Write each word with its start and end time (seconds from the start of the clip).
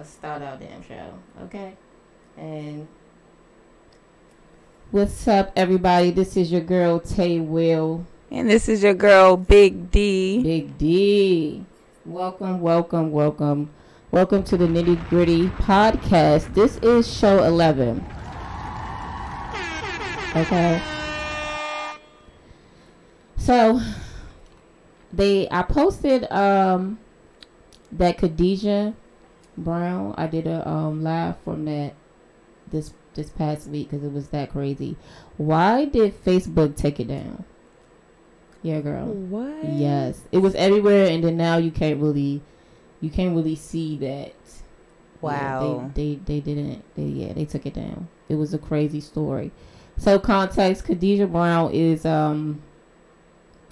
uh, 0.00 0.04
start 0.04 0.42
our 0.42 0.56
damn 0.56 0.82
show, 0.82 1.12
okay? 1.42 1.76
And 2.36 2.88
what's 4.90 5.28
up, 5.28 5.52
everybody? 5.54 6.10
This 6.10 6.36
is 6.36 6.50
your 6.50 6.62
girl 6.62 7.00
Tay 7.00 7.38
Will. 7.38 8.06
And 8.30 8.48
this 8.48 8.68
is 8.68 8.82
your 8.82 8.94
girl 8.94 9.36
Big 9.36 9.90
D. 9.90 10.42
Big 10.42 10.78
D. 10.78 11.64
Welcome, 12.06 12.60
welcome, 12.60 13.12
welcome. 13.12 13.70
Welcome 14.10 14.42
to 14.44 14.56
the 14.56 14.66
Nitty 14.66 15.08
Gritty 15.10 15.48
Podcast. 15.48 16.54
This 16.54 16.78
is 16.78 17.06
show 17.06 17.44
11. 17.44 18.04
Okay. 20.34 20.82
So, 23.36 23.80
they, 25.12 25.48
I 25.50 25.62
posted, 25.62 26.30
um, 26.32 26.98
that 27.92 28.18
Khadijah 28.18 28.94
Brown, 29.64 30.14
I 30.16 30.26
did 30.26 30.46
a, 30.46 30.68
um, 30.68 31.02
live 31.02 31.36
from 31.44 31.64
that 31.66 31.94
this, 32.70 32.92
this 33.14 33.30
past 33.30 33.68
week 33.68 33.90
because 33.90 34.04
it 34.04 34.12
was 34.12 34.28
that 34.28 34.50
crazy. 34.50 34.96
Why 35.36 35.84
did 35.84 36.24
Facebook 36.24 36.76
take 36.76 37.00
it 37.00 37.08
down? 37.08 37.44
Yeah, 38.62 38.80
girl. 38.80 39.06
What? 39.06 39.64
Yes, 39.72 40.22
it 40.32 40.38
was 40.38 40.54
everywhere, 40.54 41.06
and 41.06 41.24
then 41.24 41.36
now 41.36 41.56
you 41.56 41.70
can't 41.70 42.00
really, 42.00 42.42
you 43.00 43.08
can't 43.10 43.34
really 43.34 43.56
see 43.56 43.96
that. 43.98 44.34
Wow. 45.20 45.80
Yeah, 45.82 45.90
they, 45.94 46.14
they 46.14 46.20
they 46.24 46.40
didn't. 46.40 46.84
They 46.94 47.04
yeah, 47.04 47.32
they 47.32 47.44
took 47.44 47.66
it 47.66 47.74
down. 47.74 48.08
It 48.28 48.34
was 48.34 48.52
a 48.52 48.58
crazy 48.58 49.00
story. 49.00 49.50
So 49.96 50.18
context: 50.18 50.84
Khadijah 50.84 51.26
Brown 51.26 51.72
is 51.72 52.04
um 52.04 52.62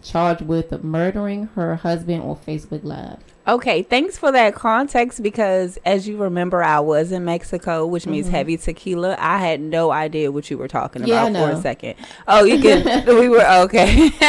charged 0.02 0.42
with 0.42 0.82
murdering 0.82 1.46
her 1.54 1.76
husband 1.76 2.22
on 2.22 2.36
Facebook 2.36 2.84
Live. 2.84 3.18
Okay, 3.48 3.82
thanks 3.82 4.18
for 4.18 4.30
that 4.30 4.54
context 4.54 5.22
because 5.22 5.78
as 5.86 6.06
you 6.06 6.18
remember, 6.18 6.62
I 6.62 6.80
was 6.80 7.12
in 7.12 7.24
Mexico, 7.24 7.86
which 7.86 8.06
means 8.06 8.26
Mhm. 8.28 8.32
heavy 8.32 8.56
tequila. 8.58 9.16
I 9.18 9.38
had 9.38 9.58
no 9.60 9.90
idea 9.90 10.30
what 10.30 10.50
you 10.50 10.58
were 10.58 10.68
talking 10.68 11.06
Yeah, 11.06 11.26
about 11.26 11.42
for 11.50 11.56
a 11.58 11.62
second. 11.62 11.94
Oh, 12.28 12.44
you 12.44 12.60
can. 12.60 13.06
we 13.18 13.28
were 13.30 13.46
okay. 13.62 14.10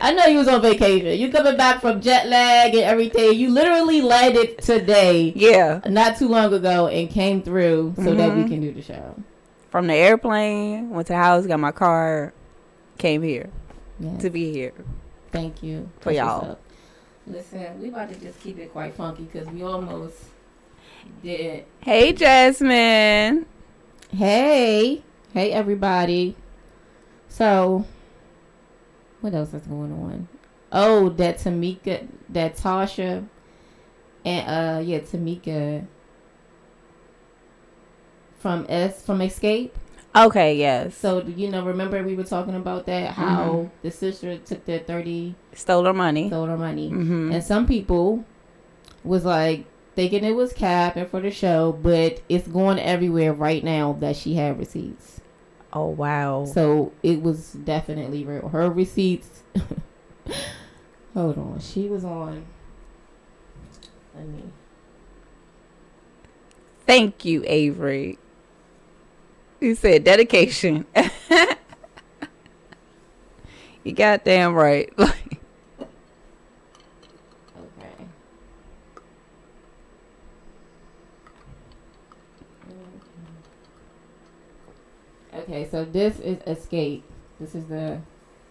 I 0.00 0.12
know 0.12 0.26
you 0.26 0.38
was 0.38 0.46
on 0.46 0.60
vacation. 0.62 1.18
You 1.18 1.32
coming 1.32 1.56
back 1.56 1.80
from 1.80 2.00
jet 2.00 2.28
lag 2.28 2.74
and 2.74 2.84
everything. 2.84 3.34
You 3.38 3.50
literally 3.50 4.02
landed 4.02 4.58
today, 4.58 5.32
yeah, 5.34 5.80
not 5.88 6.16
too 6.18 6.28
long 6.28 6.52
ago, 6.52 6.86
and 6.86 7.08
came 7.10 7.42
through 7.42 7.94
so 7.96 8.14
that 8.14 8.36
we 8.36 8.42
Mhm. 8.42 8.48
can 8.48 8.60
do 8.60 8.72
the 8.72 8.82
show. 8.82 9.14
from 9.70 9.88
the 9.88 9.94
airplane, 9.94 10.90
went 10.90 11.08
to 11.08 11.14
the 11.14 11.18
house, 11.18 11.44
got 11.48 11.58
my 11.58 11.72
car, 11.72 12.32
came 12.98 13.22
here 13.22 13.48
Yes. 13.98 14.20
to 14.22 14.30
be 14.30 14.52
here. 14.52 14.70
Thank 15.32 15.64
you 15.64 15.88
For 15.98 16.12
That's 16.12 16.18
y'all. 16.18 16.50
up. 16.52 16.60
Listen, 17.26 17.80
we 17.80 17.88
about 17.88 18.12
to 18.12 18.20
just 18.20 18.38
keep 18.40 18.58
it 18.58 18.70
quite 18.72 18.94
funky 18.94 19.24
because 19.24 19.48
we 19.48 19.62
almost 19.62 20.16
did. 21.22 21.64
Hey, 21.80 22.12
Jasmine. 22.12 23.46
Hey, 24.10 25.02
hey, 25.32 25.52
everybody. 25.52 26.36
So, 27.28 27.86
what 29.22 29.34
else 29.34 29.54
is 29.54 29.66
going 29.66 29.92
on? 29.92 30.28
Oh, 30.70 31.08
that 31.10 31.38
Tamika, 31.38 32.06
that 32.28 32.56
Tasha, 32.56 33.26
and 34.24 34.48
uh, 34.48 34.80
yeah, 34.80 35.00
Tamika 35.00 35.86
from 38.38 38.66
S 38.68 39.02
from 39.02 39.20
Xscape. 39.20 39.70
Okay, 40.16 40.56
yes. 40.56 40.96
So 40.96 41.22
you 41.22 41.50
know, 41.50 41.64
remember 41.64 42.02
we 42.04 42.14
were 42.14 42.22
talking 42.24 42.54
about 42.54 42.86
that 42.86 43.12
how 43.12 43.70
the 43.82 43.90
sister 43.90 44.36
took 44.38 44.64
their 44.64 44.78
thirty 44.78 45.34
Stole 45.54 45.84
her 45.84 45.92
money. 45.92 46.28
stole 46.28 46.46
her 46.46 46.56
money. 46.56 46.88
hmm 46.88 47.32
And 47.32 47.42
some 47.42 47.66
people 47.66 48.24
was 49.02 49.24
like 49.24 49.66
thinking 49.96 50.24
it 50.24 50.32
was 50.32 50.52
cap 50.52 50.96
and 50.96 51.08
for 51.08 51.20
the 51.20 51.30
show, 51.30 51.72
but 51.82 52.20
it's 52.28 52.46
going 52.48 52.78
everywhere 52.78 53.32
right 53.32 53.62
now 53.64 53.92
that 54.00 54.14
she 54.16 54.34
had 54.34 54.58
receipts. 54.58 55.20
Oh 55.72 55.86
wow. 55.88 56.44
So 56.44 56.92
it 57.02 57.20
was 57.20 57.52
definitely 57.52 58.24
real. 58.24 58.48
Her 58.48 58.70
receipts. 58.70 59.42
hold 61.14 61.36
on, 61.38 61.58
she 61.60 61.88
was 61.88 62.04
on. 62.04 62.44
Let 64.14 64.28
me. 64.28 64.44
Thank 66.86 67.24
you, 67.24 67.42
Avery. 67.46 68.18
You 69.64 69.74
said 69.74 70.04
dedication. 70.04 70.84
you 73.82 73.92
goddamn 73.92 74.52
right. 74.52 74.92
Okay. 74.98 75.14
Okay, 85.32 85.66
so 85.70 85.86
this 85.86 86.20
is 86.20 86.36
Xscape. 86.40 87.00
This 87.40 87.54
is 87.54 87.64
the 87.64 88.02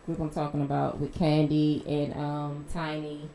group 0.07 0.19
I'm 0.19 0.31
talking 0.31 0.63
about 0.63 0.99
with 0.99 1.13
Kandi 1.13 1.87
and 1.87 2.15
um 2.15 2.65
Tiny. 2.73 3.29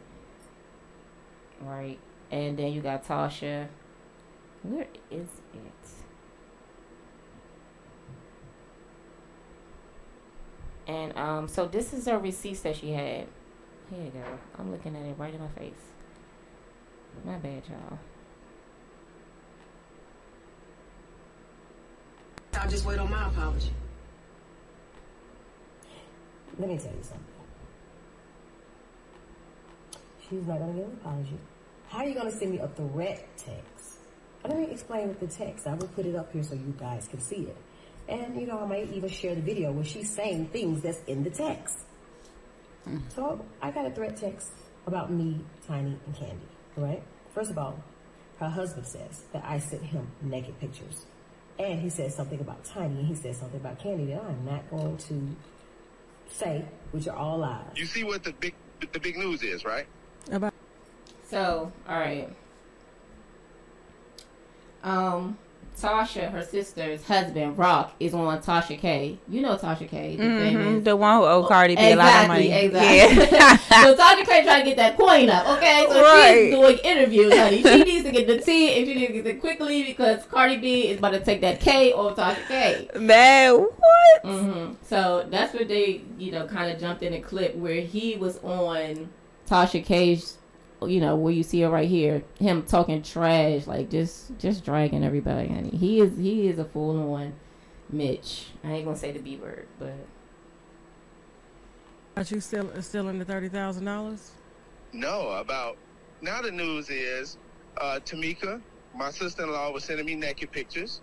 Right. 1.60 2.00
And 2.32 2.58
then 2.58 2.72
you 2.72 2.80
got 2.80 3.06
Tasha. 3.06 3.68
Where 4.64 4.88
is 5.12 5.28
it? 5.54 6.07
And 10.88 11.16
um 11.16 11.48
so 11.48 11.66
this 11.66 11.92
is 11.92 12.06
her 12.06 12.18
receipts 12.18 12.60
that 12.62 12.76
she 12.76 12.92
had. 12.92 13.26
Here 13.90 14.04
you 14.04 14.10
go. 14.10 14.24
I'm 14.58 14.72
looking 14.72 14.96
at 14.96 15.02
it 15.02 15.14
right 15.18 15.32
in 15.32 15.40
my 15.40 15.48
face. 15.48 15.72
My 17.24 17.36
bad, 17.36 17.62
y'all. 17.68 17.98
I'll 22.54 22.70
just 22.70 22.84
wait 22.84 22.98
on 22.98 23.10
my 23.10 23.28
apology. 23.28 23.70
Let 26.58 26.68
me 26.68 26.76
tell 26.76 26.92
you 26.92 27.02
something. 27.02 27.24
She's 30.28 30.46
not 30.46 30.58
gonna 30.58 30.72
give 30.72 30.84
an 30.84 30.98
apology. 31.00 31.38
How 31.88 31.98
are 31.98 32.08
you 32.08 32.14
gonna 32.14 32.30
send 32.30 32.50
me 32.50 32.58
a 32.58 32.68
threat 32.68 33.26
text? 33.36 34.00
And 34.44 34.52
let 34.52 34.60
me 34.60 34.72
explain 34.72 35.08
with 35.08 35.20
the 35.20 35.26
text. 35.26 35.66
I 35.66 35.74
will 35.74 35.88
put 35.88 36.04
it 36.06 36.14
up 36.14 36.32
here 36.32 36.42
so 36.42 36.54
you 36.54 36.74
guys 36.78 37.08
can 37.08 37.20
see 37.20 37.46
it. 37.46 37.56
And 38.08 38.40
you 38.40 38.46
know, 38.46 38.60
I 38.60 38.66
might 38.66 38.92
even 38.92 39.08
share 39.08 39.34
the 39.34 39.42
video 39.42 39.70
where 39.72 39.84
she's 39.84 40.14
saying 40.14 40.48
things 40.48 40.82
that's 40.82 41.02
in 41.06 41.22
the 41.24 41.30
text. 41.30 41.78
So 43.14 43.44
I 43.60 43.70
got 43.70 43.86
a 43.86 43.90
threat 43.90 44.16
text 44.16 44.50
about 44.86 45.12
me, 45.12 45.40
Tiny, 45.66 45.98
and 46.06 46.14
Kandi. 46.16 46.38
Right? 46.76 47.02
First 47.34 47.50
of 47.50 47.58
all, 47.58 47.82
her 48.38 48.48
husband 48.48 48.86
says 48.86 49.24
that 49.32 49.44
I 49.44 49.58
sent 49.58 49.82
him 49.82 50.06
naked 50.22 50.58
pictures. 50.60 51.04
And 51.58 51.80
he 51.80 51.90
says 51.90 52.14
something 52.14 52.40
about 52.40 52.64
Tiny 52.64 53.00
and 53.00 53.06
he 53.06 53.14
says 53.14 53.36
something 53.36 53.60
about 53.60 53.80
Kandi 53.80 54.08
that 54.08 54.22
I'm 54.22 54.44
not 54.44 54.70
going 54.70 54.96
to 54.96 55.36
say, 56.30 56.64
which 56.92 57.08
are 57.08 57.16
all 57.16 57.38
lies. 57.38 57.66
You 57.74 57.84
see 57.84 58.04
what 58.04 58.22
the 58.22 58.32
big 58.32 58.54
the 58.92 59.00
big 59.00 59.16
news 59.16 59.42
is, 59.42 59.64
right? 59.64 59.86
About 60.30 60.54
So, 61.28 61.72
all 61.88 61.98
right. 61.98 62.28
Um, 64.84 65.36
Tasha, 65.80 66.30
her 66.32 66.42
sister's 66.42 67.02
husband, 67.04 67.56
Rock, 67.56 67.92
is 68.00 68.12
on 68.14 68.40
Tasha 68.42 68.78
K. 68.78 69.16
You 69.28 69.42
know 69.42 69.56
Tasha 69.56 69.88
K, 69.88 70.16
the 70.16 70.22
Mhm. 70.24 70.84
The 70.84 70.96
one 70.96 71.18
who 71.18 71.24
owed 71.26 71.46
Cardi 71.48 71.76
B 71.76 71.82
a 71.92 71.94
lot 71.96 72.22
of 72.22 72.28
money. 72.28 72.50
Exactly, 72.50 72.96
Yeah. 73.38 73.56
so 73.84 73.94
Tasha 73.96 74.26
K 74.26 74.42
trying 74.44 74.60
to 74.64 74.70
get 74.70 74.76
that 74.78 74.96
coin 74.98 75.28
up, 75.30 75.48
okay? 75.56 75.86
So 75.88 76.02
Right. 76.02 76.34
she's 76.50 76.54
doing 76.54 76.78
interviews, 76.82 77.36
honey. 77.36 77.62
She 77.62 77.84
needs 77.84 78.04
to 78.04 78.10
get 78.10 78.26
the 78.26 78.38
T 78.38 78.78
and 78.78 78.86
she 78.86 78.94
needs 78.94 79.06
to 79.08 79.12
get 79.22 79.26
it 79.26 79.40
quickly 79.40 79.82
because 79.84 80.24
Cardi 80.24 80.56
B 80.56 80.88
is 80.88 80.98
about 80.98 81.12
to 81.12 81.20
take 81.20 81.40
that 81.42 81.60
K 81.60 81.92
off 81.92 82.16
Tasha 82.16 82.46
K. 82.48 82.88
Man, 82.98 83.54
what? 83.54 84.24
hmm 84.24 84.72
So 84.82 85.26
that's 85.30 85.54
where 85.54 85.64
they, 85.64 86.00
you 86.18 86.32
know, 86.32 86.46
kind 86.46 86.72
of 86.72 86.80
jumped 86.80 87.02
in 87.02 87.12
a 87.14 87.20
clip 87.20 87.54
where 87.56 87.80
he 87.82 88.16
was 88.16 88.38
on 88.42 89.10
Tasha 89.48 89.84
K's, 89.84 90.37
you 90.86 91.00
know, 91.00 91.16
where 91.16 91.32
you 91.32 91.42
see 91.42 91.60
her 91.62 91.70
right 91.70 91.88
here, 91.88 92.22
him 92.38 92.62
talking 92.64 93.02
trash, 93.02 93.66
like 93.66 93.90
just, 93.90 94.38
just 94.38 94.64
dragging 94.64 95.04
everybody. 95.04 95.48
Honey, 95.48 95.76
he 95.76 96.00
is, 96.00 96.16
he 96.18 96.48
is 96.48 96.58
a 96.58 96.64
full 96.64 97.14
on 97.14 97.34
Mitch. 97.90 98.48
I 98.64 98.72
ain't 98.72 98.84
gonna 98.84 98.96
say 98.96 99.12
the 99.12 99.20
B 99.20 99.36
word, 99.36 99.68
but 99.78 99.94
Are 102.16 102.22
you 102.22 102.40
still 102.40 102.70
still 102.82 103.08
in 103.08 103.18
the 103.18 103.24
thirty 103.24 103.48
thousand 103.48 103.84
dollars? 103.84 104.32
No, 104.92 105.30
about 105.30 105.78
now 106.20 106.42
the 106.42 106.50
news 106.50 106.90
is 106.90 107.38
uh, 107.80 108.00
Tamika, 108.04 108.60
my 108.94 109.10
sister-in-law, 109.10 109.72
was 109.72 109.84
sending 109.84 110.06
me 110.06 110.16
naked 110.16 110.50
pictures. 110.50 111.00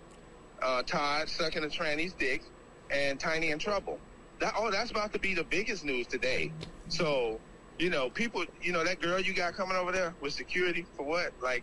Uh, 0.62 0.82
Todd 0.82 1.28
sucking 1.28 1.64
a 1.64 1.70
tranny's 1.70 2.12
dick, 2.12 2.42
and 2.90 3.18
Tiny 3.18 3.50
in 3.50 3.58
trouble. 3.58 3.98
That 4.40 4.54
oh, 4.56 4.70
that's 4.70 4.90
about 4.90 5.12
to 5.14 5.18
be 5.18 5.34
the 5.34 5.44
biggest 5.44 5.84
news 5.84 6.06
today. 6.06 6.52
So, 6.88 7.40
you 7.78 7.90
know, 7.90 8.10
people, 8.10 8.44
you 8.62 8.72
know, 8.72 8.84
that 8.84 9.00
girl 9.00 9.20
you 9.20 9.32
got 9.32 9.54
coming 9.54 9.76
over 9.76 9.92
there 9.92 10.14
with 10.20 10.32
security 10.32 10.86
for 10.96 11.04
what? 11.04 11.32
Like, 11.42 11.62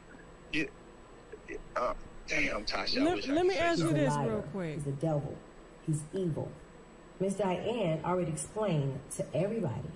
you, 0.52 0.68
uh, 1.76 1.94
damn, 2.28 2.64
Tasha. 2.66 3.04
Let, 3.04 3.28
let 3.28 3.46
me 3.46 3.56
ask 3.58 3.80
you 3.80 3.94
this 3.94 4.14
liar. 4.14 4.30
real 4.30 4.42
quick. 4.52 4.76
He's 4.76 4.88
a 4.88 4.92
devil. 4.92 5.36
He's 5.86 6.02
evil. 6.14 6.52
Miss 7.20 7.36
Diane 7.36 8.02
already 8.04 8.32
explained 8.32 9.00
to 9.18 9.26
everybody 9.36 9.90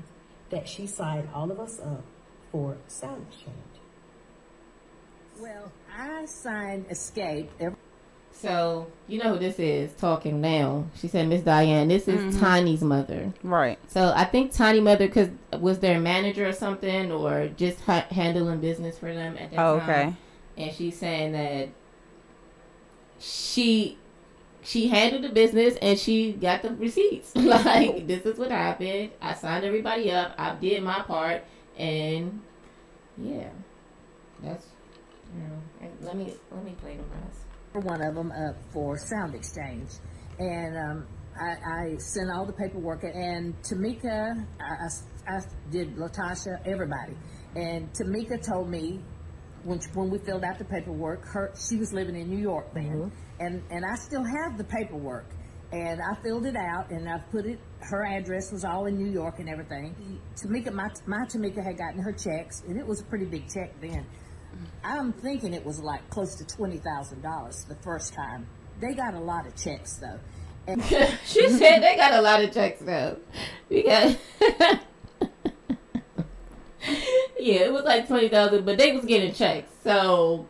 that 0.49 0.67
she 0.67 0.87
signed 0.87 1.29
all 1.33 1.51
of 1.51 1.59
us 1.59 1.79
up 1.79 2.03
for 2.51 2.77
SoundExchange. 2.87 3.51
Well, 5.39 5.71
I 5.95 6.25
signed 6.25 6.89
Xscape. 6.89 7.49
Every- 7.59 7.77
So 8.31 8.88
you 9.07 9.18
know 9.18 9.33
who 9.33 9.39
this 9.39 9.57
is 9.57 9.94
talking 9.94 10.41
now. 10.41 10.85
She 10.95 11.07
said, 11.07 11.27
"Miss 11.27 11.41
Diane, 11.41 11.88
this 11.88 12.07
is 12.07 12.19
mm-hmm. 12.19 12.39
Tiny's 12.39 12.81
mother." 12.83 13.33
Right. 13.41 13.79
So 13.88 14.13
I 14.15 14.25
think 14.25 14.51
Tiny 14.51 14.79
mother, 14.79 15.07
cause 15.07 15.29
was 15.59 15.79
their 15.79 16.00
manager 16.00 16.47
or 16.47 16.53
something, 16.53 17.12
or 17.12 17.47
just 17.50 17.81
ha- 17.81 18.06
handling 18.12 18.59
business 18.59 19.00
for 19.00 19.12
them 19.13 19.38
at 19.38 19.51
that 19.51 19.59
Oh, 19.59 19.79
time. 19.79 19.89
okay. 19.89 20.15
And 20.57 20.74
she's 20.75 20.97
saying 20.97 21.31
that 21.31 21.69
she 23.19 23.97
she 24.62 24.88
handled 24.88 25.23
the 25.23 25.30
business 25.30 25.77
and 25.81 25.97
she 25.97 26.33
got 26.33 26.62
the 26.62 26.75
receipts. 26.75 27.35
like 27.35 28.06
this 28.06 28.25
is 28.25 28.38
what 28.38 28.51
happened. 28.51 29.12
I 29.21 29.33
signed 29.33 29.65
everybody 29.65 30.12
up. 30.12 30.35
I 30.38 30.56
did 30.56 30.83
my 30.83 31.01
part, 31.01 31.44
and 31.77 32.41
yeah, 33.18 33.50
that's 34.44 34.68
you 35.33 35.41
know. 35.41 35.95
Let 36.01 36.15
me 36.15 36.33
let 36.51 36.63
me 36.63 36.75
play 36.80 36.97
the 36.97 37.03
rest. 37.03 37.46
One 37.73 38.01
of 38.01 38.15
them 38.15 38.31
up 38.31 38.55
for 38.71 38.97
SoundExchange, 38.97 39.99
and 40.39 40.77
um, 40.77 41.07
I, 41.39 41.91
I 41.91 41.97
sent 41.97 42.31
all 42.31 42.45
the 42.45 42.53
paperwork. 42.53 43.03
And 43.03 43.53
Tamika, 43.61 44.45
I, 44.59 45.31
I, 45.31 45.35
I 45.35 45.41
did 45.69 45.95
Latasha, 45.95 46.59
everybody, 46.65 47.15
and 47.55 47.91
Tamika 47.93 48.41
told 48.43 48.69
me 48.69 48.99
when 49.63 49.79
when 49.93 50.09
we 50.09 50.17
filled 50.19 50.43
out 50.43 50.57
the 50.57 50.65
paperwork, 50.65 51.25
her 51.27 51.53
she 51.69 51.77
was 51.77 51.93
living 51.93 52.15
in 52.15 52.29
New 52.29 52.39
York 52.39 52.73
then, 52.73 53.11
and 53.39 53.61
and 53.69 53.85
I 53.85 53.95
still 53.95 54.23
have 54.23 54.57
the 54.57 54.63
paperwork. 54.63 55.25
And 55.69 55.99
I 56.01 56.15
filled 56.23 56.45
it 56.45 56.55
out, 56.55 56.91
and 56.91 57.09
I've 57.09 57.29
put 57.29 57.45
it. 57.45 57.59
Her 57.81 58.05
address 58.05 58.53
was 58.53 58.63
all 58.63 58.85
in 58.85 58.95
New 58.95 59.11
York 59.11 59.39
and 59.39 59.49
everything. 59.49 59.93
Tamika, 60.41 60.71
my 60.71 60.87
my 61.05 61.25
Tamika 61.25 61.61
had 61.61 61.77
gotten 61.77 62.01
her 62.01 62.13
checks, 62.13 62.63
and 62.65 62.79
it 62.79 62.87
was 62.87 63.01
a 63.01 63.03
pretty 63.03 63.25
big 63.25 63.49
check 63.53 63.73
then. 63.81 64.05
I'm 64.83 65.12
thinking 65.13 65.54
it 65.54 65.65
was 65.65 65.80
like 65.80 66.09
close 66.09 66.36
to 66.36 66.45
twenty 66.45 66.77
thousand 66.77 67.21
dollars 67.21 67.65
the 67.65 67.75
first 67.75 68.13
time. 68.13 68.48
They 68.80 68.94
got 68.94 69.13
a 69.13 69.19
lot 69.19 69.48
of 69.48 69.56
checks 69.56 69.94
though. 69.98 70.19
And 70.68 70.83
she 71.25 71.50
said 71.50 71.80
they 71.80 71.95
got 71.95 72.13
a 72.13 72.21
lot 72.21 72.44
of 72.44 72.54
checks 72.54 72.81
though. 72.81 73.18
We 73.69 73.83
got 73.83 74.18
Yeah, 77.39 77.62
it 77.62 77.74
was 77.74 77.83
like 77.83 78.07
twenty 78.07 78.30
thousand, 78.30 78.65
but 78.65 78.77
they 78.77 78.94
was 78.94 79.06
getting 79.06 79.33
checks. 79.33 79.71
So 79.83 80.48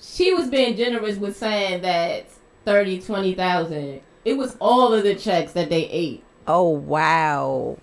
she 0.00 0.32
was 0.34 0.48
being 0.48 0.76
generous 0.76 1.16
with 1.16 1.36
saying 1.36 1.82
that 1.82 2.26
thirty, 2.64 3.00
twenty 3.00 3.34
thousand. 3.34 4.02
It 4.24 4.36
was 4.36 4.56
all 4.60 4.92
of 4.92 5.02
the 5.02 5.14
checks 5.14 5.52
that 5.52 5.70
they 5.70 5.84
ate. 5.86 6.24
Oh 6.46 6.68
wow. 6.68 7.78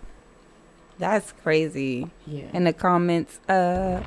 That's 0.99 1.31
crazy. 1.31 2.09
Yeah. 2.25 2.49
In 2.53 2.63
the 2.63 2.73
comments, 2.73 3.39
uh 3.47 4.03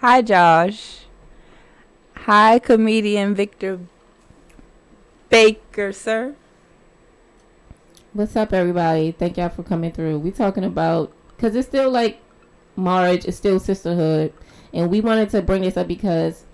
Hi 0.00 0.20
Josh. 0.20 1.06
Hi 2.16 2.58
comedian 2.58 3.34
Victor 3.34 3.80
Baker, 5.30 5.90
sir. 5.90 6.34
What's 8.12 8.36
up, 8.36 8.52
everybody? 8.52 9.12
Thank 9.12 9.38
y'all 9.38 9.48
for 9.48 9.62
coming 9.62 9.92
through. 9.92 10.18
We 10.18 10.32
talking 10.32 10.64
about 10.64 11.12
because 11.34 11.56
it's 11.56 11.66
still 11.66 11.90
like 11.90 12.20
marriage, 12.76 13.24
it's 13.24 13.38
still 13.38 13.58
sisterhood, 13.58 14.34
and 14.74 14.90
we 14.90 15.00
wanted 15.00 15.30
to 15.30 15.40
bring 15.40 15.62
this 15.62 15.78
up 15.78 15.88
because 15.88 16.44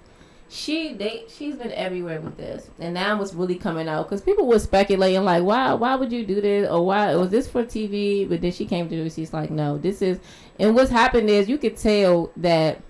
she 0.48 0.94
they 0.94 1.24
she's 1.28 1.56
been 1.56 1.72
everywhere 1.72 2.20
with 2.20 2.36
this, 2.36 2.70
and 2.78 2.94
now 2.94 3.20
it's 3.20 3.34
really 3.34 3.56
coming 3.56 3.88
out 3.88 4.04
because 4.04 4.20
people 4.20 4.46
were 4.46 4.60
speculating 4.60 5.24
like, 5.24 5.42
why 5.42 5.74
why 5.74 5.96
would 5.96 6.12
you 6.12 6.24
do 6.24 6.40
this 6.40 6.70
or 6.70 6.86
why 6.86 7.16
was 7.16 7.30
this 7.30 7.48
for 7.48 7.64
TV? 7.64 8.28
But 8.28 8.40
then 8.40 8.52
she 8.52 8.66
came 8.66 8.88
this, 8.88 9.16
she's 9.16 9.32
like, 9.32 9.50
no, 9.50 9.78
this 9.78 10.00
is, 10.00 10.20
and 10.60 10.76
what's 10.76 10.92
happened 10.92 11.28
is 11.28 11.48
you 11.48 11.58
could 11.58 11.76
tell 11.76 12.30
that 12.36 12.80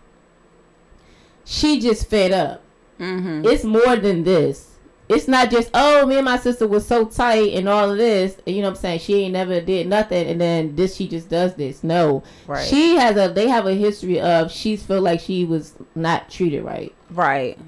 she 1.45 1.81
just 1.81 2.09
fed 2.09 2.33
up. 2.33 2.63
Mm-hmm. 3.01 3.45
It's 3.47 3.65
more 3.65 3.97
than 3.97 4.25
this. 4.25 4.69
It's 5.09 5.29
not 5.29 5.51
just 5.51 5.69
oh 5.75 6.07
me 6.07 6.17
and 6.17 6.25
my 6.25 6.39
sister 6.39 6.67
was 6.67 6.87
so 6.87 7.05
tight 7.05 7.53
and 7.55 7.69
all 7.69 7.91
of 7.91 7.99
this. 7.99 8.37
You 8.47 8.57
know 8.63 8.69
what 8.69 8.77
I'm 8.77 8.81
saying? 8.81 9.01
She 9.01 9.15
ain't 9.25 9.33
never 9.35 9.61
did 9.61 9.87
nothing 9.89 10.27
and 10.27 10.41
then 10.41 10.75
this 10.77 10.97
she 10.97 11.07
just 11.09 11.29
does 11.29 11.55
this. 11.55 11.83
No. 11.85 12.23
Right. 12.47 12.67
She 12.67 12.97
has 12.97 13.17
a 13.17 13.33
they 13.33 13.49
have 13.49 13.67
a 13.67 13.75
history 13.75 14.21
of 14.21 14.51
she's 14.51 14.83
feel 14.83 15.03
like 15.03 15.21
she 15.21 15.45
was 15.45 15.75
not 15.95 16.31
treated 16.31 16.63
right. 16.65 16.95
Right. 17.11 17.59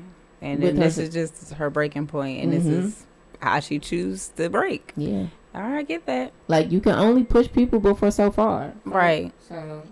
And 0.41 0.63
then 0.63 0.77
this 0.77 0.97
is 0.97 1.11
just 1.13 1.53
her 1.55 1.69
breaking 1.69 2.07
point 2.07 2.43
and 2.43 2.53
Mhm. 2.53 2.57
this 2.57 2.67
is 2.67 3.07
how 3.41 3.61
she 3.61 3.79
choose 3.79 4.29
to 4.37 4.49
break. 4.49 4.93
Yeah. 4.97 5.27
All 5.55 5.61
right, 5.63 5.79
I 5.79 5.83
get 5.83 6.07
that. 6.07 6.33
Like 6.49 6.73
you 6.73 6.81
can 6.81 6.95
only 6.95 7.25
push 7.25 7.51
people 7.53 7.79
before 7.81 8.11
so 8.11 8.31
far. 8.31 8.73
Right. 8.85 9.33
So 9.49 9.83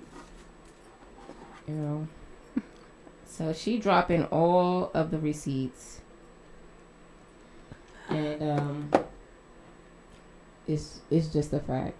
you 1.68 1.74
know. 1.74 2.08
So 3.32 3.54
she 3.54 3.78
dropping 3.78 4.24
all 4.26 4.90
of 4.92 5.10
the 5.10 5.18
receipts. 5.18 6.02
And 8.10 8.42
um 8.42 8.90
it's 10.66 11.00
it's 11.10 11.28
just 11.28 11.52
a 11.54 11.60
fact. 11.60 11.96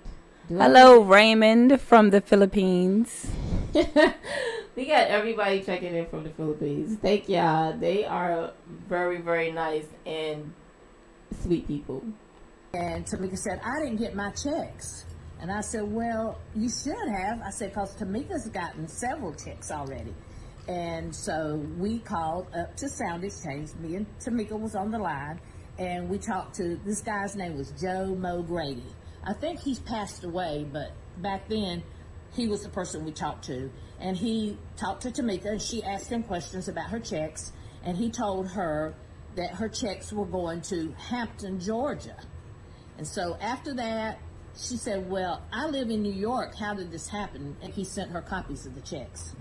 Do 0.49 0.61
I- 0.61 0.65
Hello, 0.65 1.01
Raymond 1.01 1.81
from 1.81 2.11
the 2.11 2.21
Philippines. 2.21 3.31
we 3.73 4.85
got 4.85 5.09
everybody 5.09 5.63
checking 5.63 5.95
in 5.95 6.05
from 6.07 6.25
the 6.25 6.31
Philippines. 6.31 6.99
Thank 7.01 7.31
y'all. 7.31 7.73
They 7.79 8.05
are 8.05 8.53
very, 8.87 9.19
very 9.23 9.51
nice 9.53 9.87
and 10.05 10.53
sweet 11.43 11.67
people. 11.67 12.03
and 12.75 13.07
Tamika 13.07 13.39
said, 13.39 13.59
I 13.65 13.83
didn't 13.83 13.97
get 14.01 14.15
my 14.15 14.31
checks. 14.33 15.07
And 15.41 15.51
I 15.51 15.63
said, 15.63 15.85
Well, 15.91 16.39
you 16.55 16.69
should 16.69 17.09
have. 17.09 17.41
I 17.41 17.49
said, 17.51 17.71
because 17.71 17.97
Tamika's 17.97 18.49
gotten 18.51 18.87
several 18.87 19.33
checks 19.35 19.71
already. 19.71 20.15
And 20.69 21.15
so 21.15 21.57
we 21.77 21.99
called 21.99 22.47
up 22.55 22.77
to 22.77 22.87
SoundExchange. 22.87 23.79
Me 23.81 23.97
and 23.97 24.07
Tamika 24.21 24.59
was 24.59 24.75
on 24.75 24.91
the 24.91 24.99
line, 24.99 25.41
and 25.79 26.09
we 26.09 26.19
talked 26.19 26.55
to 26.57 26.77
this 26.85 27.01
guy's 27.01 27.35
name 27.35 27.57
was 27.57 27.73
Joe 27.81 28.15
Mo 28.15 28.43
Grady. 28.43 28.87
I 29.25 29.33
think 29.33 29.61
he's 29.61 29.81
passed 29.81 30.25
away, 30.25 30.67
but 30.71 30.93
back 31.19 31.49
then 31.49 31.83
he 32.35 32.49
was 32.49 32.63
the 32.63 32.69
person 32.69 33.05
we 33.05 33.13
talked 33.13 33.45
to. 33.47 33.71
And 34.01 34.17
he 34.17 34.59
talked 34.77 35.03
to 35.03 35.11
Tamika, 35.11 35.47
and 35.47 35.63
she 35.63 35.83
asked 35.83 36.11
him 36.11 36.23
questions 36.23 36.69
about 36.69 36.91
her 36.91 37.01
checks, 37.01 37.53
and 37.85 37.97
he 37.97 38.11
told 38.11 38.49
her 38.49 38.95
that 39.37 39.55
her 39.55 39.69
checks 39.69 40.13
were 40.13 40.27
going 40.27 40.61
to 40.63 40.93
Hampton, 40.99 41.59
Georgia. 41.61 42.17
And 42.99 43.07
so 43.07 43.37
after 43.41 43.75
that, 43.75 44.19
she 44.57 44.77
said, 44.77 45.09
Well, 45.11 45.43
I 45.53 45.67
live 45.67 45.91
in 45.91 46.03
New 46.03 46.13
York. 46.13 46.55
How 46.57 46.75
did 46.75 46.91
this 46.93 47.09
happen? 47.09 47.57
And 47.63 47.73
he 47.73 47.85
sent 47.85 48.11
her 48.11 48.21
copies 48.21 48.67
of 48.67 48.75
the 48.75 48.83
checks. 48.83 49.35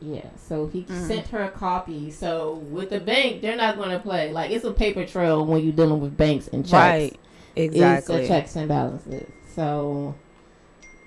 Yeah, 0.00 0.28
so 0.36 0.66
he 0.66 0.82
mm-hmm. 0.82 1.06
sent 1.06 1.28
her 1.28 1.42
a 1.42 1.50
copy. 1.50 2.10
So 2.10 2.56
with 2.70 2.90
the 2.90 3.00
bank, 3.00 3.40
they're 3.40 3.56
not 3.56 3.76
going 3.76 3.90
to 3.90 3.98
play. 3.98 4.30
Like 4.30 4.50
it's 4.50 4.64
a 4.64 4.72
paper 4.72 5.06
trail 5.06 5.44
when 5.44 5.62
you're 5.64 5.72
dealing 5.72 6.00
with 6.00 6.16
banks 6.16 6.48
and 6.48 6.64
checks. 6.64 6.72
Right. 6.72 7.20
It's 7.54 7.74
Exactly. 7.74 8.24
a 8.24 8.28
checks 8.28 8.56
and 8.56 8.68
balances. 8.68 9.30
So 9.54 10.14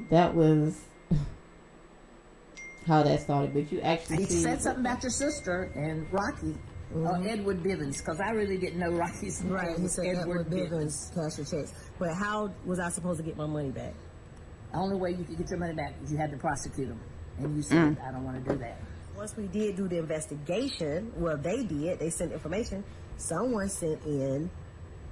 that 0.09 0.33
was 0.33 0.81
how 2.87 3.03
that 3.03 3.21
started. 3.21 3.53
But 3.53 3.71
you 3.71 3.79
actually 3.81 4.17
He 4.17 4.25
said 4.25 4.61
something 4.61 4.83
about 4.83 5.03
your 5.03 5.11
sister 5.11 5.71
and 5.75 6.11
Rocky, 6.11 6.55
or 6.95 7.01
mm-hmm. 7.01 7.27
Edward 7.27 7.61
Bivens, 7.61 7.99
because 7.99 8.19
I 8.19 8.31
really 8.31 8.57
didn't 8.57 8.79
know 8.79 8.89
Rocky's 8.89 9.43
name. 9.43 9.53
Right, 9.53 9.75
he 9.75 9.83
was 9.83 9.95
said 9.95 10.05
Edward 10.07 10.49
Bivens 10.49 11.13
cash 11.13 11.37
your 11.37 11.45
checks. 11.45 11.73
But 11.99 12.15
how 12.15 12.51
was 12.65 12.79
I 12.79 12.89
supposed 12.89 13.19
to 13.19 13.23
get 13.23 13.37
my 13.37 13.45
money 13.45 13.69
back? 13.69 13.93
The 14.71 14.79
only 14.79 14.97
way 14.97 15.11
you 15.11 15.23
could 15.23 15.37
get 15.37 15.49
your 15.51 15.59
money 15.59 15.75
back 15.75 15.93
is 16.03 16.11
you 16.11 16.17
had 16.17 16.31
to 16.31 16.37
prosecute 16.37 16.87
him. 16.87 16.99
And 17.39 17.55
you 17.55 17.61
said, 17.61 17.77
Mm. 17.97 18.07
I 18.07 18.11
don't 18.11 18.23
want 18.23 18.43
to 18.45 18.51
do 18.53 18.57
that. 18.59 18.77
Once 19.15 19.35
we 19.35 19.47
did 19.47 19.75
do 19.75 19.87
the 19.87 19.97
investigation, 19.97 21.11
well, 21.17 21.37
they 21.37 21.63
did. 21.63 21.99
They 21.99 22.09
sent 22.09 22.31
information. 22.31 22.83
Someone 23.17 23.67
sent 23.69 24.03
in, 24.05 24.49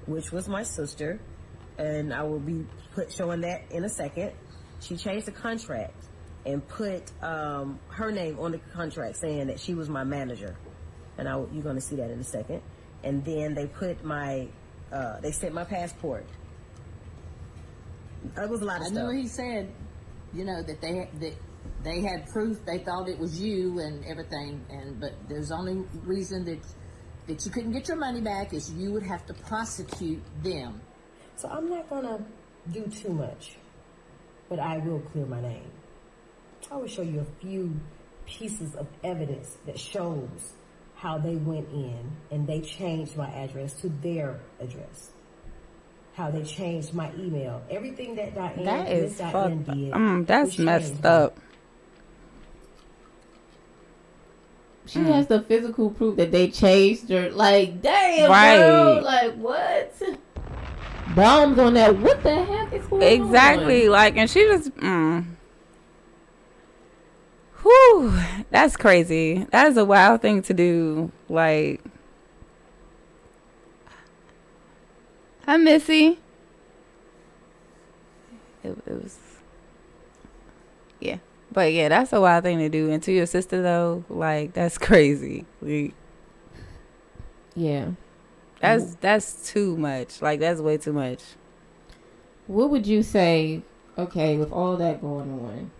which 0.06 0.32
was 0.32 0.48
my 0.48 0.64
sister, 0.64 1.20
and 1.78 2.14
I 2.14 2.24
will 2.24 2.40
be 2.40 2.66
put 2.96 3.12
showing 3.12 3.42
that 3.42 3.70
in 3.72 3.84
a 3.84 3.90
second. 3.90 4.32
She 4.80 4.96
changed 4.96 5.28
the 5.28 5.32
contract 5.34 5.94
and 6.46 6.66
put 6.68 7.12
um, 7.22 7.80
her 7.90 8.12
name 8.12 8.40
on 8.40 8.52
the 8.54 8.60
contract, 8.74 9.18
saying 9.18 9.48
that 9.48 9.60
she 9.60 9.74
was 9.74 9.90
my 9.90 10.06
manager, 10.06 10.56
and 11.18 11.28
I, 11.28 11.34
you're 11.52 11.64
going 11.64 11.76
to 11.76 11.82
see 11.82 11.98
that 11.98 12.10
in 12.10 12.20
a 12.20 12.24
second. 12.24 12.62
And 13.04 13.26
then 13.26 13.54
they 13.54 13.68
put 13.68 14.04
my, 14.06 14.48
uh, 14.92 15.20
they 15.20 15.32
sent 15.32 15.54
my 15.54 15.66
passport. 15.66 16.26
That 18.36 18.50
was 18.50 18.62
a 18.62 18.66
lot 18.66 18.78
of 18.82 18.88
stuff. 18.88 18.92
I 18.92 19.00
stuff. 19.02 19.04
know 19.04 19.12
he 19.12 19.28
said, 19.28 19.70
you 20.34 20.46
know, 20.46 20.62
that 20.64 20.82
they 20.82 21.10
that 21.20 21.34
they 21.88 22.02
had 22.02 22.28
proof. 22.30 22.64
They 22.66 22.80
thought 22.80 23.08
it 23.08 23.18
was 23.18 23.40
you 23.42 23.80
and 23.80 24.04
everything. 24.06 24.66
And 24.70 25.00
but 25.00 25.14
there's 25.30 25.52
only 25.52 25.86
reason 26.04 26.44
that 26.46 26.60
that 27.28 27.46
you 27.46 27.52
couldn't 27.52 27.72
get 27.72 27.88
your 27.88 27.98
money 27.98 28.22
back 28.22 28.54
is 28.54 28.72
you 28.74 28.92
would 28.94 29.04
have 29.04 29.26
to 29.28 29.34
prosecute 29.34 30.22
them. 30.44 30.82
So 31.36 31.50
I'm 31.50 31.70
not 31.70 31.90
gonna 31.90 32.20
do 32.72 32.84
too 32.88 33.10
much, 33.14 33.58
but 34.50 34.60
I 34.60 34.78
will 34.80 35.00
clear 35.12 35.26
my 35.26 35.42
name. 35.42 35.70
I 36.72 36.76
will 36.78 36.88
show 36.88 37.02
you 37.04 37.20
a 37.22 37.42
few 37.46 37.80
pieces 38.26 38.76
of 38.76 38.88
evidence 39.04 39.58
that 39.66 39.80
shows 39.80 40.54
how 40.96 41.18
they 41.18 41.36
went 41.36 41.70
in 41.72 42.12
and 42.32 42.48
they 42.48 42.60
changed 42.62 43.16
my 43.16 43.30
address 43.32 43.74
to 43.82 43.90
their 44.02 44.40
address. 44.60 45.12
how 46.16 46.32
they 46.32 46.42
changed 46.44 46.96
my 46.96 47.14
email. 47.14 47.62
Everything 47.70 48.16
that 48.16 48.34
Diane, 48.34 48.66
That 48.66 48.92
is 48.92 49.12
Miss 49.12 49.18
Diane 49.20 49.64
fucked. 49.64 49.78
did. 49.78 49.92
Mm, 49.94 50.26
that's 50.26 50.58
messed 50.58 51.06
up. 51.06 51.38
She 54.88 55.00
Mm. 55.00 55.14
has 55.14 55.28
the 55.28 55.42
physical 55.42 55.92
proof 55.92 56.16
that 56.18 56.32
they 56.32 56.50
chased 56.50 57.10
her. 57.10 57.30
Like, 57.30 57.82
damn, 57.82 58.30
Right. 58.32 58.58
bro. 58.58 59.02
Like, 59.04 59.34
what? 59.36 59.94
Bombs 61.16 61.60
on 61.60 61.74
that. 61.76 61.98
What 61.98 62.24
the 62.24 62.44
heck 62.44 62.74
is 62.74 62.86
going 62.88 63.04
on? 63.04 63.08
Exactly. 63.28 63.90
Like, 63.90 64.18
and 64.18 64.30
she 64.30 64.42
just, 64.46 64.76
mm. 64.78 65.26
Whew. 67.64 68.14
That's 68.50 68.78
crazy. 68.78 69.46
That 69.52 69.68
is 69.68 69.78
a 69.78 69.84
wild 69.86 70.22
thing 70.22 70.42
to 70.44 70.54
do. 70.54 71.12
Like, 71.28 71.82
hi, 75.46 75.58
Missy. 75.58 76.20
It, 78.64 78.78
it 78.86 79.04
was. 79.04 79.18
But 81.58 81.74
yeah, 81.74 81.90
that's 81.90 82.14
a 82.14 82.22
wild 82.22 82.44
thing 82.44 82.60
to 82.60 82.70
do. 82.70 82.92
And 82.92 83.02
to 83.02 83.12
your 83.12 83.26
sister, 83.26 83.64
though, 83.64 84.06
like, 84.10 84.54
that's 84.54 84.78
crazy. 84.88 85.48
Like, 85.60 85.96
Yeah. 87.56 87.94
that's, 88.60 88.94
that's 88.98 89.50
too 89.52 89.76
much. 89.76 90.22
Like, 90.22 90.40
that's 90.40 90.62
way 90.62 90.78
too 90.78 90.94
much. 90.94 91.24
What 92.46 92.70
would 92.70 92.86
you 92.86 93.02
say, 93.02 93.64
okay, 93.98 94.38
with 94.38 94.52
all 94.52 94.78
that 94.78 95.02
going 95.02 95.32
on, 95.32 95.72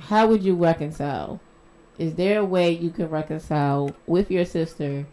how 0.00 0.26
would 0.26 0.42
you 0.42 0.56
reconcile? 0.56 1.38
Is 1.98 2.16
there 2.16 2.40
a 2.40 2.44
way 2.44 2.72
you 2.72 2.90
can 2.90 3.08
reconcile 3.08 3.94
with 4.08 4.32
your 4.32 4.44
sister? 4.44 5.06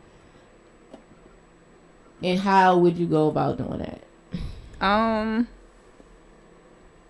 And 2.24 2.40
how 2.40 2.76
would 2.80 2.98
you 2.98 3.06
go 3.06 3.28
about 3.28 3.60
doing 3.60 3.78
that? 3.78 4.84
Um, 4.84 5.48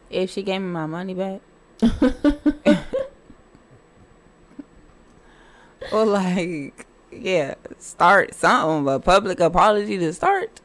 if 0.10 0.30
she 0.32 0.44
gave 0.44 0.62
me 0.62 0.68
my 0.68 0.86
money 0.86 1.13
back, 1.13 1.42
or 5.92 6.06
like, 6.06 6.86
yeah, 7.12 7.56
start 7.78 8.34
something, 8.34 8.94
a 8.94 9.00
public 9.00 9.39
apology 9.39 9.98
to 9.98 10.13
start. 10.13 10.62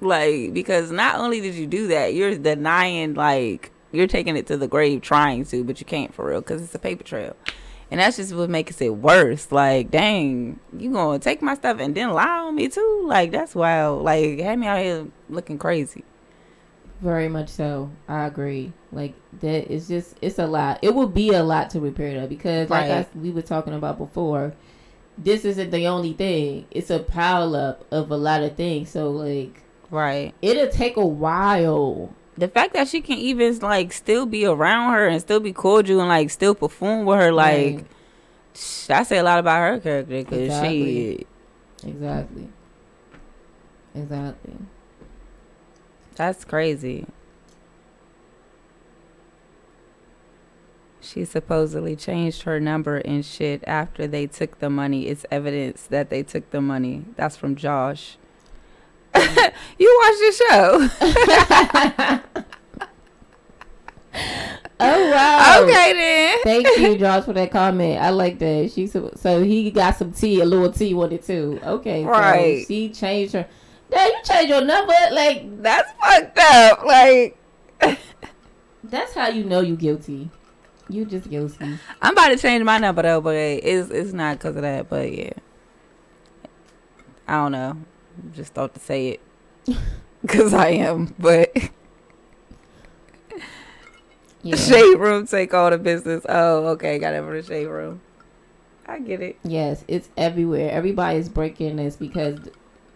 Like, 0.00 0.52
because 0.52 0.90
not 0.90 1.18
only 1.18 1.40
did 1.40 1.54
you 1.54 1.66
do 1.66 1.86
that, 1.88 2.14
you're 2.14 2.36
denying, 2.36 3.14
like, 3.14 3.72
you're 3.92 4.06
taking 4.06 4.36
it 4.36 4.46
to 4.48 4.56
the 4.56 4.68
grave 4.68 5.00
trying 5.00 5.44
to, 5.46 5.64
but 5.64 5.80
you 5.80 5.86
can't 5.86 6.14
for 6.14 6.28
real 6.28 6.40
because 6.40 6.62
it's 6.62 6.74
a 6.74 6.78
paper 6.78 7.02
trail. 7.02 7.34
And 7.90 8.00
that's 8.00 8.16
just 8.16 8.34
what 8.34 8.50
makes 8.50 8.80
it 8.80 8.96
worse. 8.96 9.52
Like, 9.52 9.90
dang, 9.90 10.58
you 10.76 10.92
gonna 10.92 11.18
take 11.18 11.40
my 11.40 11.54
stuff 11.54 11.78
and 11.80 11.94
then 11.94 12.10
lie 12.10 12.40
on 12.40 12.56
me 12.56 12.68
too? 12.68 13.04
Like, 13.06 13.30
that's 13.30 13.54
wild. 13.54 14.02
Like, 14.02 14.40
had 14.40 14.58
me 14.58 14.66
out 14.66 14.80
here 14.80 15.06
looking 15.30 15.56
crazy. 15.56 16.04
Very 17.00 17.28
much 17.28 17.50
so. 17.50 17.90
I 18.08 18.24
agree. 18.26 18.72
Like 18.90 19.14
that 19.40 19.70
is 19.70 19.86
just 19.88 20.16
it's 20.22 20.38
a 20.38 20.46
lot. 20.46 20.78
It 20.82 20.94
will 20.94 21.08
be 21.08 21.30
a 21.30 21.42
lot 21.42 21.70
to 21.70 21.80
repair 21.80 22.18
that 22.20 22.28
because 22.30 22.70
like 22.70 22.88
Right. 22.88 23.06
I, 23.14 23.18
we 23.18 23.30
were 23.30 23.42
talking 23.42 23.74
about 23.74 23.98
before, 23.98 24.54
this 25.18 25.44
isn't 25.44 25.70
the 25.70 25.86
only 25.86 26.14
thing. 26.14 26.66
It's 26.70 26.88
a 26.90 26.98
pile 27.00 27.54
up 27.54 27.84
of 27.92 28.10
a 28.10 28.16
lot 28.16 28.42
of 28.42 28.56
things. 28.56 28.88
So 28.90 29.10
like 29.10 29.62
Right. 29.90 30.32
it'll 30.40 30.68
take 30.68 30.96
a 30.96 31.04
while. 31.06 32.14
the 32.38 32.48
fact 32.48 32.72
that 32.74 32.88
she 32.88 33.00
can 33.02 33.18
even 33.18 33.58
like 33.60 33.92
still 33.92 34.24
be 34.26 34.44
around 34.46 34.92
her 34.94 35.06
and 35.06 35.20
still 35.20 35.40
be 35.40 35.52
cordial 35.52 36.00
and 36.00 36.08
like 36.08 36.30
still 36.30 36.54
perform 36.54 37.04
with 37.04 37.18
her 37.18 37.30
like 37.32 37.76
Right. 37.76 37.86
sh- 38.54 38.90
I 38.90 39.02
say 39.04 39.18
a 39.18 39.22
lot 39.22 39.38
about 39.38 39.60
her 39.60 39.80
character 39.80 40.22
because 40.24 40.38
Exactly. 40.38 41.26
she 41.82 41.88
Exactly. 41.90 42.48
Exactly. 43.94 44.54
That's 46.16 46.44
crazy. 46.44 47.06
She 51.00 51.24
supposedly 51.24 51.94
changed 51.94 52.42
her 52.42 52.58
number 52.58 52.96
and 52.96 53.24
shit 53.24 53.62
after 53.66 54.06
they 54.08 54.26
took 54.26 54.58
the 54.58 54.68
money. 54.68 55.06
It's 55.06 55.24
evidence 55.30 55.84
that 55.84 56.10
they 56.10 56.22
took 56.24 56.50
the 56.50 56.60
money. 56.60 57.04
That's 57.16 57.36
from 57.36 57.54
Josh. 57.54 58.16
you 59.14 60.00
watch 60.02 60.18
the 60.18 60.32
show. 60.48 62.22
Oh 64.78 65.10
wow. 65.10 65.62
okay 65.62 65.92
then. 65.94 66.38
Thank 66.42 66.78
you, 66.78 66.98
Josh, 66.98 67.24
for 67.24 67.32
that 67.32 67.50
comment. 67.50 68.00
I 68.00 68.10
like 68.10 68.38
that. 68.40 68.72
She 68.72 68.86
so, 68.86 69.10
so 69.16 69.42
he 69.42 69.70
got 69.70 69.96
some 69.96 70.12
tea, 70.12 70.40
a 70.40 70.44
little 70.44 70.70
tea 70.70 70.92
it 71.12 71.24
too. 71.24 71.58
Okay, 71.64 72.04
so 72.04 72.10
Right. 72.10 72.66
she 72.66 72.90
changed 72.90 73.32
her. 73.34 73.46
Dad, 73.90 74.06
you 74.08 74.22
changed 74.24 74.48
your 74.50 74.62
number. 74.64 74.92
Like 75.12 75.62
That's 75.62 75.90
fucked 76.00 76.38
up. 76.38 76.84
Like 76.84 77.36
that's 78.84 79.12
how 79.14 79.28
you 79.28 79.44
know 79.44 79.60
you 79.60 79.76
guilty. 79.76 80.30
You 80.88 81.04
just 81.04 81.28
guilty. 81.28 81.78
I'm 82.00 82.12
about 82.12 82.28
to 82.28 82.36
change 82.36 82.62
my 82.64 82.78
number 82.78 83.02
though, 83.02 83.20
but 83.20 83.34
it's 83.34 83.90
it's 83.90 84.12
not 84.12 84.38
because 84.38 84.56
of 84.56 84.62
that. 84.62 84.88
But 84.88 85.12
yeah, 85.12 85.32
I 87.26 87.34
don't 87.34 87.52
know. 87.52 87.76
Just 88.34 88.54
thought 88.54 88.74
to 88.74 88.80
say 88.80 89.08
it 89.08 89.20
because 90.22 90.54
I 90.54 90.68
am. 90.68 91.14
But 91.18 91.52
Yeah. 94.42 94.54
shade 94.56 94.94
room 94.96 95.26
take 95.26 95.52
all 95.54 95.70
the 95.70 95.78
business. 95.78 96.24
Oh, 96.28 96.66
okay, 96.68 96.98
got 97.00 97.14
it 97.14 97.22
for 97.24 97.40
the 97.40 97.46
shade 97.46 97.66
room. 97.66 98.00
I 98.86 99.00
get 99.00 99.20
it. 99.20 99.36
Yes, 99.42 99.84
it's 99.88 100.08
everywhere. 100.16 100.70
Everybody's 100.70 101.28
breaking 101.28 101.76
this 101.76 101.96
because 101.96 102.38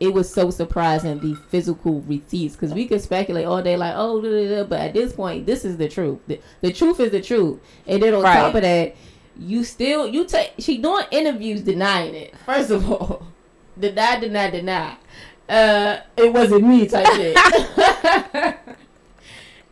it 0.00 0.12
was 0.14 0.32
so 0.32 0.50
surprising 0.50 1.20
the 1.20 1.34
physical 1.50 2.00
receipts 2.02 2.56
because 2.56 2.72
we 2.72 2.86
could 2.86 3.00
speculate 3.02 3.44
all 3.46 3.62
day 3.62 3.76
like 3.76 3.92
oh 3.96 4.20
da, 4.20 4.48
da, 4.48 4.64
but 4.64 4.80
at 4.80 4.94
this 4.94 5.12
point 5.12 5.44
this 5.46 5.64
is 5.64 5.76
the 5.76 5.88
truth. 5.88 6.18
The, 6.26 6.40
the 6.62 6.72
truth 6.72 6.98
is 7.00 7.10
the 7.12 7.20
truth. 7.20 7.60
And 7.86 8.02
then 8.02 8.14
on 8.14 8.22
Right. 8.22 8.34
top 8.40 8.54
of 8.54 8.62
that 8.62 8.96
you 9.38 9.62
still 9.64 10.08
you 10.08 10.24
take 10.26 10.52
she 10.58 10.78
doing 10.78 11.04
interviews 11.10 11.60
denying 11.60 12.14
it. 12.14 12.34
First 12.46 12.70
of 12.70 12.90
all 12.90 13.26
deny 13.78 14.18
deny 14.18 14.50
deny. 14.50 14.96
Uh 15.48 15.98
it 16.16 16.32
wasn't 16.32 16.66
me 16.66 16.86
type 16.88 17.06
shit. 17.14 17.36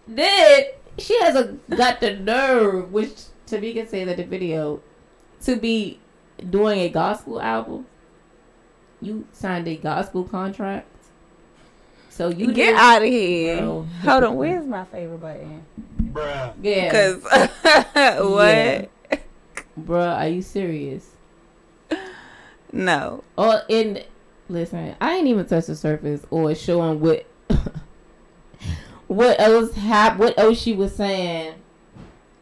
Then 0.06 0.64
she 0.98 1.18
has 1.20 1.36
a 1.36 1.56
got 1.74 2.00
the 2.00 2.16
nerve 2.16 2.92
which 2.92 3.12
Tamika 3.46 3.86
said 3.88 4.08
in 4.08 4.16
the 4.16 4.24
video 4.24 4.80
to 5.42 5.56
be 5.56 6.00
doing 6.50 6.80
a 6.80 6.88
gospel 6.88 7.40
album. 7.40 7.86
You 9.00 9.26
signed 9.32 9.68
a 9.68 9.76
gospel 9.76 10.24
contract. 10.24 10.86
So 12.10 12.28
you 12.30 12.52
Get 12.52 12.74
out 12.74 13.02
of 13.02 13.08
here. 13.08 13.58
Bro. 13.58 13.86
Hold 14.02 14.24
on. 14.24 14.36
Where's 14.36 14.66
my 14.66 14.84
favorite 14.86 15.20
button? 15.20 15.64
Yeah. 16.60 16.84
Because 16.84 17.22
what? 18.28 18.90
Bruh, 19.80 20.16
are 20.16 20.28
you 20.28 20.42
serious? 20.42 21.10
No. 22.72 23.22
Or 23.36 23.62
in 23.68 24.02
listen, 24.48 24.96
I 25.00 25.14
ain't 25.16 25.28
even 25.28 25.46
touched 25.46 25.68
the 25.68 25.76
surface 25.76 26.22
or 26.30 26.54
showing 26.56 27.00
what 27.00 27.24
what 29.06 29.40
else 29.40 29.74
hap- 29.74 30.18
what 30.18 30.36
else 30.38 30.60
she 30.60 30.72
was 30.72 30.94
saying 30.96 31.54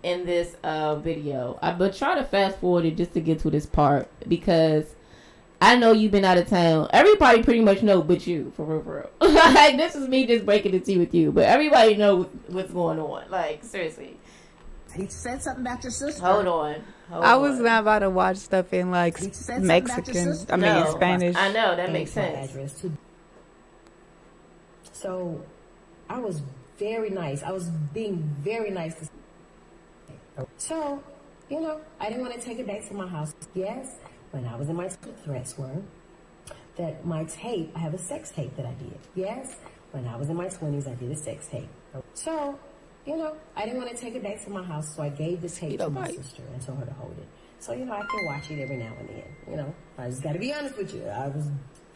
in 0.03 0.25
this 0.25 0.57
uh 0.65 0.97
video. 0.97 1.59
I 1.61 1.73
but 1.73 1.95
try 1.95 2.15
to 2.15 2.25
fast 2.25 2.59
forward 2.61 2.87
it 2.87 2.97
just 2.97 3.13
to 3.13 3.21
get 3.21 3.41
to 3.41 3.51
this 3.51 3.67
part 3.67 4.09
because 4.27 4.96
I 5.61 5.77
know 5.77 5.93
you've 5.93 6.13
been 6.13 6.25
out 6.25 6.37
of 6.39 6.49
town. 6.49 6.89
Everybody 6.93 7.43
pretty 7.43 7.61
much 7.61 7.83
know 7.83 8.03
but 8.03 8.27
you, 8.27 8.53
for 8.57 8.65
real, 8.67 8.83
for 8.83 9.11
real. 9.21 9.33
like 9.55 9.77
this 9.77 9.95
is 9.95 10.07
me 10.09 10.27
just 10.27 10.45
breaking 10.45 10.73
the 10.73 10.81
tea 10.81 10.99
with 10.99 11.15
you, 11.15 11.33
but 11.33 11.45
everybody 11.45 11.97
knows 11.97 12.27
what's 12.49 12.73
going 12.73 12.99
on. 12.99 13.31
Like 13.31 13.65
seriously, 13.65 14.19
He 14.95 15.07
said 15.09 15.43
something 15.43 15.65
about 15.67 15.83
your 15.83 15.91
sister. 15.93 16.23
hold 16.25 16.47
on. 16.47 16.85
Hold 17.09 17.25
I 17.25 17.37
was 17.37 17.59
on. 17.59 17.65
not 17.65 17.83
about 17.83 17.99
to 18.01 18.11
watch 18.11 18.37
stuff 18.37 18.73
in 18.75 18.91
like 18.91 19.17
He 19.19 19.25
said 19.33 19.65
something 19.65 19.67
about 19.67 20.07
your 20.07 20.25
Mexican. 20.27 20.47
I 20.51 20.57
mean, 20.57 20.61
No, 20.75 20.87
in 20.87 20.93
Spanish. 20.93 21.37
I 21.37 21.53
know 21.53 21.77
that 21.77 21.93
makes 21.93 22.11
sense. 22.11 22.51
Address 22.51 22.73
to. 22.81 22.93
So, 24.93 25.45
I 26.09 26.19
was 26.19 26.43
very 26.79 27.11
nice. 27.11 27.43
I 27.43 27.51
was 27.53 27.69
being 27.95 28.37
very 28.41 28.71
nice. 28.71 28.95
To, 30.37 30.47
so, 30.59 31.03
you 31.49 31.61
know, 31.61 31.81
I 32.01 32.09
didn't 32.09 32.23
want 32.23 32.35
to 32.35 32.41
take 32.41 32.59
it 32.59 32.67
back 32.67 32.87
to 32.89 32.95
my 32.95 33.07
house. 33.07 33.35
Yes, 33.55 33.97
when 34.37 34.47
I 34.47 34.55
was 34.55 34.69
in 34.69 34.77
my 34.77 34.87
the 34.87 35.13
threats 35.25 35.57
were 35.57 35.83
that 36.77 37.07
my 37.07 37.25
tape. 37.25 37.73
I 37.75 37.79
have 37.79 37.95
a 37.95 37.99
sex 37.99 38.31
tape 38.31 38.55
that 38.57 38.67
I 38.67 38.75
did. 38.75 38.99
Yes, 39.15 39.57
when 39.93 40.07
I 40.07 40.17
was 40.17 40.29
in 40.29 40.37
my 40.37 40.49
twenties, 40.49 40.87
I 40.87 40.95
did 40.95 41.11
a 41.11 41.17
sex 41.17 41.49
tape. 41.49 41.69
So, 42.13 42.59
you 43.07 43.17
know, 43.17 43.35
I 43.57 43.65
didn't 43.65 43.79
want 43.79 43.91
to 43.91 43.97
take 43.97 44.15
it 44.15 44.23
back 44.23 44.45
to 44.45 44.51
my 44.51 44.63
house, 44.63 44.95
so 44.95 45.03
I 45.03 45.09
gave 45.09 45.41
the 45.41 45.49
tape 45.49 45.81
to 45.81 45.89
my 45.89 46.09
sister 46.09 46.43
and 46.53 46.61
told 46.61 46.79
her 46.81 46.85
to 46.85 46.93
hold 46.93 47.17
it. 47.19 47.27
So, 47.61 47.73
you 47.73 47.87
know, 47.87 47.95
I 47.95 48.05
can 48.05 48.27
watch 48.27 48.51
it 48.51 48.61
every 48.61 48.77
now 48.77 48.93
and 48.99 49.09
then. 49.09 49.25
You 49.49 49.57
know, 49.57 49.75
I 49.97 50.11
just 50.11 50.23
got 50.23 50.35
to 50.35 50.39
be 50.39 50.53
honest 50.53 50.77
with 50.77 50.95
you. 50.95 51.07
I 51.07 51.29
was, 51.29 51.49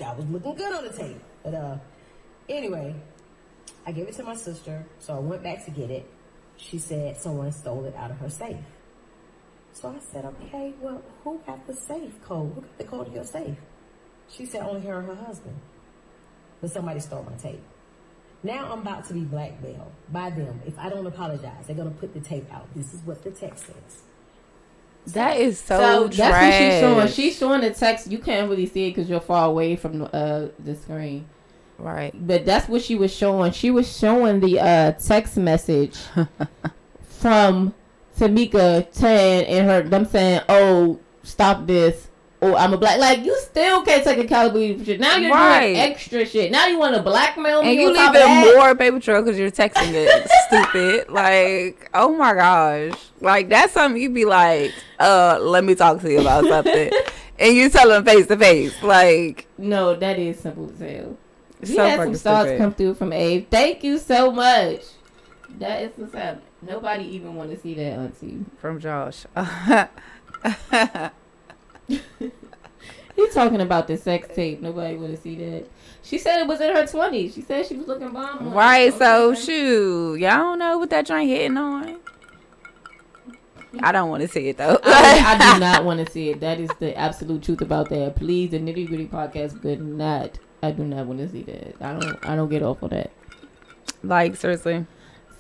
I 0.05 0.15
was 0.15 0.25
looking 0.27 0.55
good 0.55 0.73
on 0.73 0.85
the 0.85 0.93
tape. 0.93 1.21
But 1.45 1.55
uh, 1.55 1.77
anyway, 2.49 2.95
I 3.87 3.93
gave 3.93 4.09
it 4.09 4.15
to 4.15 4.23
my 4.23 4.35
sister, 4.35 4.87
so 4.99 5.15
I 5.15 5.19
went 5.19 5.43
back 5.43 5.63
to 5.67 5.71
get 5.71 5.91
it. 5.91 6.09
She 6.57 6.79
said 6.79 7.19
someone 7.19 7.53
stole 7.53 7.85
it 7.85 7.95
out 7.97 8.11
of 8.11 8.17
her 8.19 8.31
safe. 8.31 8.57
So 9.73 9.89
I 9.89 10.01
said, 10.13 10.25
okay, 10.25 10.75
well, 10.81 11.03
who 11.25 11.41
got 11.47 11.67
the 11.67 11.75
safe 11.75 12.21
code? 12.23 12.53
Who 12.55 12.61
got 12.61 12.79
the 12.79 12.85
code 12.85 13.07
of 13.09 13.15
your 13.15 13.25
safe? 13.25 13.57
She 14.29 14.45
said 14.47 14.63
only 14.63 14.83
her 14.83 14.99
and 14.99 15.09
her 15.09 15.15
husband. 15.15 15.57
but 16.61 16.71
somebody 16.71 17.01
stole 17.01 17.23
my 17.29 17.37
tape. 17.37 17.63
Now 18.43 18.73
I'm 18.73 18.81
about 18.81 19.07
to 19.09 19.15
be 19.15 19.21
blackmailed 19.21 19.93
by 20.11 20.31
them. 20.31 20.61
If 20.67 20.79
I 20.79 20.89
don't 20.89 21.07
apologize, 21.07 21.67
they're 21.67 21.77
gonna 21.77 21.91
put 21.91 22.15
the 22.15 22.21
tape 22.21 22.53
out. 22.53 22.67
This 22.75 22.95
is 22.95 23.01
what 23.03 23.23
the 23.23 23.31
text 23.31 23.67
says. 23.67 24.03
That 25.15 25.39
is 25.39 25.59
so, 25.59 25.79
So 25.79 26.09
trash. 26.09 26.17
that's 26.17 26.43
what 26.43 26.55
she's 26.55 26.81
showing. 26.81 27.09
She's 27.09 27.39
showing 27.39 27.61
the 27.63 27.71
text. 27.71 28.11
You 28.11 28.19
can't 28.19 28.49
really 28.51 28.67
see 28.67 28.87
it 28.89 28.91
because 28.95 29.09
you're 29.11 29.21
far 29.21 29.47
away 29.47 29.77
from 29.77 30.01
the, 30.01 30.15
uh, 30.15 30.49
the 30.59 30.75
screen. 30.77 31.27
right. 31.79 32.13
But 32.27 32.45
that's 32.47 32.69
what 32.69 32.83
she 32.83 32.95
was 32.97 33.13
showing. 33.15 33.53
She 33.53 33.71
was 33.71 33.95
showing 33.97 34.41
the 34.41 34.61
uh, 34.61 34.93
text 34.93 35.37
message 35.39 35.97
from 37.03 37.75
Tamika 38.21 38.87
saying 38.95 39.47
and 39.47 39.67
her 39.69 39.83
them 39.83 40.05
saying, 40.05 40.43
"Oh, 40.49 41.01
stop 41.23 41.67
this." 41.67 42.09
Oh, 42.43 42.55
I'm 42.57 42.73
a 42.73 42.79
black. 42.79 42.99
Like 42.99 43.23
you 43.25 43.37
still 43.39 43.83
can't 43.83 44.03
take 44.03 44.19
accountability 44.19 44.79
for 44.79 44.85
shit. 44.85 45.01
Now 45.01 45.17
you're 45.17 45.31
Right. 45.31 45.61
doing 45.75 45.77
extra 45.77 46.25
shit. 46.25 46.51
Now 46.51 46.67
you 46.69 46.79
want 46.79 46.95
to 46.95 47.03
blackmail 47.03 47.63
me. 47.63 47.69
And 47.71 47.79
you 47.81 47.93
leave 47.93 48.15
it 48.15 48.55
more 48.57 48.75
paper 48.75 48.99
trail 48.99 49.23
because 49.23 49.39
you're 49.39 49.51
texting 49.51 49.93
it. 49.93 50.31
Stupid. 50.49 51.11
Like, 51.11 51.91
oh 51.93 52.17
my 52.17 52.33
gosh. 52.33 52.99
Like, 53.21 53.51
that's 53.51 53.75
something 53.75 54.01
you'd 54.01 54.15
be 54.15 54.25
like, 54.25 54.73
uh, 54.99 55.39
let 55.41 55.65
me 55.65 55.75
talk 55.75 56.01
to 56.01 56.11
you 56.11 56.21
about 56.23 56.45
something. 56.47 56.91
and 57.39 57.55
you 57.55 57.69
tell 57.69 57.89
them 57.91 58.07
face 58.07 58.27
to 58.29 58.39
face. 58.39 58.83
Like, 58.83 59.47
No, 59.59 59.95
that 59.97 60.19
is 60.19 60.41
simple 60.41 60.71
as 60.73 60.79
hell. 60.81 61.19
We 61.61 61.67
so 61.67 61.85
had 61.87 62.01
some 62.01 62.15
stars 62.15 62.59
come 62.59 62.73
through 62.73 62.95
from 62.95 63.13
Abe. 63.13 63.51
Thank 63.51 63.85
you 63.85 63.99
so 63.99 64.33
much. 64.33 64.81
That 65.59 65.83
is 65.83 65.91
what's 65.97 66.15
happening. 66.15 66.45
Nobody 66.63 67.05
even 67.05 67.35
want 67.37 67.51
to 67.51 67.59
see 67.59 67.75
that, 67.75 67.99
Auntie. 67.99 68.45
from 68.59 68.81
Josh. 68.81 69.25
He's 73.17 73.35
talking 73.35 73.61
about 73.61 73.87
the 73.89 73.97
sex 73.97 74.29
tape. 74.35 74.61
Nobody 74.61 74.97
want 74.97 75.15
to 75.15 75.21
see 75.21 75.37
that. 75.37 75.67
She 76.03 76.17
said 76.19 76.41
it 76.41 76.47
was 76.47 76.61
in 76.61 76.75
her 76.75 76.87
twenties. 76.87 77.35
She 77.35 77.43
said 77.43 77.67
she 77.67 77.77
was 77.77 77.87
looking 77.87 78.11
bomb. 78.13 78.53
right. 78.55 78.93
So, 78.95 79.31
Okay. 79.33 79.41
shoot. 79.41 80.15
Y'all 80.21 80.31
don't 80.39 80.59
know 80.59 80.79
what 80.79 80.91
that 80.91 81.07
joint 81.07 81.29
hitting 81.29 81.57
on. 81.57 81.99
I 83.81 83.93
don't 83.93 84.09
want 84.11 84.23
to 84.23 84.29
see 84.29 84.49
it, 84.49 84.57
though. 84.57 84.79
I, 84.83 85.37
I 85.39 85.55
do 85.55 85.61
not 85.61 85.85
want 85.85 86.05
to 86.05 86.11
see 86.13 86.31
it. 86.31 86.41
That 86.41 86.59
is 86.61 86.71
the 86.79 86.97
absolute 86.97 87.43
truth 87.43 87.61
about 87.61 87.89
that. 87.91 88.17
Please, 88.17 88.51
the 88.51 88.59
nitty 88.59 88.87
gritty 88.89 89.07
podcast 89.07 89.61
could 89.63 89.81
not. 89.81 90.39
I 90.63 90.71
do 90.73 90.85
not 90.85 91.07
want 91.07 91.21
to 91.21 91.29
see 91.29 91.43
that. 91.45 91.75
I 91.81 91.99
don't. 91.99 92.27
I 92.27 92.37
don't 92.37 92.49
get 92.49 92.63
off 92.63 92.83
on 92.83 92.91
that. 92.91 93.11
like, 94.03 94.37
seriously. 94.37 94.87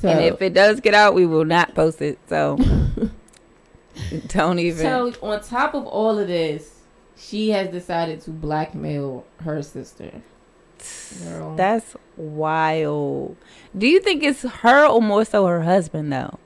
So, 0.00 0.08
and 0.08 0.24
if 0.24 0.40
it 0.40 0.54
does 0.54 0.80
get 0.80 0.94
out, 0.94 1.14
we 1.14 1.26
will 1.26 1.44
not 1.44 1.74
post 1.74 2.00
it. 2.00 2.18
So, 2.28 2.58
don't 4.28 4.58
even. 4.58 4.78
so 4.78 5.12
on 5.22 5.42
top 5.42 5.74
of 5.74 5.86
all 5.86 6.18
of 6.18 6.26
this, 6.28 6.80
she 7.16 7.50
has 7.50 7.68
decided 7.68 8.20
to 8.22 8.30
blackmail 8.30 9.24
her 9.42 9.62
sister. 9.62 10.10
Girl. 11.24 11.54
That's 11.56 11.94
wild. 12.16 13.36
Do 13.76 13.86
you 13.86 14.00
think 14.00 14.22
it's 14.22 14.42
her 14.42 14.86
or 14.86 15.02
more 15.02 15.24
so 15.26 15.44
her 15.46 15.62
husband 15.62 16.10
though? 16.12 16.38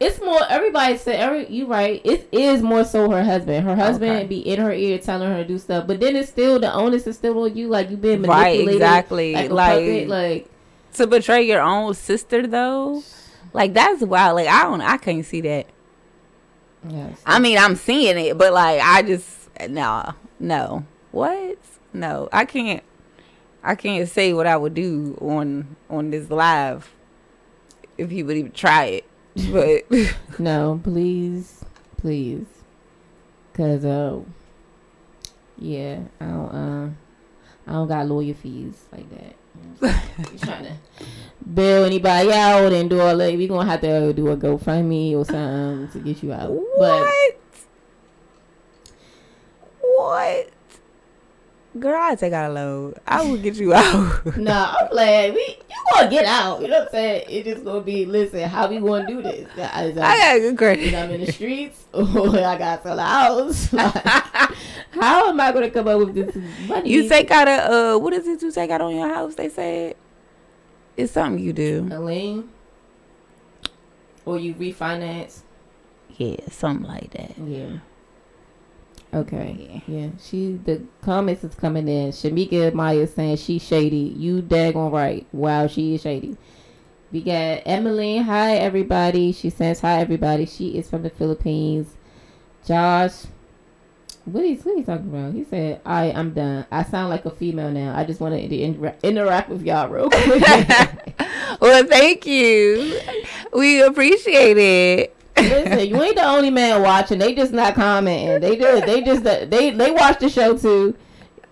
It's 0.00 0.20
more. 0.20 0.40
Everybody 0.50 0.96
said. 0.98 1.20
Every 1.20 1.48
you 1.48 1.66
right. 1.66 2.02
It 2.04 2.28
is 2.32 2.60
more 2.62 2.84
so 2.84 3.08
her 3.10 3.22
husband. 3.22 3.64
Her 3.64 3.76
husband 3.76 4.10
Okay. 4.16 4.26
be 4.26 4.40
in 4.40 4.60
her 4.60 4.72
ear 4.72 4.98
telling 4.98 5.30
her 5.30 5.38
to 5.42 5.48
do 5.48 5.58
stuff, 5.58 5.86
but 5.86 6.00
then 6.00 6.16
it's 6.16 6.28
still 6.28 6.58
the 6.58 6.72
onus 6.72 7.06
is 7.06 7.16
still 7.16 7.38
on 7.44 7.56
you. 7.56 7.68
Like 7.68 7.88
you've 7.90 8.00
been 8.02 8.22
Right, 8.22 8.58
manipulated. 8.58 8.74
exactly. 8.74 9.34
Like, 9.34 9.50
Like- 9.50 9.72
puppet, 9.78 10.08
like 10.08 10.50
To 10.96 11.06
betray 11.06 11.42
your 11.42 11.60
own 11.60 11.92
sister 11.94 12.46
though, 12.46 13.02
like 13.52 13.74
that's 13.74 14.02
wild. 14.02 14.36
Like 14.36 14.48
I 14.48 14.62
don't, 14.62 14.80
I 14.80 14.96
can't 14.96 15.24
see 15.26 15.40
that. 15.42 15.66
yes. 16.88 17.20
I 17.26 17.38
mean, 17.38 17.58
I'm 17.58 17.76
seeing 17.76 18.16
it, 18.18 18.38
but 18.38 18.52
like 18.52 18.80
I 18.82 19.02
just 19.02 19.48
no, 19.68 20.14
no. 20.40 20.86
What? 21.12 21.58
No, 21.92 22.28
I 22.32 22.44
can't. 22.44 22.82
I 23.62 23.74
can't 23.74 24.08
say 24.08 24.32
what 24.32 24.46
I 24.46 24.56
would 24.56 24.74
do 24.74 25.18
on 25.20 25.76
on 25.90 26.10
this 26.10 26.30
live 26.30 26.90
if 27.98 28.10
he 28.10 28.22
would 28.22 28.36
even 28.36 28.52
try 28.52 28.84
it. 28.84 29.04
But 29.52 29.84
No, 30.38 30.80
please, 30.82 31.64
please, 31.98 32.46
cause 33.52 33.84
uh, 33.84 34.20
yeah, 35.58 36.00
I 36.20 36.24
don't 36.24 36.50
uh, 36.54 36.90
I 37.66 37.72
don't 37.72 37.88
got 37.88 38.06
lawyer 38.06 38.34
fees 38.34 38.84
like 38.92 39.10
that. 39.10 39.34
Trying 39.80 40.64
to 40.64 40.72
bail 41.54 41.84
anybody 41.84 42.32
out 42.32 42.72
and 42.72 42.88
do 42.90 43.00
all 43.00 43.16
that? 43.16 43.34
We 43.34 43.46
gonna 43.46 43.68
have 43.68 43.80
to 43.82 44.08
uh, 44.08 44.12
do 44.12 44.28
a 44.28 44.36
GoFundMe 44.36 45.14
or 45.14 45.24
something 45.24 45.88
to 45.92 45.98
get 46.00 46.22
you 46.22 46.32
out. 46.32 46.58
But 46.78 47.38
what? 49.80 50.50
Girl, 51.78 52.00
I 52.00 52.14
take 52.14 52.32
out 52.32 52.50
a 52.50 52.52
load. 52.54 52.98
I 53.06 53.22
will 53.22 53.36
get 53.36 53.56
you 53.56 53.74
out. 53.74 54.36
nah, 54.36 54.76
I'm 54.80 54.88
glad 54.90 55.34
we 55.34 55.40
you 55.40 55.76
gonna 55.94 56.10
get 56.10 56.24
out. 56.24 56.62
You 56.62 56.68
know 56.68 56.78
what 56.78 56.86
I'm 56.88 56.92
saying? 56.92 57.24
It 57.28 57.44
just 57.44 57.64
gonna 57.64 57.80
be 57.80 58.06
listen. 58.06 58.40
How 58.48 58.68
we 58.68 58.78
gonna 58.78 59.06
do 59.06 59.20
this? 59.22 59.46
Is 59.46 59.58
I 59.58 59.92
I, 59.98 60.18
got 60.18 60.38
good 60.40 60.58
credit. 60.58 60.94
I'm 60.94 61.10
in 61.10 61.20
the 61.24 61.32
streets 61.32 61.84
or 61.92 62.28
I 62.38 62.56
got 62.58 62.76
to 62.76 62.82
sell 62.82 62.98
a 62.98 63.02
house? 63.02 63.72
Like, 64.96 65.04
how 65.04 65.28
am 65.28 65.38
I 65.40 65.52
gonna 65.52 65.70
come 65.70 65.88
up 65.88 65.98
with 65.98 66.14
this 66.14 66.34
money? 66.68 66.90
You 66.90 67.08
take 67.08 67.30
out 67.30 67.48
a 67.48 67.94
uh, 67.94 67.98
what 67.98 68.14
is 68.14 68.26
it 68.26 68.40
you 68.40 68.50
take 68.50 68.70
out 68.70 68.80
on 68.80 68.94
your 68.96 69.08
house? 69.12 69.34
They 69.34 69.50
said 69.50 69.94
it's 70.96 71.12
something 71.12 71.42
you 71.42 71.52
do. 71.52 71.86
a 71.92 72.00
lien 72.00 72.48
or 74.24 74.38
you 74.38 74.54
refinance. 74.54 75.40
Yeah, 76.16 76.36
something 76.50 76.86
like 76.88 77.10
that. 77.10 77.36
Yeah. 77.38 77.78
Okay. 79.14 79.82
Yeah. 79.86 80.08
She 80.22 80.58
the 80.64 80.82
comments 81.02 81.44
is 81.44 81.54
coming 81.54 81.88
in. 81.88 82.10
Shamika 82.10 82.72
Maya 82.74 83.06
saying 83.06 83.36
she's 83.36 83.62
shady. 83.62 84.14
You 84.16 84.42
daggone 84.42 84.92
right. 84.92 85.26
Wow, 85.32 85.66
she 85.68 85.94
is 85.94 86.02
shady. 86.02 86.36
We 87.12 87.22
got 87.22 87.62
Emily. 87.64 88.18
Hi 88.18 88.56
everybody. 88.56 89.32
She 89.32 89.48
says 89.50 89.80
hi 89.80 90.00
everybody. 90.00 90.44
She 90.44 90.76
is 90.76 90.90
from 90.90 91.02
the 91.02 91.10
Philippines. 91.10 91.94
Josh. 92.66 93.24
What 94.24 94.44
is 94.44 94.64
what 94.64 94.76
he 94.76 94.82
talking 94.82 95.08
about? 95.08 95.34
He 95.34 95.44
said, 95.44 95.80
"I 95.86 96.10
I'm 96.10 96.32
done. 96.34 96.66
I 96.72 96.82
sound 96.82 97.10
like 97.10 97.24
a 97.24 97.30
female 97.30 97.70
now. 97.70 97.96
I 97.96 98.04
just 98.04 98.20
want 98.20 98.34
to 98.34 98.60
inter- 98.60 98.96
interact 99.04 99.48
with 99.48 99.62
y'all 99.62 99.88
real 99.88 100.10
quick." 100.10 100.42
Well, 101.60 101.84
thank 101.86 102.26
you. 102.26 103.00
We 103.54 103.80
appreciate 103.82 104.58
it. 104.58 105.15
Listen, 105.36 105.88
you 105.88 106.02
ain't 106.02 106.16
the 106.16 106.24
only 106.24 106.50
man 106.50 106.82
watching. 106.82 107.18
They 107.18 107.34
just 107.34 107.52
not 107.52 107.74
commenting. 107.74 108.40
They 108.40 108.56
do. 108.56 108.80
They 108.80 109.02
just 109.02 109.22
they 109.24 109.70
they 109.70 109.90
watch 109.90 110.18
the 110.18 110.28
show 110.28 110.56
too. 110.56 110.96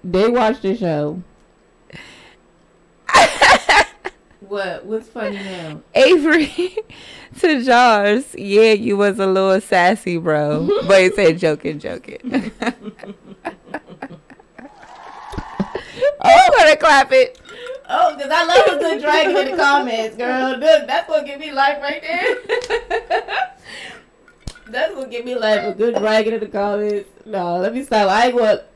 They 0.02 0.28
watch 0.28 0.60
the 0.60 0.76
show. 0.76 1.22
what? 4.40 4.84
What's 4.84 5.08
funny 5.08 5.36
now? 5.36 5.82
Avery 5.94 6.76
to 7.40 7.62
Jars. 7.62 8.34
Yeah, 8.36 8.72
you 8.72 8.96
was 8.96 9.18
a 9.18 9.26
little 9.26 9.60
sassy, 9.60 10.18
bro. 10.18 10.68
but 10.86 11.02
he 11.02 11.10
said 11.10 11.38
joking, 11.38 11.78
joking. 11.78 12.20
oh, 12.24 12.80
I'm 16.22 16.52
gonna 16.58 16.76
clap 16.76 17.12
it. 17.12 17.40
Oh, 17.88 18.16
because 18.16 18.30
I 18.32 18.44
love 18.44 18.78
a 18.78 18.80
good 18.80 19.00
dragon 19.02 19.36
in 19.36 19.50
the 19.50 19.56
comments, 19.62 20.16
girl. 20.16 20.56
Look, 20.56 20.86
that's 20.86 21.08
what 21.08 21.26
give 21.26 21.38
me 21.38 21.52
life 21.52 21.82
right 21.82 22.02
there. 22.02 23.43
That's 24.68 24.94
what 24.94 25.10
give 25.10 25.24
me 25.24 25.34
life. 25.34 25.64
A 25.64 25.74
good 25.76 25.94
dragon 25.96 26.34
in 26.34 26.40
the 26.40 26.46
comments. 26.46 27.08
No, 27.24 27.58
let 27.58 27.74
me 27.74 27.82
stop. 27.84 28.08
I 28.08 28.26
ain't 28.26 28.36
going. 28.36 28.58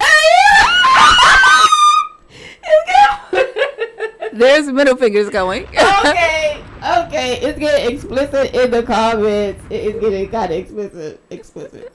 There's 4.33 4.66
middle 4.68 4.96
fingers 4.96 5.31
going. 5.31 5.64
okay, 5.66 6.62
okay. 6.85 7.40
It's 7.40 7.59
getting 7.59 7.94
explicit 7.94 8.55
in 8.55 8.70
the 8.70 8.83
comments. 8.83 9.64
It 9.70 9.94
is 9.94 10.01
getting 10.01 10.29
kind 10.29 10.53
of 10.53 10.59
explicit. 10.59 11.20
Explicit. 11.31 11.92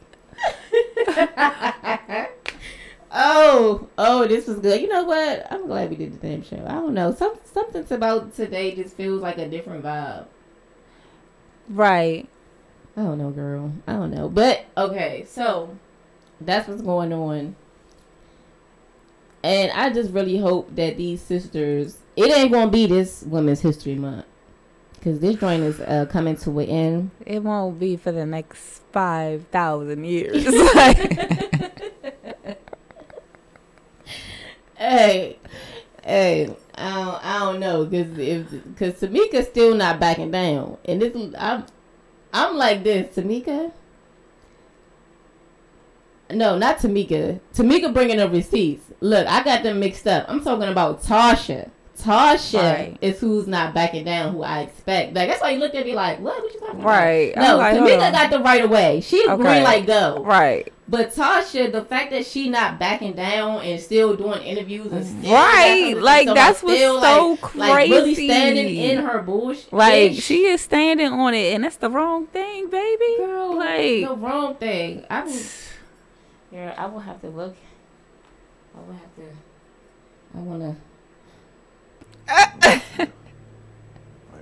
oh, 3.12 3.88
oh, 3.98 4.28
this 4.28 4.48
was 4.48 4.60
good. 4.60 4.82
You 4.82 4.90
know 4.90 5.04
what? 5.04 5.48
I'm 5.52 5.68
glad 5.68 5.90
we 5.90 5.96
did 5.96 6.14
the 6.14 6.28
damn 6.28 6.44
show. 6.44 6.64
I 6.68 6.74
don't 6.74 6.94
know. 6.94 7.14
Some 7.14 7.38
something's 7.46 7.92
about 7.92 8.36
today 8.36 8.76
just 8.76 8.96
feels 8.96 9.22
like 9.22 9.38
a 9.38 9.48
different 9.48 9.84
vibe. 9.84 10.26
right. 11.70 12.28
I 12.96 13.02
don't 13.02 13.18
know, 13.18 13.32
girl. 13.32 13.74
I 13.88 13.94
don't 13.94 14.12
know. 14.12 14.30
But 14.30 14.66
okay, 14.78 15.26
so 15.28 15.76
that's 16.40 16.68
what's 16.68 16.82
going 16.82 17.12
on. 17.12 17.56
And 19.44 19.72
I 19.72 19.92
just 19.92 20.12
really 20.12 20.38
hope 20.38 20.74
that 20.76 20.98
these 20.98 21.22
sisters, 21.22 21.98
it 22.16 22.32
ain't 22.32 22.52
gonna 22.52 22.72
be 22.72 22.86
this 22.88 23.24
Women's 23.24 23.62
History 23.62 23.96
Month, 23.96 24.26
because 24.94 25.20
this 25.20 25.36
joint 25.36 25.64
is 25.64 25.80
uh, 25.82 26.06
coming 26.10 26.38
to 26.38 26.60
an 26.60 26.70
end. 26.70 27.12
It 27.26 27.44
won't 27.44 27.80
be 27.80 27.98
for 27.98 28.12
the 28.12 28.26
next 28.26 28.84
five 28.92 29.46
thousand 29.48 30.06
years. 30.06 30.46
Hey, 34.84 35.40
hey, 36.04 36.54
I 36.76 36.90
don't, 36.90 37.26
I 37.26 37.40
don't 37.40 37.60
know, 37.62 37.86
cause 37.86 38.18
if 38.18 38.50
cause 38.78 38.94
Tamika's 39.00 39.48
still 39.48 39.76
not 39.76 39.98
backing 39.98 40.30
down, 40.30 40.78
and 40.84 41.02
this 41.02 41.16
I'm 41.38 41.66
I'm 42.34 42.58
like 42.58 42.84
this, 42.84 43.16
Tamika. 43.16 43.72
No, 46.32 46.58
not 46.58 46.80
Tamika. 46.80 47.40
Tamika 47.54 47.94
bringing 47.94 48.18
the 48.18 48.28
receipts. 48.28 48.86
Look, 49.02 49.28
I 49.28 49.44
got 49.44 49.62
them 49.64 49.80
mixed 49.80 50.08
up. 50.08 50.26
I'm 50.28 50.44
talking 50.44 50.68
about 50.70 51.04
Tasha. 51.04 51.70
Tasha 52.00 52.60
Right. 52.74 52.98
is 53.02 53.20
who's 53.20 53.46
not 53.46 53.74
backing 53.76 54.04
down, 54.06 54.34
who 54.34 54.42
I 54.42 54.62
expect. 54.62 55.14
Like 55.14 55.30
that's 55.30 55.42
why 55.42 55.52
you 55.52 55.60
looked 55.60 55.76
at 55.76 55.86
me 55.86 55.94
like, 55.94 56.20
what? 56.20 56.42
What 56.42 56.54
you 56.54 56.60
talking 56.60 56.80
about? 56.80 56.88
Right. 56.90 57.34
No, 57.38 57.58
like, 57.58 57.76
Tamika 57.78 58.12
got 58.12 58.32
the 58.32 58.40
right 58.40 58.64
away. 58.64 59.02
She 59.02 59.24
Okay. 59.28 59.36
green 59.36 59.64
like 59.64 59.86
go. 59.86 60.24
Right. 60.26 60.73
But 60.88 61.14
Tasha, 61.14 61.72
the 61.72 61.84
fact 61.86 62.12
that 62.12 62.26
she 62.26 62.50
not 62.50 62.78
backing 62.78 63.14
down 63.14 63.62
and 63.62 63.80
still 63.80 64.16
doing 64.18 64.42
interviews 64.44 64.92
and 64.92 65.06
still 65.06 65.34
Right, 65.34 65.94
like, 65.98 66.28
say, 66.28 66.34
that's 66.34 66.58
still, 66.58 66.96
what's 67.00 67.40
so 67.42 67.58
like, 67.58 67.80
like 67.80 67.90
really 67.90 68.14
crazy. 68.16 68.28
standing 68.28 68.76
in 68.76 68.98
her 69.06 69.22
bullshit. 69.22 69.72
Like 69.72 70.14
she 70.16 70.46
is 70.46 70.60
standing 70.62 71.08
on 71.08 71.34
it, 71.34 71.54
and 71.54 71.64
that's 71.64 71.78
the 71.78 71.90
wrong 71.90 72.28
thing, 72.28 72.70
baby. 72.70 73.16
Girl, 73.18 73.56
like 73.56 74.02
the 74.08 74.16
wrong 74.18 74.56
thing. 74.56 75.06
I 75.10 75.24
will. 75.24 75.40
Yeah, 76.52 76.76
I 76.78 76.86
will 76.88 77.00
have 77.00 77.22
to 77.22 77.30
look. 77.30 77.56
I 78.76 78.80
will 78.82 78.94
have 78.94 79.16
to. 79.16 79.24
I 80.36 80.40
wanna. 80.40 80.76
I 82.28 82.52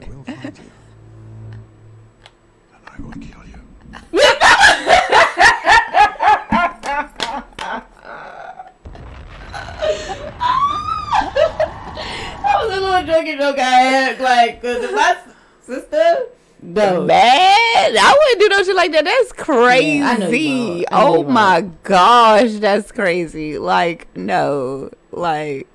will 0.08 0.24
find 0.24 0.58
you. 0.58 0.72
And 2.74 2.84
I 2.88 3.02
will 3.02 3.12
kill 3.14 3.44
you. 3.46 4.38
That 12.92 13.08
was 13.08 13.10
a 13.10 13.12
little 13.12 13.24
joking 13.24 13.40
joke 13.40 13.60
I 13.60 13.70
had, 13.70 14.22
like, 14.22 14.62
cause 14.62 14.84
if 14.84 14.92
my 14.94 15.18
sister, 15.62 16.26
no, 16.64 17.06
Man, 17.06 17.18
I 17.18 18.18
wouldn't 18.20 18.40
do 18.40 18.50
no 18.50 18.64
shit 18.64 18.76
like 18.76 18.92
that. 18.92 19.06
That's 19.06 19.32
crazy. 19.32 19.98
Yeah, 19.98 20.10
I 20.10 20.18
know 20.18 20.30
you 20.30 20.50
won't. 20.50 20.86
I 20.92 21.00
know 21.00 21.16
oh 21.18 21.24
my 21.24 21.62
gosh, 21.84 22.52
that's 22.54 22.92
crazy. 22.92 23.58
Like, 23.58 24.16
no. 24.16 24.92
Like, 25.12 25.68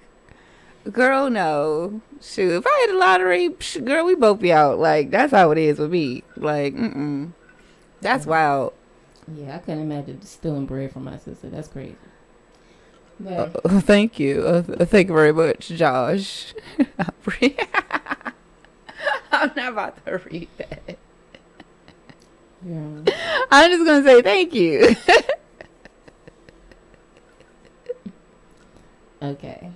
girl, 0.93 1.29
no. 1.29 2.01
Shoot, 2.23 2.53
if 2.59 2.65
I 2.67 2.79
hit 2.83 2.93
the 2.93 2.99
lottery, 2.99 3.49
psh, 3.51 3.85
girl, 3.85 4.07
we 4.07 4.15
both 4.15 4.41
be 4.41 4.53
out. 4.53 4.79
Like, 4.79 5.11
that's 5.11 5.33
how 5.33 5.51
it 5.51 5.59
is 5.59 5.79
with 5.79 5.91
me. 5.91 6.23
Like, 6.37 6.75
mm-mm. 6.75 7.33
That's 8.01 8.25
wild. 8.27 8.73
yeah, 9.35 9.57
I 9.57 9.59
couldn't 9.59 9.83
imagine 9.83 10.23
stealing 10.23 10.67
bread 10.67 10.93
from 10.93 11.05
my 11.05 11.19
sister. 11.19 11.49
That's 11.49 11.69
crazy. 11.69 11.97
But 13.19 13.57
Uh, 13.65 13.81
thank 13.81 14.19
you. 14.19 14.43
Uh, 14.43 14.63
thank 14.63 15.09
you 15.09 15.15
very 15.15 15.33
much, 15.33 15.69
Josh. 15.69 16.53
I'm 19.33 19.51
not 19.57 19.73
about 19.73 20.05
to 20.07 20.19
read 20.31 20.49
that. 20.59 20.99
yeah, 22.65 23.47
I'm 23.51 23.71
just 23.71 23.85
going 23.85 24.03
to 24.03 24.09
say 24.09 24.23
thank 24.23 24.55
you. 24.55 24.95
okay. 29.23 29.71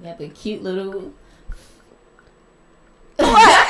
We 0.00 0.06
got 0.06 0.18
the 0.18 0.28
cute 0.28 0.62
little. 0.62 1.12
What? 3.16 3.64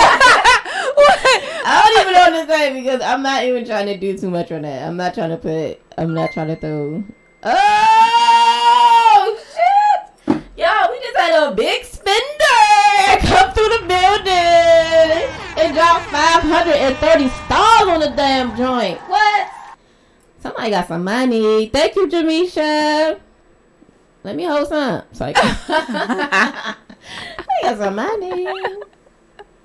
I 1.70 1.82
don't 1.84 2.00
even 2.02 2.12
know 2.14 2.20
what 2.20 2.46
to 2.46 2.52
say 2.52 2.80
because 2.80 3.00
I'm 3.02 3.22
not 3.22 3.44
even 3.44 3.64
trying 3.64 3.86
to 3.86 3.96
do 3.96 4.16
too 4.18 4.30
much 4.30 4.50
on 4.52 4.62
that. 4.62 4.86
I'm 4.86 4.96
not 4.96 5.14
trying 5.14 5.30
to 5.30 5.36
put. 5.36 5.80
I'm 5.96 6.14
not 6.14 6.32
trying 6.32 6.48
to 6.48 6.56
throw. 6.56 7.04
Oh 7.42 9.38
shit! 9.54 10.42
Yo, 10.56 10.66
we 10.90 10.98
just 11.00 11.16
had 11.16 11.47
a 11.47 11.47
big 11.58 11.84
spender 11.84 12.18
come 13.26 13.52
through 13.52 13.68
the 13.68 13.84
building 13.88 15.26
and 15.58 15.74
drop 15.74 16.02
530 16.02 17.28
stars 17.30 17.88
on 17.88 17.98
the 17.98 18.12
damn 18.14 18.56
joint. 18.56 19.00
What? 19.00 19.50
Somebody 20.38 20.70
got 20.70 20.86
some 20.86 21.02
money. 21.02 21.68
Thank 21.68 21.96
you, 21.96 22.06
Jamisha. 22.06 23.18
Let 24.22 24.36
me 24.36 24.44
hold 24.44 24.68
some. 24.68 25.02
It's 25.10 25.20
like, 25.20 25.36
I 25.36 26.76
got 27.62 27.78
some 27.78 27.96
money. 27.96 28.46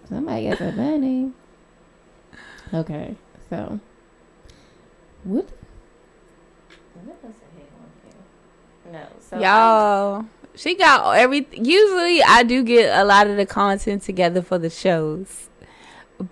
Somebody 0.09 0.49
got 0.49 0.57
some 0.57 0.75
money. 0.75 1.31
Okay, 2.73 3.15
so 3.51 3.79
what? 5.25 5.47
what 6.95 7.17
else 7.23 7.35
I 7.37 7.59
had 7.59 7.69
on 7.77 7.91
here? 8.03 8.93
No, 8.93 9.07
so 9.19 9.39
Y'all, 9.39 10.25
she 10.55 10.75
got 10.75 11.15
everything. 11.17 11.65
Usually, 11.65 12.21
I 12.23 12.43
do 12.43 12.63
get 12.63 12.97
a 12.97 13.03
lot 13.03 13.27
of 13.27 13.37
the 13.37 13.45
content 13.45 14.03
together 14.03 14.41
for 14.41 14.57
the 14.57 14.69
shows, 14.69 15.49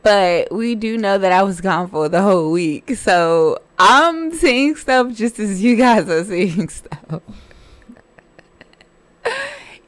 but 0.04 0.52
we 0.52 0.76
do 0.76 0.98
know 0.98 1.18
that 1.18 1.32
I 1.32 1.44
was 1.44 1.60
gone 1.62 1.88
for 1.90 2.08
the 2.10 2.22
whole 2.22 2.52
week, 2.52 2.96
so 2.96 3.58
I'm 3.80 4.32
seeing 4.34 4.76
stuff 4.76 5.14
just 5.14 5.40
as 5.40 5.64
you 5.64 5.76
guys 5.76 6.08
are 6.10 6.24
seeing 6.34 6.70
stuff. 6.70 7.22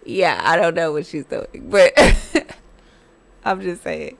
yeah, 0.05 0.41
I 0.43 0.55
don't 0.57 0.75
know 0.75 0.91
what 0.91 1.05
she's 1.05 1.25
doing, 1.25 1.67
but 1.69 1.93
I'm 3.45 3.61
just 3.61 3.83
saying, 3.83 4.17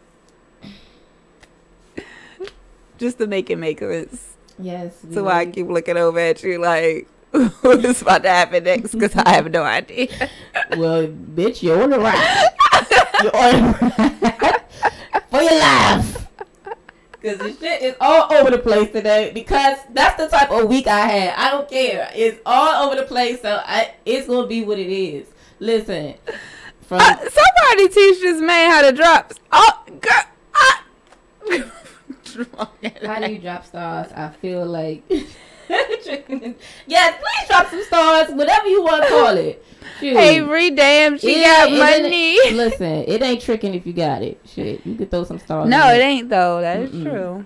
just 2.98 3.18
to 3.18 3.28
make 3.28 3.50
it 3.50 3.58
make 3.58 3.80
sense. 3.80 4.36
yes, 4.60 4.96
So 5.12 5.28
I 5.28 5.46
keep 5.46 5.68
looking 5.68 5.98
over 5.98 6.20
at 6.20 6.44
you 6.44 6.60
like, 6.60 7.08
what's 7.62 8.02
about 8.04 8.24
to 8.24 8.30
happen 8.30 8.64
next? 8.64 8.92
Because 8.92 9.16
I 9.16 9.30
have 9.34 9.50
no 9.52 9.64
idea. 9.64 10.08
Well, 10.78 11.08
bitch, 11.08 11.64
you're 11.64 11.82
on 11.82 11.90
the 11.90 12.00
ride. 12.00 12.50
you're 13.24 13.36
on 13.36 13.72
the 13.72 14.34
ride 14.42 14.62
for 15.30 15.42
your 15.42 15.60
life. 15.60 16.28
Cause 17.24 17.38
the 17.38 17.54
shit 17.60 17.82
is 17.82 17.96
all 18.02 18.32
over 18.34 18.52
the 18.52 18.58
place 18.60 18.92
today. 18.92 19.32
Because 19.34 19.78
that's 19.92 20.18
the 20.22 20.28
type 20.28 20.52
of 20.52 20.68
week 20.68 20.88
I 20.88 21.00
had. 21.08 21.34
I 21.36 21.52
don't 21.52 21.70
care. 21.70 22.12
It's 22.14 22.40
all 22.46 22.86
over 22.86 22.96
the 22.98 23.08
place. 23.08 23.42
So 23.42 23.62
I, 23.66 23.96
it's 24.06 24.28
gonna 24.28 24.46
be 24.46 24.64
what 24.64 24.78
it 24.78 24.94
is. 24.94 25.28
Listen, 25.60 26.16
from 26.82 27.00
Uh, 27.00 27.16
somebody 27.18 27.88
teach 27.88 28.20
this 28.20 28.42
man 28.42 28.70
how 28.70 28.82
to 28.82 28.92
drop. 28.92 29.34
Oh, 29.52 29.84
girl. 30.02 30.24
ah. 30.54 30.84
how 33.06 33.20
do 33.26 33.32
you 33.32 33.40
drop 33.40 33.66
stars? 33.66 34.12
I 34.14 34.30
feel 34.30 34.66
like. 34.66 35.02
yes, 36.88 37.16
please 37.20 37.48
drop 37.48 37.70
some 37.70 37.84
stars. 37.84 38.30
Whatever 38.32 38.68
you 38.68 38.84
want 38.84 39.04
to 39.04 39.10
call 39.10 39.38
it. 39.38 39.64
Shoot. 40.00 40.18
Every 40.18 40.72
damn, 40.72 41.18
she 41.18 41.42
It 41.42 41.44
got 41.44 41.72
it 41.72 41.78
money. 41.78 42.52
Listen, 42.56 43.06
it 43.08 43.22
ain't 43.22 43.42
tricking 43.42 43.74
if 43.74 43.86
you 43.86 43.94
got 43.94 44.22
it. 44.22 44.40
Shit, 44.46 44.86
you 44.86 44.96
could 44.96 45.10
throw 45.12 45.24
some 45.24 45.40
stars. 45.40 45.70
No, 45.70 45.94
it 45.94 46.00
ain't 46.00 46.30
though. 46.30 46.62
That 46.62 46.80
is 46.80 46.92
true. 46.92 47.46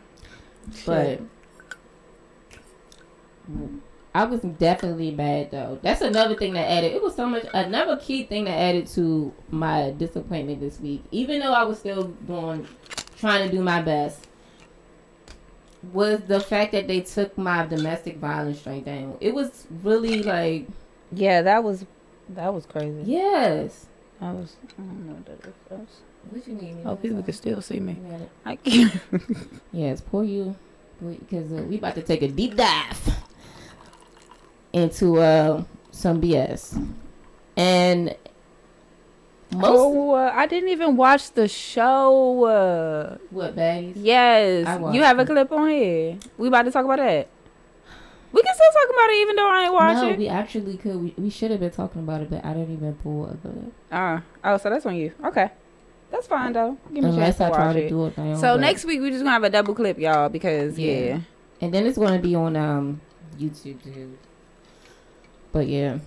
But 0.85 1.21
I 4.13 4.25
was 4.25 4.41
definitely 4.41 5.11
mad 5.11 5.51
though. 5.51 5.79
That's 5.81 6.01
another 6.01 6.35
thing 6.35 6.53
that 6.53 6.69
added. 6.69 6.93
It 6.93 7.01
was 7.01 7.15
so 7.15 7.27
much. 7.27 7.45
Another 7.53 7.97
key 7.97 8.23
thing 8.23 8.45
that 8.45 8.57
added 8.57 8.87
to 8.87 9.33
my 9.51 9.91
disappointment 9.91 10.59
this 10.59 10.79
week, 10.79 11.03
even 11.11 11.39
though 11.39 11.53
I 11.53 11.63
was 11.63 11.79
still 11.79 12.05
doing, 12.25 12.67
trying 13.17 13.47
to 13.49 13.55
do 13.55 13.61
my 13.61 13.81
best, 13.81 14.26
was 15.93 16.21
the 16.27 16.39
fact 16.39 16.71
that 16.73 16.87
they 16.87 17.01
took 17.01 17.37
my 17.37 17.65
domestic 17.65 18.17
violence 18.17 18.59
straight 18.59 18.85
down. 18.85 19.17
It 19.21 19.33
was 19.33 19.67
really 19.83 20.23
like, 20.23 20.67
Yeah, 21.11 21.41
that 21.43 21.63
was 21.63 21.85
that 22.29 22.53
was 22.53 22.65
crazy. 22.65 23.03
yes. 23.05 23.85
I 24.19 24.31
was. 24.31 24.55
I 24.79 24.81
don't 24.81 25.07
know 25.07 25.13
what 25.13 25.25
that 25.27 25.79
is. 25.79 25.89
What 26.31 26.47
you 26.47 26.55
need? 26.55 26.77
Oh, 26.85 26.95
people 26.95 27.21
can 27.21 27.33
still 27.33 27.61
see 27.61 27.79
me. 27.79 27.97
You. 28.03 28.29
I 28.45 28.55
can't. 28.55 28.91
Yes, 29.71 30.01
poor 30.01 30.23
you, 30.23 30.55
because 30.99 31.53
uh, 31.53 31.61
we 31.69 31.77
about 31.77 31.93
to 31.95 32.01
take 32.01 32.23
a 32.23 32.27
deep 32.27 32.55
dive 32.55 32.99
into 34.73 35.19
uh, 35.19 35.63
some 35.91 36.19
BS, 36.21 36.83
and 37.55 38.15
most 39.51 39.79
oh, 39.79 40.11
uh, 40.13 40.31
I 40.33 40.45
didn't 40.45 40.69
even 40.69 40.97
watch 40.97 41.31
the 41.31 41.47
show. 41.47 42.45
Uh, 42.45 43.17
what 43.29 43.55
baddies? 43.55 43.93
Yes, 43.95 44.67
you 44.93 45.03
have 45.03 45.19
a 45.19 45.25
clip 45.25 45.51
on 45.51 45.69
here. 45.69 46.17
We 46.37 46.47
about 46.49 46.63
to 46.63 46.71
talk 46.71 46.85
about 46.85 46.97
that. 46.97 47.27
We 48.31 48.41
can 48.43 48.53
still 48.53 48.71
talk 48.73 48.89
about 48.93 49.09
it 49.09 49.15
even 49.21 49.35
though 49.37 49.49
I 49.49 49.63
ain't 49.63 49.73
watch 49.73 49.95
no, 49.95 50.09
it. 50.09 50.17
we 50.17 50.27
actually 50.27 50.77
could. 50.77 50.95
We, 50.97 51.13
we 51.17 51.29
should 51.29 51.51
have 51.51 51.61
been 51.61 51.71
talking 51.71 52.01
about 52.01 52.21
it, 52.21 52.29
but 52.29 52.43
I 52.43 52.53
didn't 52.53 52.73
even 52.73 52.93
pull 52.95 53.25
a 53.25 53.37
clip. 53.37 53.73
Uh, 53.89 54.19
oh, 54.43 54.57
so 54.57 54.69
that's 54.69 54.85
on 54.85 54.95
you. 54.95 55.13
Okay. 55.23 55.49
That's 56.11 56.27
fine 56.27 56.53
though. 56.53 56.77
Give 56.93 57.03
me 57.03 57.09
a 57.09 57.13
chance 57.13 57.15
Unless 57.15 57.37
to 57.37 57.45
I 57.45 57.49
try 57.49 57.65
watch 57.67 57.75
to 57.75 57.85
it. 57.85 57.89
do 57.89 58.05
it 58.05 58.17
now. 58.17 58.35
So 58.35 58.57
next 58.57 58.85
week 58.85 59.01
we 59.01 59.09
just 59.09 59.21
gonna 59.21 59.31
have 59.31 59.43
a 59.43 59.49
double 59.49 59.75
clip, 59.75 59.97
y'all, 59.97 60.29
because 60.29 60.77
yeah. 60.77 60.93
Yeah. 60.93 61.19
and 61.61 61.73
then 61.73 61.85
it's 61.85 61.97
gonna 61.97 62.19
be 62.19 62.35
on 62.35 62.55
um 62.55 63.01
YouTube 63.37 63.83
too. 63.83 64.17
But 65.51 65.67
yeah, 65.67 65.99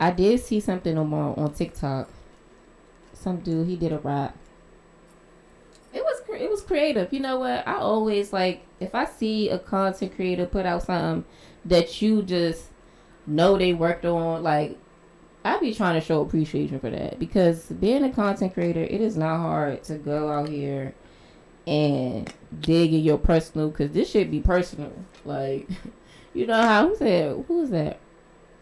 I 0.00 0.10
did 0.10 0.40
see 0.40 0.58
something 0.60 0.96
on 0.96 1.12
on 1.12 1.52
TikTok. 1.52 2.08
Some 3.12 3.40
dude 3.40 3.68
he 3.68 3.76
did 3.76 3.92
a 3.92 3.98
rap. 3.98 4.36
It 5.92 6.02
was 6.02 6.22
it 6.40 6.50
was 6.50 6.62
creative. 6.62 7.12
You 7.12 7.20
know 7.20 7.38
what? 7.38 7.68
I 7.68 7.74
always 7.74 8.32
like 8.32 8.62
if 8.80 8.94
I 8.94 9.04
see 9.04 9.50
a 9.50 9.58
content 9.58 10.16
creator 10.16 10.46
put 10.46 10.64
out 10.64 10.84
something 10.84 11.26
that 11.66 12.00
you 12.00 12.22
just 12.22 12.64
know 13.26 13.58
they 13.58 13.74
worked 13.74 14.06
on. 14.06 14.42
Like 14.42 14.78
I 15.44 15.58
be 15.58 15.74
trying 15.74 16.00
to 16.00 16.06
show 16.06 16.22
appreciation 16.22 16.80
for 16.80 16.90
that 16.90 17.18
because 17.18 17.66
being 17.66 18.02
a 18.04 18.10
content 18.10 18.54
creator, 18.54 18.82
it 18.82 19.02
is 19.02 19.18
not 19.18 19.38
hard 19.38 19.82
to 19.84 19.96
go 19.96 20.30
out 20.30 20.48
here 20.48 20.94
and 21.66 22.32
dig 22.58 22.94
in 22.94 23.00
your 23.00 23.18
personal 23.18 23.68
because 23.68 23.92
this 23.92 24.10
should 24.10 24.30
be 24.30 24.40
personal. 24.40 24.92
Like, 25.26 25.68
you 26.34 26.46
know 26.46 26.60
how 26.60 26.88
who 26.88 26.96
said 26.96 27.44
who 27.46 27.60
was 27.60 27.70
that 27.70 28.00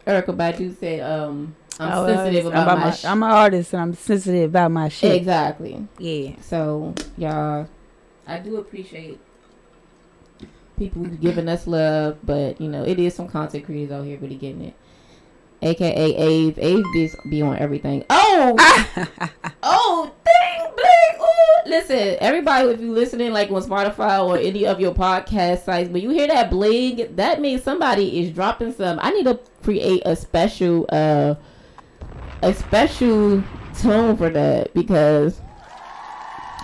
Erykah 0.08 0.34
Badu 0.34 0.74
said, 0.80 1.00
um, 1.00 1.54
I'm 1.78 1.92
Oh, 1.92 2.06
sensitive 2.06 2.46
I'm, 2.46 2.62
about, 2.62 2.78
my, 2.78 2.90
sh- 2.90 3.04
I'm 3.04 3.22
an 3.22 3.30
artist 3.30 3.72
and 3.74 3.82
I'm 3.82 3.94
sensitive 3.94 4.50
about 4.50 4.70
my 4.72 4.88
shit. 4.88 5.12
Exactly. 5.14 5.86
Yeah. 5.98 6.32
So, 6.40 6.94
y'all, 7.18 7.68
I 8.26 8.38
do 8.38 8.56
appreciate 8.56 9.20
people 10.78 11.04
giving 11.04 11.48
us 11.48 11.66
love, 11.66 12.18
but 12.24 12.58
you 12.60 12.68
know, 12.68 12.84
it 12.84 12.98
is 12.98 13.14
some 13.14 13.28
content 13.28 13.66
creators 13.66 13.92
out 13.92 14.06
here 14.06 14.18
really 14.18 14.36
getting 14.36 14.62
it. 14.64 14.74
AKA 15.60 16.14
Ave. 16.16 16.62
Ave 16.62 16.82
be, 16.94 17.10
be 17.30 17.42
on 17.42 17.58
everything. 17.58 18.04
Oh! 18.08 18.54
oh, 19.62 20.10
dang, 20.24 20.70
bling. 20.74 21.27
Listen, 21.68 22.16
everybody, 22.20 22.68
if 22.70 22.80
you 22.80 22.92
listening 22.92 23.30
like 23.32 23.50
on 23.50 23.62
Spotify 23.62 24.26
or 24.26 24.38
any 24.38 24.64
of 24.66 24.80
your 24.80 24.94
podcast 24.94 25.64
sites, 25.64 25.90
when 25.90 26.02
you 26.02 26.08
hear 26.08 26.26
that 26.26 26.48
bling, 26.48 27.14
that 27.16 27.42
means 27.42 27.62
somebody 27.62 28.20
is 28.20 28.30
dropping 28.30 28.72
some. 28.72 28.98
I 29.02 29.10
need 29.10 29.24
to 29.24 29.38
create 29.62 30.00
a 30.06 30.16
special, 30.16 30.86
uh, 30.90 31.34
a 32.40 32.54
special 32.54 33.44
tone 33.78 34.16
for 34.16 34.30
that 34.30 34.72
because 34.72 35.42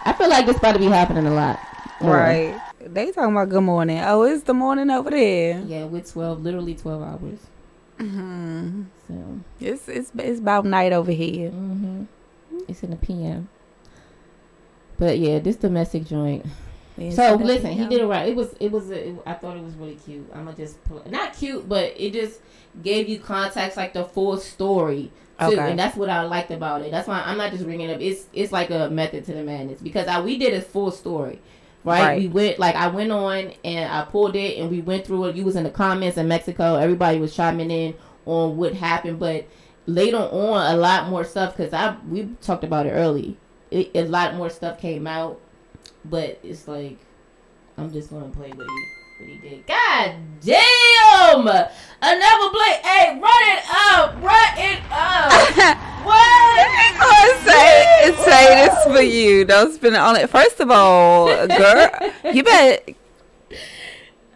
I 0.07 0.15
feel 0.15 0.31
like 0.31 0.47
this 0.47 0.57
about 0.57 0.73
to 0.73 0.79
be 0.79 0.87
happening 0.87 1.27
a 1.27 1.35
lot. 1.35 1.59
Right. 2.01 2.59
They 2.81 3.13
talking 3.13 3.33
about 3.33 3.51
good 3.51 3.63
morning. 3.63 4.01
Oh, 4.03 4.23
it's 4.23 4.45
the 4.45 4.55
morning 4.55 4.89
over 4.91 5.11
there. 5.11 5.61
Yeah, 5.67 5.85
with 5.85 6.11
twelve, 6.11 6.43
literally 6.43 6.75
twelve 6.75 7.03
hours. 7.03 7.39
Mm-hmm. 7.99 8.83
So 9.07 9.41
It's 9.61 9.87
it's 9.89 10.11
it's 10.19 10.41
about 10.41 10.65
night 10.65 10.93
over 10.93 11.13
here. 11.13 11.51
Mm-hmm. 11.51 12.05
it's 12.69 12.83
in 12.83 12.91
the 12.91 12.97
PM. 12.97 13.49
But 14.99 15.19
yeah, 15.19 15.39
this 15.39 15.57
domestic 15.57 16.07
joint. 16.07 16.47
So 17.11 17.35
listen, 17.35 17.73
he 17.73 17.87
did 17.89 18.01
it 18.03 18.07
right. 18.07 18.29
It 18.29 18.37
was 18.37 18.55
it 18.61 18.71
was 18.71 18.91
a, 18.91 19.09
it, 19.09 19.17
I 19.27 19.35
thought 19.35 19.57
it 19.57 19.63
was 19.65 19.75
really 19.75 19.97
cute. 19.97 20.31
I'm 20.33 20.45
gonna 20.45 20.57
just 20.57 20.83
pull, 20.85 21.03
not 21.11 21.37
cute, 21.37 21.69
but 21.69 21.93
it 21.97 22.13
just 22.13 22.41
gave 22.83 23.09
you 23.09 23.19
context 23.19 23.77
like 23.77 23.95
the 23.95 24.05
full 24.05 24.37
story 24.37 25.11
too, 25.41 25.47
Okay. 25.47 25.71
and 25.71 25.79
that's 25.79 25.97
what 25.97 26.09
I 26.09 26.23
liked 26.23 26.53
about 26.53 26.83
it. 26.83 26.93
That's 26.93 27.09
why 27.09 27.21
I'm 27.27 27.37
not 27.37 27.51
just 27.51 27.65
bringing 27.65 27.91
it 27.91 27.95
up. 27.95 28.01
It's 28.01 28.27
it's 28.33 28.53
like 28.53 28.71
a 28.71 28.89
method 28.91 29.25
to 29.25 29.33
the 29.33 29.43
madness 29.43 29.81
because 29.81 30.07
I 30.07 30.21
we 30.21 30.39
did 30.39 30.55
a 30.55 30.61
full 30.61 30.93
story. 30.93 31.41
Right? 31.83 32.01
Right. 32.03 32.21
we 32.23 32.29
went 32.29 32.59
like 32.61 32.77
I 32.77 32.87
went 32.87 33.11
on 33.11 33.53
and 33.65 33.93
I 33.93 34.05
pulled 34.05 34.37
it 34.37 34.59
and 34.59 34.71
we 34.71 34.81
went 34.81 35.05
through 35.05 35.27
it. 35.27 35.37
You 35.37 35.45
was 35.45 35.57
in 35.57 35.65
the 35.65 35.71
comments 35.71 36.17
in 36.17 36.29
Mexico. 36.29 36.77
Everybody 36.77 37.19
was 37.19 37.35
chiming 37.35 37.71
in 37.73 37.95
on 38.25 38.57
what 38.57 38.73
happened, 38.73 39.19
but 39.19 39.47
later 39.87 40.17
on, 40.17 40.75
a 40.75 40.77
lot 40.77 41.09
more 41.09 41.25
stuff 41.25 41.57
because 41.57 41.73
I 41.73 41.97
we 42.09 42.29
talked 42.41 42.63
about 42.63 42.87
it 42.87 42.91
early. 42.93 43.37
It, 43.75 43.91
a 43.97 44.05
lot 44.05 44.37
more 44.37 44.51
stuff 44.51 44.81
came 44.81 45.05
out, 45.05 45.41
but 46.05 46.39
it's 46.45 46.69
like 46.69 46.97
I'm 47.77 47.93
just 47.93 48.09
gonna 48.09 48.29
play 48.29 48.51
what 48.51 48.69
he 48.69 48.89
what 49.19 49.29
he 49.29 49.37
did. 49.39 49.67
God 49.67 50.15
damn! 50.41 51.41
Another 51.41 52.51
play. 52.51 52.79
Hey, 52.85 53.19
run 53.21 53.43
it 53.51 53.65
up! 53.91 54.23
Run 54.23 54.59
it 54.59 54.81
up! 54.93 55.77
what? 56.07 56.85
Say, 57.45 58.15
say 58.25 58.67
this 58.67 58.85
for 58.85 59.03
you. 59.03 59.45
Don't 59.45 59.73
spend 59.73 59.97
it 59.97 60.01
on 60.01 60.15
it. 60.17 60.31
First 60.31 60.61
of 60.61 60.71
all, 60.71 61.27
girl, 61.49 61.91
you 62.33 62.45
bet. 62.45 62.95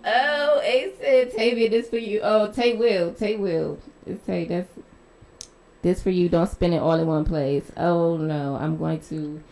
Oh, 0.04 0.60
Ace 0.64 0.94
said, 1.00 1.32
Tavia, 1.32 1.70
this 1.70 1.88
for 1.88 1.98
you. 1.98 2.20
Oh, 2.22 2.50
Tay 2.50 2.76
will. 2.76 3.14
Tay 3.14 3.36
will. 3.36 3.78
It's 4.04 4.24
Tay, 4.26 4.46
that's 4.46 4.68
this 5.82 6.02
for 6.02 6.10
you. 6.10 6.28
Don't 6.28 6.50
spend 6.50 6.74
it 6.74 6.78
all 6.82 6.94
in 6.94 7.06
one 7.06 7.24
place. 7.24 7.70
Oh 7.76 8.16
no, 8.16 8.56
I'm 8.56 8.76
going 8.76 9.00
to. 9.08 9.42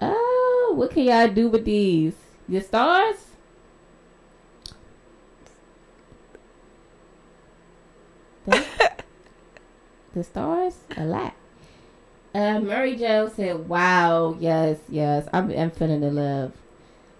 Oh, 0.00 0.72
what 0.76 0.90
can 0.90 1.04
y'all 1.04 1.28
do 1.28 1.48
with 1.48 1.64
these? 1.64 2.14
Your 2.48 2.62
stars? 2.62 3.16
The 10.14 10.22
stars? 10.22 10.74
A 10.96 11.04
lot. 11.04 11.34
Uh, 12.32 12.60
Murray 12.60 12.94
Joe 12.94 13.28
said, 13.34 13.68
"Wow, 13.68 14.36
yes, 14.38 14.78
yes, 14.88 15.26
I'm, 15.32 15.50
feeling 15.72 16.00
the 16.00 16.10
love." 16.10 16.52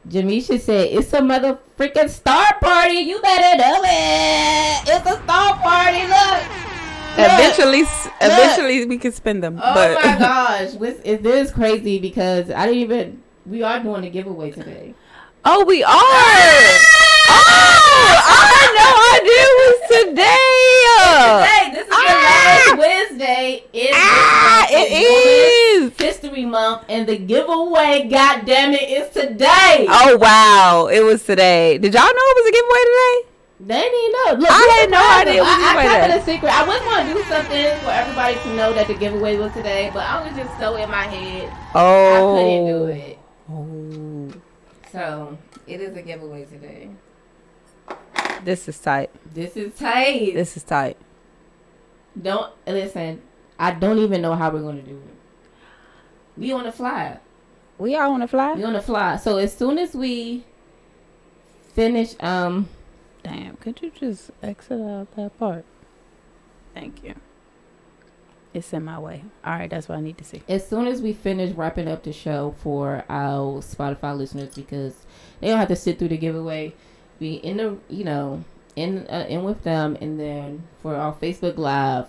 Jamisha 0.08 0.60
said, 0.60 0.90
"It's 0.92 1.12
a 1.12 1.20
mother 1.20 1.58
freaking 1.76 2.08
star 2.08 2.46
party. 2.60 3.00
You 3.00 3.20
better 3.20 3.58
know 3.58 3.80
it. 3.82 4.82
It's 4.86 5.10
a 5.10 5.22
star 5.24 5.56
party. 5.58 6.06
Look. 6.06 6.73
Eventually, 7.16 7.80
s- 7.82 8.08
eventually 8.20 8.84
we 8.86 8.98
can 8.98 9.12
spend 9.12 9.42
them. 9.42 9.60
Oh 9.62 9.74
but 9.74 9.94
my 10.04 10.18
gosh, 10.18 10.72
this 10.72 10.98
is 11.04 11.50
crazy 11.52 11.98
because 11.98 12.50
I 12.50 12.66
didn't 12.66 12.80
even. 12.82 13.22
We 13.46 13.62
are 13.62 13.78
doing 13.80 14.04
a 14.04 14.10
giveaway 14.10 14.50
today. 14.50 14.94
oh, 15.44 15.64
we 15.64 15.82
are. 15.84 15.90
Oh, 15.90 17.34
I 18.26 18.44
had 18.56 18.72
no 18.80 18.90
idea 19.14 19.44
it 19.46 19.56
was 19.60 19.78
today. 20.08 20.50
Today, 21.14 21.64
this 21.72 21.84
is 21.84 21.88
the 21.88 21.94
Ah! 21.96 22.04
last 22.24 22.78
Wednesday. 22.78 23.64
Ah, 23.94 24.66
it 24.70 24.88
It's 25.92 26.02
History 26.02 26.44
Month, 26.46 26.84
and 26.88 27.06
the 27.06 27.16
giveaway, 27.18 28.08
God 28.10 28.44
damn 28.46 28.72
it, 28.72 28.82
is 28.88 29.10
today. 29.12 29.86
Oh 29.88 30.16
wow, 30.16 30.88
it 30.92 31.00
was 31.04 31.22
today. 31.24 31.78
Did 31.78 31.92
y'all 31.94 32.02
know 32.02 32.08
it 32.10 32.36
was 32.42 32.46
a 32.48 32.52
giveaway 32.52 32.84
today? 32.84 33.30
They 33.66 33.80
didn't 33.80 34.12
know. 34.12 34.40
Look, 34.40 34.50
I 34.50 34.78
had 34.80 34.90
no 34.90 35.20
idea 35.20 35.40
was 35.42 35.50
I, 35.50 35.74
I 35.78 35.82
kept 35.82 36.10
it 36.14 36.20
a 36.20 36.24
secret. 36.24 36.52
I 36.52 36.66
was 36.66 36.80
going 36.80 37.06
to 37.06 37.14
do 37.14 37.22
something 37.24 37.78
for 37.80 37.90
everybody 37.90 38.34
to 38.36 38.56
know 38.56 38.72
that 38.74 38.86
the 38.88 38.94
giveaway 38.94 39.38
was 39.38 39.52
today, 39.54 39.90
but 39.94 40.04
I 40.04 40.22
was 40.26 40.36
just 40.36 40.58
so 40.58 40.76
in 40.76 40.90
my 40.90 41.04
head. 41.04 41.50
Oh, 41.74 42.36
I 42.36 42.42
couldn't 42.42 42.66
do 42.66 42.86
it. 42.86 43.18
Oh, 43.50 44.40
So 44.92 45.38
it 45.66 45.80
is 45.80 45.96
a 45.96 46.02
giveaway 46.02 46.44
today. 46.44 46.90
this 48.44 48.68
is 48.68 48.78
tight. 48.78 49.10
This 49.32 49.56
is 49.56 49.78
tight. 49.78 50.34
This 50.34 50.56
is 50.58 50.62
tight. 50.62 50.98
don't 52.20 52.52
listen. 52.66 53.22
I 53.58 53.70
don't 53.70 53.98
even 53.98 54.20
know 54.20 54.34
how 54.34 54.50
we're 54.50 54.60
gonna 54.62 54.82
do 54.82 54.96
it. 54.96 55.14
We 56.36 56.52
on 56.52 56.64
the 56.64 56.72
fly. 56.72 57.18
We 57.78 57.96
all 57.96 58.12
on 58.12 58.20
the 58.20 58.28
fly. 58.28 58.54
We 58.54 58.64
on 58.64 58.74
the 58.74 58.82
fly. 58.82 59.16
So 59.16 59.38
as 59.38 59.56
soon 59.56 59.78
as 59.78 59.94
we 59.94 60.44
finish, 61.74 62.14
um, 62.20 62.68
Damn, 63.24 63.56
could 63.56 63.80
you 63.82 63.90
just 63.90 64.30
exit 64.42 64.80
out 64.80 65.14
that 65.16 65.36
part? 65.38 65.64
Thank 66.74 67.02
you. 67.02 67.14
It's 68.52 68.72
in 68.72 68.84
my 68.84 69.00
way. 69.00 69.24
All 69.44 69.54
right, 69.54 69.68
that's 69.68 69.88
what 69.88 69.98
I 69.98 70.00
need 70.00 70.16
to 70.18 70.24
see. 70.24 70.42
as 70.48 70.68
soon 70.68 70.86
as 70.86 71.02
we 71.02 71.12
finish 71.12 71.52
wrapping 71.56 71.88
up 71.88 72.04
the 72.04 72.12
show 72.12 72.54
for 72.58 73.04
our 73.08 73.60
Spotify 73.60 74.16
listeners, 74.16 74.54
because 74.54 74.94
they 75.40 75.48
don't 75.48 75.58
have 75.58 75.66
to 75.68 75.76
sit 75.76 75.98
through 75.98 76.08
the 76.08 76.16
giveaway. 76.16 76.72
We 77.18 77.32
in 77.34 77.56
the 77.56 77.78
you 77.88 78.04
know 78.04 78.44
in 78.76 79.06
uh, 79.08 79.26
in 79.28 79.42
with 79.42 79.62
them, 79.64 79.96
and 80.00 80.20
then 80.20 80.64
for 80.82 80.94
our 80.94 81.12
Facebook 81.14 81.56
Live, 81.58 82.06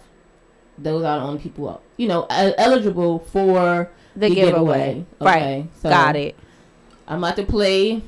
those 0.78 1.04
are 1.04 1.20
the 1.20 1.26
only 1.26 1.40
people 1.42 1.82
you 1.98 2.08
know 2.08 2.24
uh, 2.30 2.52
eligible 2.60 3.20
for 3.20 3.90
The, 4.16 4.30
giveaway. 4.30 5.06
Right. 5.20 5.36
Okay, 5.42 5.68
so 5.82 5.90
Got 5.90 6.16
it. 6.16 6.36
I'm 7.08 7.20
about 7.24 7.38
to 7.38 7.46
play 7.46 8.04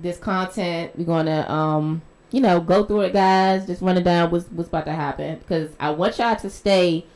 this 0.00 0.18
content. 0.18 0.92
We're 0.96 1.04
gonna 1.04 1.48
um 1.48 2.02
you 2.30 2.40
know 2.40 2.60
go 2.60 2.84
through 2.84 3.02
it, 3.02 3.12
guys. 3.12 3.66
Just 3.66 3.82
run 3.82 3.96
it 3.96 4.04
down. 4.04 4.30
What's 4.30 4.46
what's 4.46 4.68
about 4.68 4.86
to 4.86 4.92
happen 4.92 5.38
because 5.38 5.70
I 5.80 5.90
want 5.90 6.18
y'all 6.18 6.36
to 6.36 6.50
stay 6.50 7.06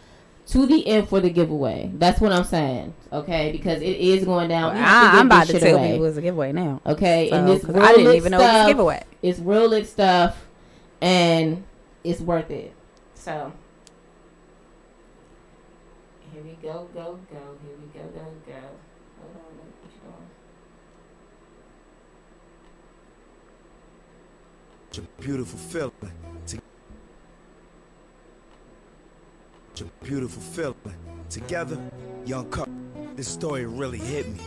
to 0.48 0.64
the 0.66 0.86
end 0.86 1.08
for 1.08 1.20
the 1.20 1.28
giveaway. 1.28 1.90
That's 1.94 2.20
what 2.20 2.32
I'm 2.32 2.44
saying. 2.44 2.94
Okay, 3.12 3.52
because 3.52 3.82
it 3.82 3.96
is 3.98 4.24
going 4.24 4.48
down. 4.48 4.74
We 4.74 4.80
have 4.80 5.14
I, 5.14 5.20
I'm 5.20 5.26
about 5.26 5.46
this 5.46 5.60
to 5.60 5.60
tell 5.60 5.76
away. 5.76 5.88
people 5.92 6.06
was 6.06 6.16
a 6.16 6.22
giveaway 6.22 6.52
now. 6.52 6.80
Okay, 6.86 7.30
and 7.30 7.46
So, 7.46 7.54
this 7.54 7.64
'cause 7.64 7.74
real 7.74 7.84
I 7.84 7.92
didn't 7.92 8.14
even 8.16 8.30
know 8.32 8.38
it 8.38 8.40
was 8.42 8.48
a 8.48 8.54
stuff, 8.54 8.66
giveaway. 8.68 9.02
It's 9.22 9.38
real 9.40 9.68
lit 9.68 9.86
stuff, 9.86 10.46
and 11.02 11.64
it's 12.02 12.20
worth 12.20 12.50
it. 12.50 12.72
So 13.14 13.52
here 16.32 16.42
we 16.42 16.52
go, 16.62 16.88
go, 16.94 17.18
go. 17.30 17.40
Here 17.62 17.76
we 17.82 17.98
go, 17.98 18.06
go, 18.06 18.24
go. 18.46 18.52
Hold 19.20 19.36
on, 19.36 19.42
what 19.42 19.92
you 19.92 20.00
doing? 20.02 20.14
A 24.98 25.22
beautiful 25.22 25.58
feeling. 25.58 25.92
To- 26.48 26.58
It's 29.70 29.80
a 29.82 29.84
beautiful 30.02 30.42
feeling. 30.42 30.76
Together, 31.30 31.78
young 32.26 32.50
couple. 32.50 32.74
This 33.14 33.28
story 33.28 33.64
really 33.66 33.98
hit 33.98 34.28
me. 34.28 34.40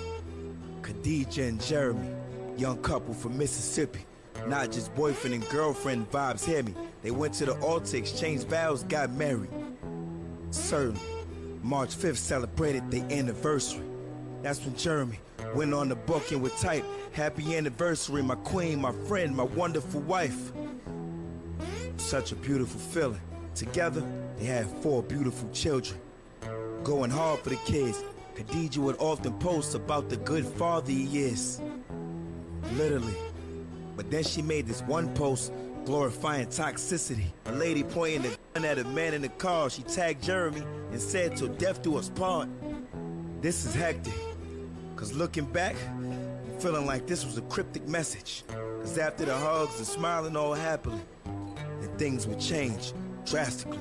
Khadijah 0.82 1.44
and 1.44 1.62
Jeremy, 1.62 2.10
young 2.58 2.82
couple 2.82 3.14
from 3.14 3.38
Mississippi. 3.38 4.06
Not 4.48 4.72
just 4.74 4.94
boyfriend 4.96 5.36
and 5.36 5.48
girlfriend 5.50 6.12
vibes 6.12 6.44
hit 6.44 6.66
me. 6.66 6.74
They 7.02 7.12
went 7.12 7.34
to 7.36 7.46
the 7.46 7.58
altar, 7.62 7.96
exchanged 7.98 8.48
vows, 8.48 8.84
got 8.84 9.12
married. 9.12 9.50
Certainly, 10.50 11.00
March 11.64 11.96
5th 11.96 12.18
celebrated 12.18 12.92
their 12.92 13.06
anniversary. 13.10 13.86
That's 14.42 14.60
when 14.66 14.76
Jeremy 14.76 15.20
went 15.56 15.74
on 15.74 15.90
the 15.90 15.96
book 15.96 16.32
and 16.32 16.42
would 16.42 16.56
type, 16.58 16.84
Happy 17.12 17.56
anniversary, 17.58 18.24
my 18.24 18.36
queen, 18.36 18.82
my 18.82 18.94
friend, 19.08 19.36
my 19.36 19.44
wonderful 19.44 20.00
wife. 20.02 20.54
Such 21.98 22.32
a 22.32 22.36
beautiful 22.36 22.80
feeling. 22.80 23.22
Together, 23.54 24.02
they 24.38 24.46
had 24.46 24.66
four 24.82 25.04
beautiful 25.04 25.50
children. 25.52 26.00
Going 26.84 27.12
hard 27.12 27.42
for 27.42 27.50
the 27.50 27.58
kids, 27.58 28.02
Khadijah 28.36 28.80
would 28.82 28.96
often 28.98 29.34
post 29.40 29.76
about 29.76 30.10
the 30.10 30.18
good 30.18 30.46
father 30.46 30.92
he 30.92 31.20
is. 31.20 31.62
Literally. 32.76 33.16
But 33.98 34.10
then 34.10 34.24
she 34.24 34.42
made 34.42 34.68
this 34.68 34.82
one 34.84 35.14
post 35.14 35.52
glorifying 35.86 36.48
toxicity. 36.48 37.26
A 37.46 37.52
lady 37.52 37.84
pointing 37.84 38.22
the 38.22 38.38
gun 38.54 38.66
at 38.66 38.80
a 38.80 38.86
man 38.86 39.14
in 39.14 39.22
the 39.22 39.30
car. 39.30 39.70
She 39.70 39.84
tagged 39.84 40.24
Jeremy 40.24 40.64
and 40.92 41.02
said, 41.02 41.36
"Till 41.36 41.50
death 41.50 41.82
do 41.82 41.98
us 41.98 42.10
part." 42.10 42.48
This 43.42 43.66
is 43.66 43.76
hectic. 43.76 44.14
Cause 45.02 45.14
looking 45.14 45.46
back, 45.46 45.76
I'm 45.98 46.60
feeling 46.60 46.86
like 46.86 47.08
this 47.08 47.26
was 47.26 47.36
a 47.36 47.42
cryptic 47.42 47.88
message. 47.88 48.44
Cause 48.82 49.00
after 49.00 49.26
the 49.26 49.36
hugs 49.36 49.80
and 49.80 49.88
smiling 49.88 50.38
all 50.38 50.54
happily, 50.54 51.02
things 51.98 52.28
would 52.28 52.40
change 52.40 52.94
drastically. 53.26 53.80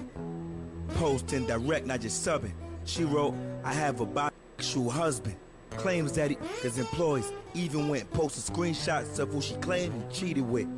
Post 0.94 1.26
direct, 1.26 1.84
not 1.84 2.00
just 2.00 2.26
subbing. 2.26 2.54
She 2.86 3.04
wrote, 3.04 3.34
I 3.62 3.74
have 3.74 4.00
a 4.00 4.06
bisexual 4.06 4.90
husband. 4.90 5.36
Claims 5.72 6.12
that 6.12 6.30
he, 6.30 6.38
his 6.62 6.78
employees 6.78 7.30
even 7.52 7.90
went 7.90 8.10
posted 8.12 8.54
screenshots 8.54 9.18
of 9.18 9.28
who 9.30 9.42
she 9.42 9.56
claimed 9.56 10.02
he 10.10 10.20
cheated 10.20 10.48
with. 10.48 10.68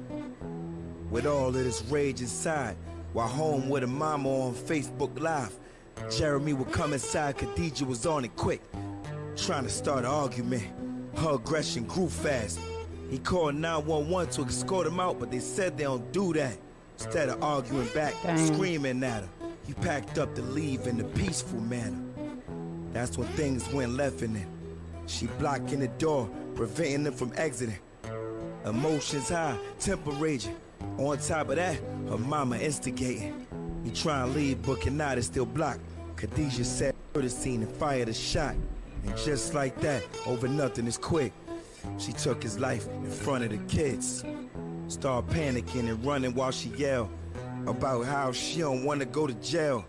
With 1.12 1.24
all 1.24 1.50
of 1.50 1.54
this 1.54 1.84
rage 1.84 2.20
inside, 2.20 2.76
while 3.12 3.28
home 3.28 3.68
with 3.68 3.82
her 3.84 3.86
mama 3.86 4.28
on 4.28 4.54
Facebook 4.54 5.20
Live, 5.20 5.56
Jeremy 6.10 6.52
would 6.52 6.72
come 6.72 6.94
inside, 6.94 7.38
Khadijah 7.38 7.84
was 7.84 8.06
on 8.06 8.24
it 8.24 8.34
quick, 8.34 8.60
trying 9.36 9.64
to 9.64 9.70
start 9.70 10.00
an 10.00 10.06
argument. 10.06 10.64
Her 11.16 11.34
aggression 11.34 11.84
grew 11.84 12.08
fast. 12.08 12.58
He 13.10 13.18
called 13.18 13.54
911 13.56 14.32
to 14.34 14.42
escort 14.44 14.86
him 14.86 15.00
out, 15.00 15.18
but 15.20 15.30
they 15.30 15.38
said 15.38 15.76
they 15.76 15.84
don't 15.84 16.10
do 16.12 16.32
that. 16.34 16.56
Instead 16.98 17.28
of 17.28 17.42
arguing 17.42 17.88
back, 17.88 18.14
Dang. 18.22 18.38
screaming 18.38 19.02
at 19.02 19.22
her, 19.22 19.28
he 19.66 19.74
packed 19.74 20.18
up 20.18 20.34
to 20.34 20.42
leave 20.42 20.86
in 20.86 21.00
a 21.00 21.04
peaceful 21.04 21.60
manner. 21.60 21.98
That's 22.92 23.18
when 23.18 23.28
things 23.28 23.68
went 23.72 23.94
left 23.94 24.22
in 24.22 24.36
it. 24.36 24.46
She 25.06 25.26
blocking 25.38 25.80
the 25.80 25.88
door, 25.88 26.30
preventing 26.54 27.06
him 27.06 27.12
from 27.12 27.32
exiting. 27.36 27.78
Emotions 28.64 29.28
high, 29.28 29.56
temper 29.80 30.10
raging. 30.12 30.56
On 30.98 31.16
top 31.18 31.48
of 31.48 31.56
that, 31.56 31.76
her 32.08 32.18
mama 32.18 32.58
instigating. 32.58 33.46
He 33.84 33.90
trying 33.90 34.32
to 34.32 34.38
leave, 34.38 34.62
but 34.62 34.80
cannot, 34.80 35.18
it's 35.18 35.26
still 35.26 35.46
blocked. 35.46 35.80
Khadijah 36.16 36.64
said 36.64 36.94
the 37.12 37.28
scene 37.28 37.62
and 37.62 37.72
fired 37.72 38.08
a 38.08 38.14
shot. 38.14 38.54
And 39.04 39.16
just 39.16 39.54
like 39.54 39.80
that, 39.80 40.02
over 40.26 40.48
nothing 40.48 40.86
is 40.86 40.96
quick. 40.98 41.32
She 41.98 42.12
took 42.12 42.42
his 42.42 42.58
life 42.58 42.86
in 42.88 43.10
front 43.10 43.44
of 43.44 43.50
the 43.50 43.58
kids. 43.74 44.24
Start 44.88 45.26
panicking 45.28 45.88
and 45.88 46.04
running 46.04 46.34
while 46.34 46.50
she 46.50 46.68
yelled 46.70 47.10
about 47.66 48.04
how 48.04 48.32
she 48.32 48.60
don't 48.60 48.84
want 48.84 49.00
to 49.00 49.06
go 49.06 49.26
to 49.26 49.34
jail. 49.34 49.84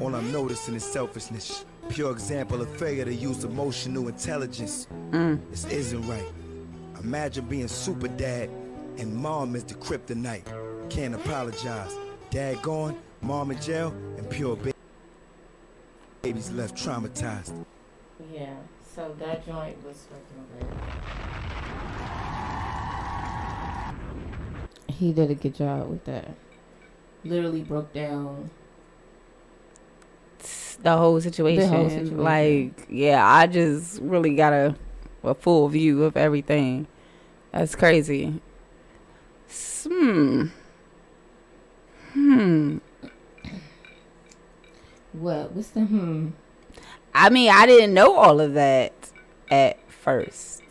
All 0.00 0.14
I'm 0.14 0.32
noticing 0.32 0.74
is 0.74 0.84
selfishness. 0.84 1.64
Pure 1.88 2.12
example 2.12 2.60
of 2.60 2.68
failure 2.76 3.04
to 3.04 3.14
use 3.14 3.44
emotional 3.44 4.08
intelligence. 4.08 4.88
Mm. 5.10 5.40
This 5.50 5.66
isn't 5.66 6.06
right. 6.08 6.26
Imagine 7.00 7.44
being 7.46 7.68
super 7.68 8.08
dad 8.08 8.48
and 8.98 9.14
mom 9.14 9.54
is 9.56 9.64
the 9.64 9.74
kryptonite. 9.74 10.44
Can't 10.90 11.14
apologize. 11.14 11.94
Dad 12.30 12.62
gone, 12.62 12.96
mom 13.20 13.50
in 13.50 13.60
jail, 13.60 13.88
and 14.16 14.28
pure 14.30 14.56
ba- 14.56 14.72
babies 16.22 16.50
left 16.50 16.76
traumatized. 16.76 17.64
Yeah, 18.32 18.54
so 18.94 19.14
that 19.18 19.44
joint 19.44 19.84
was 19.84 20.06
freaking 20.08 20.46
great. 20.52 20.70
He 24.88 25.12
did 25.12 25.30
a 25.30 25.34
good 25.34 25.54
job 25.54 25.88
with 25.88 26.04
that. 26.04 26.34
Literally 27.24 27.62
broke 27.62 27.92
down. 27.92 28.50
the 30.82 30.96
whole 30.96 31.20
situation. 31.20 31.62
The 31.62 31.76
whole 31.76 31.88
situation. 31.90 32.18
Like, 32.18 32.86
yeah, 32.88 33.26
I 33.26 33.46
just 33.46 34.00
really 34.00 34.34
got 34.34 34.52
a 34.52 34.76
a 35.24 35.34
full 35.34 35.68
view 35.68 36.04
of 36.04 36.16
everything. 36.16 36.86
That's 37.50 37.74
crazy. 37.74 38.40
Hmm. 39.84 40.46
Hmm. 42.12 42.78
What? 45.12 45.52
What's 45.52 45.68
the 45.70 45.80
hmm? 45.80 46.28
I 47.14 47.30
mean, 47.30 47.50
I 47.50 47.66
didn't 47.66 47.94
know 47.94 48.16
all 48.16 48.40
of 48.40 48.54
that 48.54 48.92
at 49.50 49.78
first. 49.90 50.62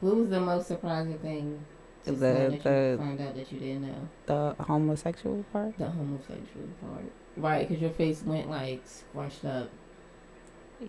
What 0.00 0.14
was 0.16 0.30
the 0.30 0.40
most 0.40 0.68
surprising 0.68 1.18
thing? 1.18 1.64
The- 2.04 2.12
Just 2.12 2.22
knowing 2.22 2.50
that 2.52 2.62
the- 2.62 2.90
you 2.92 2.98
found 2.98 3.20
out 3.20 3.34
that 3.34 3.52
you 3.52 3.58
didn't 3.58 3.82
know 3.82 4.08
the 4.26 4.62
homosexual 4.64 5.44
part. 5.52 5.76
the 5.78 5.90
homosexual 5.90 6.68
part, 6.80 7.04
right? 7.36 7.68
Because 7.68 7.82
your 7.82 7.90
face 7.90 8.22
went 8.24 8.48
like 8.48 8.80
scrunched 8.86 9.44
up. 9.44 9.68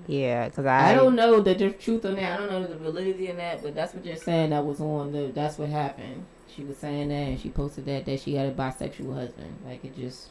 Yeah, 0.06 0.48
because 0.48 0.68
I, 0.68 0.92
I 0.92 0.94
don't 0.94 1.16
know 1.16 1.40
the 1.42 1.56
tr- 1.56 1.70
truth 1.76 2.06
on 2.06 2.16
that. 2.16 2.34
I 2.34 2.38
don't 2.38 2.52
know 2.52 2.68
the 2.68 2.78
validity 2.78 3.28
in 3.28 3.38
that, 3.38 3.64
but 3.64 3.74
that's 3.74 3.94
what 3.96 4.06
you're 4.06 4.16
saying. 4.16 4.52
That 4.52 4.64
was 4.64 4.80
on 4.80 5.12
the. 5.12 5.32
That's 5.34 5.58
what 5.58 5.70
happened. 5.70 6.26
She 6.48 6.64
was 6.64 6.78
saying 6.78 7.10
that, 7.10 7.16
and 7.16 7.40
she 7.40 7.50
posted 7.50 7.86
that 7.88 8.06
that 8.06 8.20
she 8.20 8.36
had 8.36 8.48
a 8.48 8.54
bisexual 8.54 9.16
husband. 9.16 9.58
Like 9.66 9.84
it 9.84 9.96
just, 9.98 10.30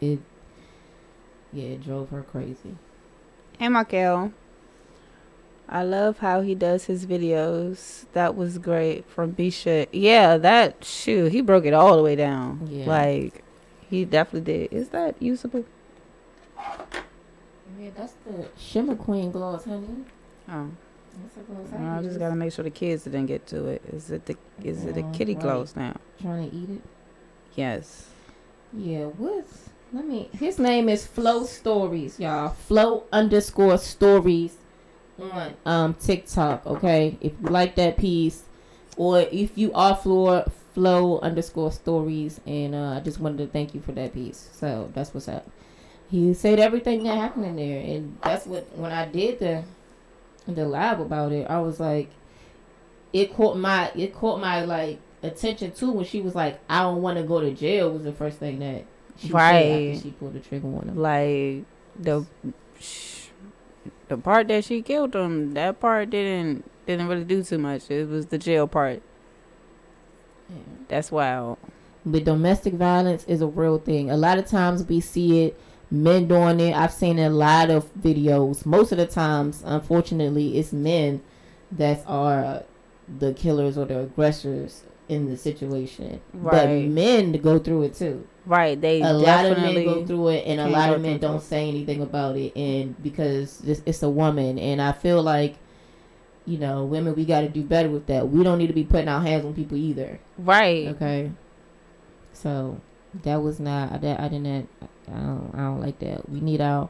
it, 0.00 0.20
yeah, 1.52 1.64
it 1.68 1.82
drove 1.84 2.08
her 2.10 2.22
crazy. 2.22 2.76
Hey, 3.58 3.68
Michael. 3.68 4.32
I 5.68 5.82
love 5.82 6.18
how 6.18 6.42
he 6.42 6.54
does 6.54 6.84
his 6.84 7.06
videos. 7.06 8.04
That 8.12 8.36
was 8.36 8.58
great 8.58 9.08
from 9.08 9.30
B 9.32 9.50
Shit. 9.50 9.92
Yeah, 9.92 10.36
that 10.36 10.84
shoot, 10.84 11.32
he 11.32 11.40
broke 11.40 11.64
it 11.64 11.74
all 11.74 11.96
the 11.96 12.02
way 12.02 12.14
down. 12.14 12.68
Yeah. 12.70 12.86
Like 12.86 13.42
he 13.90 14.04
definitely 14.04 14.52
did. 14.68 14.72
Is 14.72 14.90
that 14.90 15.20
usable? 15.20 15.64
Yeah, 17.80 17.90
that's 17.96 18.14
the 18.24 18.48
Shimmer 18.56 18.94
Queen 18.94 19.32
gloss, 19.32 19.64
honey. 19.64 19.88
Oh, 20.48 20.70
gloss 21.50 21.72
I 21.72 22.02
just 22.02 22.18
gotta 22.20 22.36
make 22.36 22.52
sure 22.52 22.62
the 22.62 22.70
kids 22.70 23.04
didn't 23.04 23.26
get 23.26 23.46
to 23.48 23.66
it. 23.66 23.82
Is 23.92 24.10
it 24.12 24.26
the 24.26 24.36
is 24.62 24.84
it 24.84 24.96
a 24.96 25.00
Yeah, 25.00 25.10
kitty 25.12 25.34
right. 25.34 25.42
gloves 25.42 25.74
now? 25.74 25.96
trying 26.22 26.48
to 26.48 26.56
eat 26.56 26.70
it. 26.70 26.82
Yes. 27.56 28.10
Yeah, 28.72 29.06
what's 29.06 29.70
let 29.96 30.06
me 30.06 30.28
his 30.38 30.58
name 30.58 30.90
is 30.90 31.06
Flow 31.06 31.44
Stories, 31.44 32.20
y'all. 32.20 32.50
Flow 32.50 33.04
underscore 33.10 33.78
stories 33.78 34.58
on 35.18 35.54
um 35.64 35.94
TikTok, 35.94 36.66
okay? 36.66 37.16
If 37.22 37.32
you 37.42 37.48
like 37.48 37.76
that 37.76 37.96
piece 37.96 38.42
or 38.98 39.20
if 39.20 39.56
you 39.56 39.72
are 39.72 39.96
floor 39.96 40.44
flow 40.74 41.18
underscore 41.20 41.72
stories 41.72 42.40
and 42.46 42.74
uh 42.74 42.96
I 42.96 43.00
just 43.00 43.18
wanted 43.18 43.38
to 43.38 43.46
thank 43.46 43.74
you 43.74 43.80
for 43.80 43.92
that 43.92 44.12
piece. 44.12 44.50
So 44.52 44.90
that's 44.92 45.14
what's 45.14 45.28
up. 45.28 45.48
He 46.10 46.34
said 46.34 46.60
everything 46.60 47.04
that 47.04 47.16
happened 47.16 47.46
in 47.46 47.56
there 47.56 47.80
and 47.80 48.18
that's 48.22 48.44
what 48.46 48.76
when 48.76 48.92
I 48.92 49.06
did 49.06 49.38
the 49.38 49.64
the 50.46 50.66
live 50.66 51.00
about 51.00 51.32
it, 51.32 51.48
I 51.48 51.60
was 51.60 51.80
like 51.80 52.10
it 53.14 53.32
caught 53.32 53.56
my 53.56 53.90
it 53.94 54.14
caught 54.14 54.40
my 54.40 54.62
like 54.62 54.98
attention 55.22 55.72
too 55.72 55.90
when 55.90 56.04
she 56.04 56.20
was 56.20 56.34
like, 56.34 56.60
I 56.68 56.82
don't 56.82 57.00
want 57.00 57.16
to 57.16 57.22
go 57.22 57.40
to 57.40 57.50
jail 57.50 57.90
was 57.90 58.04
the 58.04 58.12
first 58.12 58.38
thing 58.38 58.58
that 58.58 58.84
she 59.18 59.28
Right. 59.32 59.98
she 60.02 60.10
pulled 60.10 60.34
the 60.34 60.40
trigger 60.40 60.66
on 60.68 60.88
him. 60.88 60.96
Like 60.96 61.64
the 61.98 62.24
the 64.08 64.16
part 64.16 64.48
that 64.48 64.64
she 64.64 64.82
killed 64.82 65.14
him, 65.14 65.54
that 65.54 65.80
part 65.80 66.10
didn't 66.10 66.64
didn't 66.86 67.08
really 67.08 67.24
do 67.24 67.42
too 67.42 67.58
much. 67.58 67.90
It 67.90 68.08
was 68.08 68.26
the 68.26 68.38
jail 68.38 68.66
part. 68.66 69.02
Yeah. 70.48 70.56
That's 70.88 71.10
wild. 71.10 71.58
But 72.04 72.24
domestic 72.24 72.74
violence 72.74 73.24
is 73.26 73.40
a 73.42 73.48
real 73.48 73.78
thing. 73.78 74.10
A 74.10 74.16
lot 74.16 74.38
of 74.38 74.46
times 74.46 74.84
we 74.84 75.00
see 75.00 75.44
it, 75.46 75.60
men 75.90 76.28
doing 76.28 76.60
it. 76.60 76.72
I've 76.72 76.92
seen 76.92 77.18
a 77.18 77.28
lot 77.30 77.68
of 77.70 77.92
videos. 77.94 78.64
Most 78.64 78.92
of 78.92 78.98
the 78.98 79.06
times, 79.06 79.62
unfortunately, 79.66 80.56
it's 80.56 80.72
men 80.72 81.20
that 81.72 82.04
are 82.06 82.62
the 83.18 83.32
killers 83.34 83.76
or 83.76 83.86
the 83.86 84.00
aggressors 84.00 84.84
in 85.08 85.28
the 85.30 85.36
situation. 85.36 86.20
But 86.34 86.66
Right. 86.66 86.88
men 86.88 87.32
go 87.32 87.58
through 87.58 87.82
it 87.84 87.94
too. 87.94 88.26
Right. 88.44 88.80
They 88.80 89.02
a 89.02 89.12
lot 89.12 89.44
of 89.46 89.58
men 89.58 89.84
go 89.84 90.04
through 90.06 90.28
it, 90.28 90.44
and 90.46 90.60
a 90.60 90.68
lot 90.68 90.92
of 90.92 91.00
men 91.00 91.18
don't 91.18 91.42
say 91.42 91.68
anything 91.68 92.00
about 92.02 92.36
it, 92.36 92.56
and 92.56 93.00
because 93.02 93.58
this, 93.58 93.82
it's 93.86 94.02
a 94.02 94.10
woman, 94.10 94.58
and 94.58 94.80
I 94.80 94.92
feel 94.92 95.22
like, 95.22 95.56
you 96.44 96.58
know, 96.58 96.84
women 96.84 97.14
we 97.16 97.24
got 97.24 97.40
to 97.40 97.48
do 97.48 97.62
better 97.64 97.88
with 97.88 98.06
that. 98.06 98.28
We 98.28 98.44
don't 98.44 98.58
need 98.58 98.68
to 98.68 98.72
be 98.72 98.84
putting 98.84 99.08
our 99.08 99.20
hands 99.20 99.44
on 99.44 99.54
people 99.54 99.76
either. 99.76 100.20
right. 100.38 100.88
Okay. 100.88 101.32
So 102.32 102.80
that 103.24 103.42
was 103.42 103.58
not 103.58 104.00
that 104.02 104.20
I 104.20 104.28
didn't 104.28 104.68
I 105.08 105.12
don't, 105.18 105.50
I 105.54 105.58
don't 105.58 105.80
like 105.80 105.98
that. 106.00 106.28
We 106.28 106.40
need 106.40 106.60
our 106.60 106.88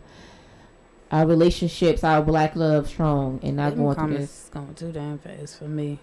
our 1.12 1.24
relationships, 1.26 2.02
our 2.02 2.20
black 2.20 2.56
love 2.56 2.88
strong, 2.88 3.38
and 3.42 3.56
not 3.56 3.70
Them 3.76 3.84
going 3.84 3.96
through 3.96 4.18
this. 4.18 4.50
going 4.52 4.74
too 4.74 4.90
damn 4.92 5.18
fast 5.18 5.58
for 5.58 5.68
me. 5.68 6.00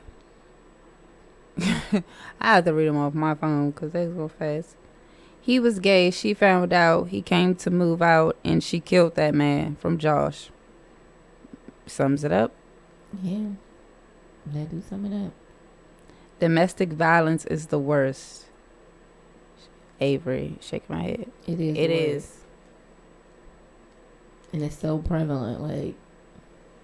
I 2.39 2.55
have 2.55 2.65
to 2.65 2.73
read 2.73 2.87
them 2.87 2.97
off 2.97 3.13
my 3.13 3.35
phone 3.35 3.71
because 3.71 3.91
they 3.91 4.05
go 4.05 4.27
fast. 4.27 4.75
He 5.39 5.59
was 5.59 5.79
gay. 5.79 6.09
She 6.09 6.33
found 6.33 6.71
out. 6.73 7.09
He 7.09 7.21
came 7.21 7.55
to 7.55 7.69
move 7.69 8.01
out, 8.01 8.37
and 8.43 8.63
she 8.63 8.79
killed 8.79 9.15
that 9.15 9.35
man 9.35 9.75
from 9.75 9.97
Josh. 9.97 10.49
Sums 11.85 12.23
it 12.23 12.31
up. 12.31 12.53
Yeah. 13.21 13.49
That 14.47 14.71
do 14.71 14.81
some 14.87 15.05
of 15.05 15.11
that. 15.11 15.31
Domestic 16.39 16.93
violence 16.93 17.45
is 17.45 17.67
the 17.67 17.79
worst. 17.79 18.45
Avery, 20.01 20.57
shaking 20.59 20.95
my 20.95 21.03
head. 21.03 21.31
It 21.45 21.59
is. 21.59 21.77
It 21.77 21.91
is. 21.91 22.39
and 24.51 24.61
it's 24.63 24.77
so 24.77 24.97
prevalent. 24.99 25.61
Like 25.61 25.95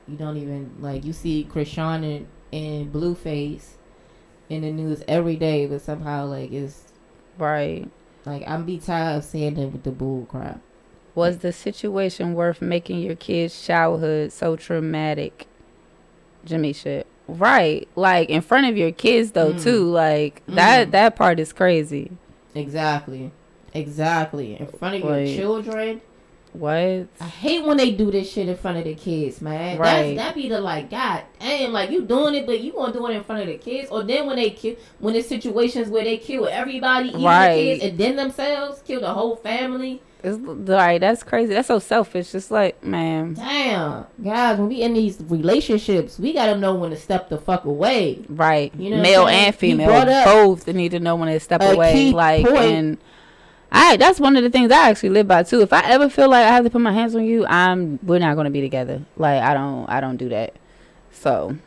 you 0.08 0.18
don't 0.18 0.38
even 0.38 0.76
like 0.80 1.06
you 1.06 1.14
see 1.14 1.48
Chrisean 1.50 2.04
and, 2.18 2.28
and 2.52 2.94
Blueface, 2.94 3.76
in 4.50 4.62
the 4.62 4.72
news 4.72 5.04
every 5.08 5.36
day, 5.36 5.66
but 5.68 5.82
somehow 5.82 6.26
like 6.26 6.52
it's 6.52 6.92
Right. 7.38 7.88
like 8.26 8.44
I'm 8.48 8.66
be 8.66 8.78
tired 8.80 9.18
of 9.18 9.24
seeing 9.24 9.58
it 9.58 9.72
with 9.72 9.84
the 9.84 9.92
bull 9.92 10.26
crap. 10.30 10.60
Was 11.16 11.40
the 11.40 11.52
situation 11.52 12.34
worth 12.34 12.62
making 12.62 13.00
your 13.00 13.16
kid's 13.16 13.66
childhood 13.66 14.32
so 14.32 14.56
traumatic? 14.56 15.48
Jamisha. 16.46 17.04
Right. 17.28 17.88
Like 17.96 18.30
in 18.30 18.42
front 18.42 18.68
of 18.68 18.78
your 18.78 18.92
kids 18.92 19.32
though 19.32 19.54
Mm. 19.54 19.64
too. 19.64 19.84
Like 19.92 20.42
that 20.48 20.88
Mm. 20.88 20.92
that 20.92 21.16
part 21.16 21.40
is 21.40 21.54
crazy. 21.54 22.12
Exactly, 22.56 23.32
exactly. 23.74 24.56
In 24.60 24.66
front 24.68 24.96
of 24.96 25.04
Like- 25.04 25.28
your 25.28 25.36
children. 25.38 26.02
What? 26.54 27.08
I 27.22 27.26
hate 27.28 27.64
when 27.66 27.78
they 27.78 27.92
do 27.92 28.10
this 28.12 28.32
shit 28.32 28.50
in 28.50 28.58
front 28.58 28.78
of 28.78 28.84
the 28.84 28.96
kids, 28.96 29.42
man. 29.42 29.78
Right. 29.78 30.16
That's, 30.16 30.30
that 30.30 30.36
be 30.36 30.50
the 30.50 30.60
like, 30.60 30.90
God 30.90 31.24
damn, 31.40 31.72
like 31.72 31.92
you 31.92 32.02
doing 32.04 32.36
it, 32.36 32.46
but 32.46 32.60
you 32.60 32.72
gonna 32.74 32.92
do 32.94 33.06
it 33.08 33.16
in 33.16 33.24
front 33.24 33.42
of 33.42 33.48
the 33.48 33.58
kids, 33.58 33.90
or 33.92 34.04
then 34.04 34.26
when 34.26 34.38
they 34.38 34.50
kill, 34.50 34.76
when 35.00 35.16
it's 35.16 35.28
situations 35.28 35.90
where 35.90 36.04
they 36.04 36.18
kill 36.18 36.48
everybody, 36.48 37.10
even 37.10 37.22
Right. 37.24 37.56
the 37.56 37.62
kids, 37.62 37.84
and 37.84 37.98
then 37.98 38.16
themselves 38.16 38.82
kill 38.82 39.02
the 39.02 39.14
whole 39.14 39.36
family. 39.36 40.02
It's 40.22 40.38
like 40.38 41.00
that's 41.00 41.24
crazy. 41.24 41.54
That's 41.54 41.70
so 41.70 41.80
selfish. 41.80 42.34
Just 42.34 42.52
like, 42.52 42.84
man. 42.84 43.36
Damn, 43.36 44.06
guys, 44.22 44.60
when 44.60 44.68
we 44.68 44.82
in 44.82 44.94
these 44.94 45.18
relationships, 45.22 46.20
we 46.20 46.34
gotta 46.34 46.58
know 46.58 46.76
when 46.76 46.90
to 46.90 46.98
step 46.98 47.30
the 47.30 47.38
fuck 47.38 47.64
away. 47.64 48.26
Right. 48.28 48.74
You 48.76 48.90
know 48.92 49.02
Male 49.02 49.28
and 49.28 49.56
female 49.56 50.06
both 50.26 50.68
need 50.68 50.90
to 50.92 51.00
know 51.00 51.16
when 51.16 51.30
to 51.32 51.40
step 51.40 51.62
away. 51.62 52.12
Like 52.12 52.46
point. 52.46 52.58
and 52.58 52.98
I 53.72 53.98
that's 53.98 54.20
one 54.20 54.36
of 54.36 54.44
the 54.44 54.50
things 54.50 54.72
I 54.72 54.90
actually 54.90 55.10
live 55.10 55.28
by 55.28 55.44
too. 55.44 55.62
If 55.62 55.74
I 55.74 55.82
ever 55.86 56.10
feel 56.10 56.30
like 56.30 56.46
I 56.46 56.50
have 56.50 56.64
to 56.64 56.70
put 56.70 56.82
my 56.82 56.94
hands 56.94 57.16
on 57.16 57.26
you, 57.26 57.46
I'm 57.46 58.00
we're 58.04 58.20
not 58.20 58.36
gonna 58.36 58.50
be 58.50 58.62
together. 58.62 59.04
Like 59.16 59.42
I 59.42 59.54
don't 59.54 59.88
I 59.90 60.02
don't 60.02 60.18
do 60.18 60.30
that. 60.30 60.56
So 61.12 61.58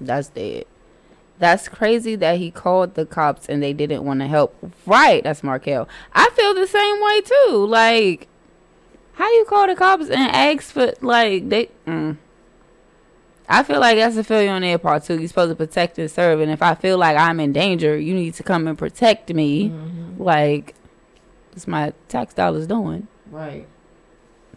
that's 0.00 0.28
dead. 0.28 0.66
That's 1.38 1.68
crazy 1.68 2.14
that 2.16 2.38
he 2.38 2.50
called 2.50 2.94
the 2.94 3.04
cops 3.04 3.48
and 3.48 3.62
they 3.62 3.72
didn't 3.72 4.04
want 4.04 4.20
to 4.20 4.28
help. 4.28 4.56
Right, 4.86 5.22
that's 5.24 5.42
Markel. 5.42 5.88
I 6.12 6.30
feel 6.34 6.54
the 6.54 6.66
same 6.66 7.02
way 7.02 7.20
too. 7.22 7.66
Like, 7.66 8.28
how 9.14 9.28
you 9.32 9.44
call 9.44 9.66
the 9.66 9.74
cops 9.74 10.08
and 10.08 10.30
ask 10.34 10.72
for 10.72 10.94
like 11.00 11.48
they? 11.48 11.70
Mm. 11.86 12.18
I 13.48 13.62
feel 13.62 13.80
like 13.80 13.96
that's 13.96 14.16
a 14.16 14.24
failure 14.24 14.50
on 14.50 14.62
their 14.62 14.78
part 14.78 15.04
too. 15.04 15.18
You're 15.18 15.28
supposed 15.28 15.50
to 15.50 15.56
protect 15.56 15.98
and 15.98 16.10
serve, 16.10 16.40
and 16.40 16.50
if 16.50 16.62
I 16.62 16.74
feel 16.74 16.98
like 16.98 17.16
I'm 17.16 17.40
in 17.40 17.52
danger, 17.52 17.98
you 17.98 18.14
need 18.14 18.34
to 18.34 18.42
come 18.42 18.66
and 18.68 18.78
protect 18.78 19.32
me. 19.34 19.70
Mm-hmm. 19.70 20.22
Like, 20.22 20.74
it's 21.54 21.66
my 21.66 21.92
tax 22.08 22.34
dollars 22.34 22.66
doing. 22.66 23.08
Right. 23.30 23.66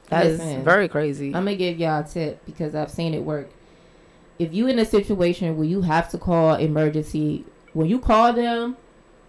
That 0.09 0.25
is 0.25 0.39
Listen, 0.39 0.63
very 0.63 0.87
crazy. 0.87 1.27
I'm 1.27 1.45
gonna 1.45 1.55
give 1.55 1.77
y'all 1.77 2.01
a 2.01 2.07
tip 2.07 2.45
because 2.45 2.75
I've 2.75 2.91
seen 2.91 3.13
it 3.13 3.23
work. 3.23 3.49
If 4.39 4.53
you 4.53 4.67
in 4.67 4.79
a 4.79 4.85
situation 4.85 5.57
where 5.57 5.65
you 5.65 5.81
have 5.81 6.09
to 6.11 6.17
call 6.17 6.55
emergency, 6.55 7.43
when 7.73 7.87
you 7.87 7.99
call 7.99 8.33
them, 8.33 8.77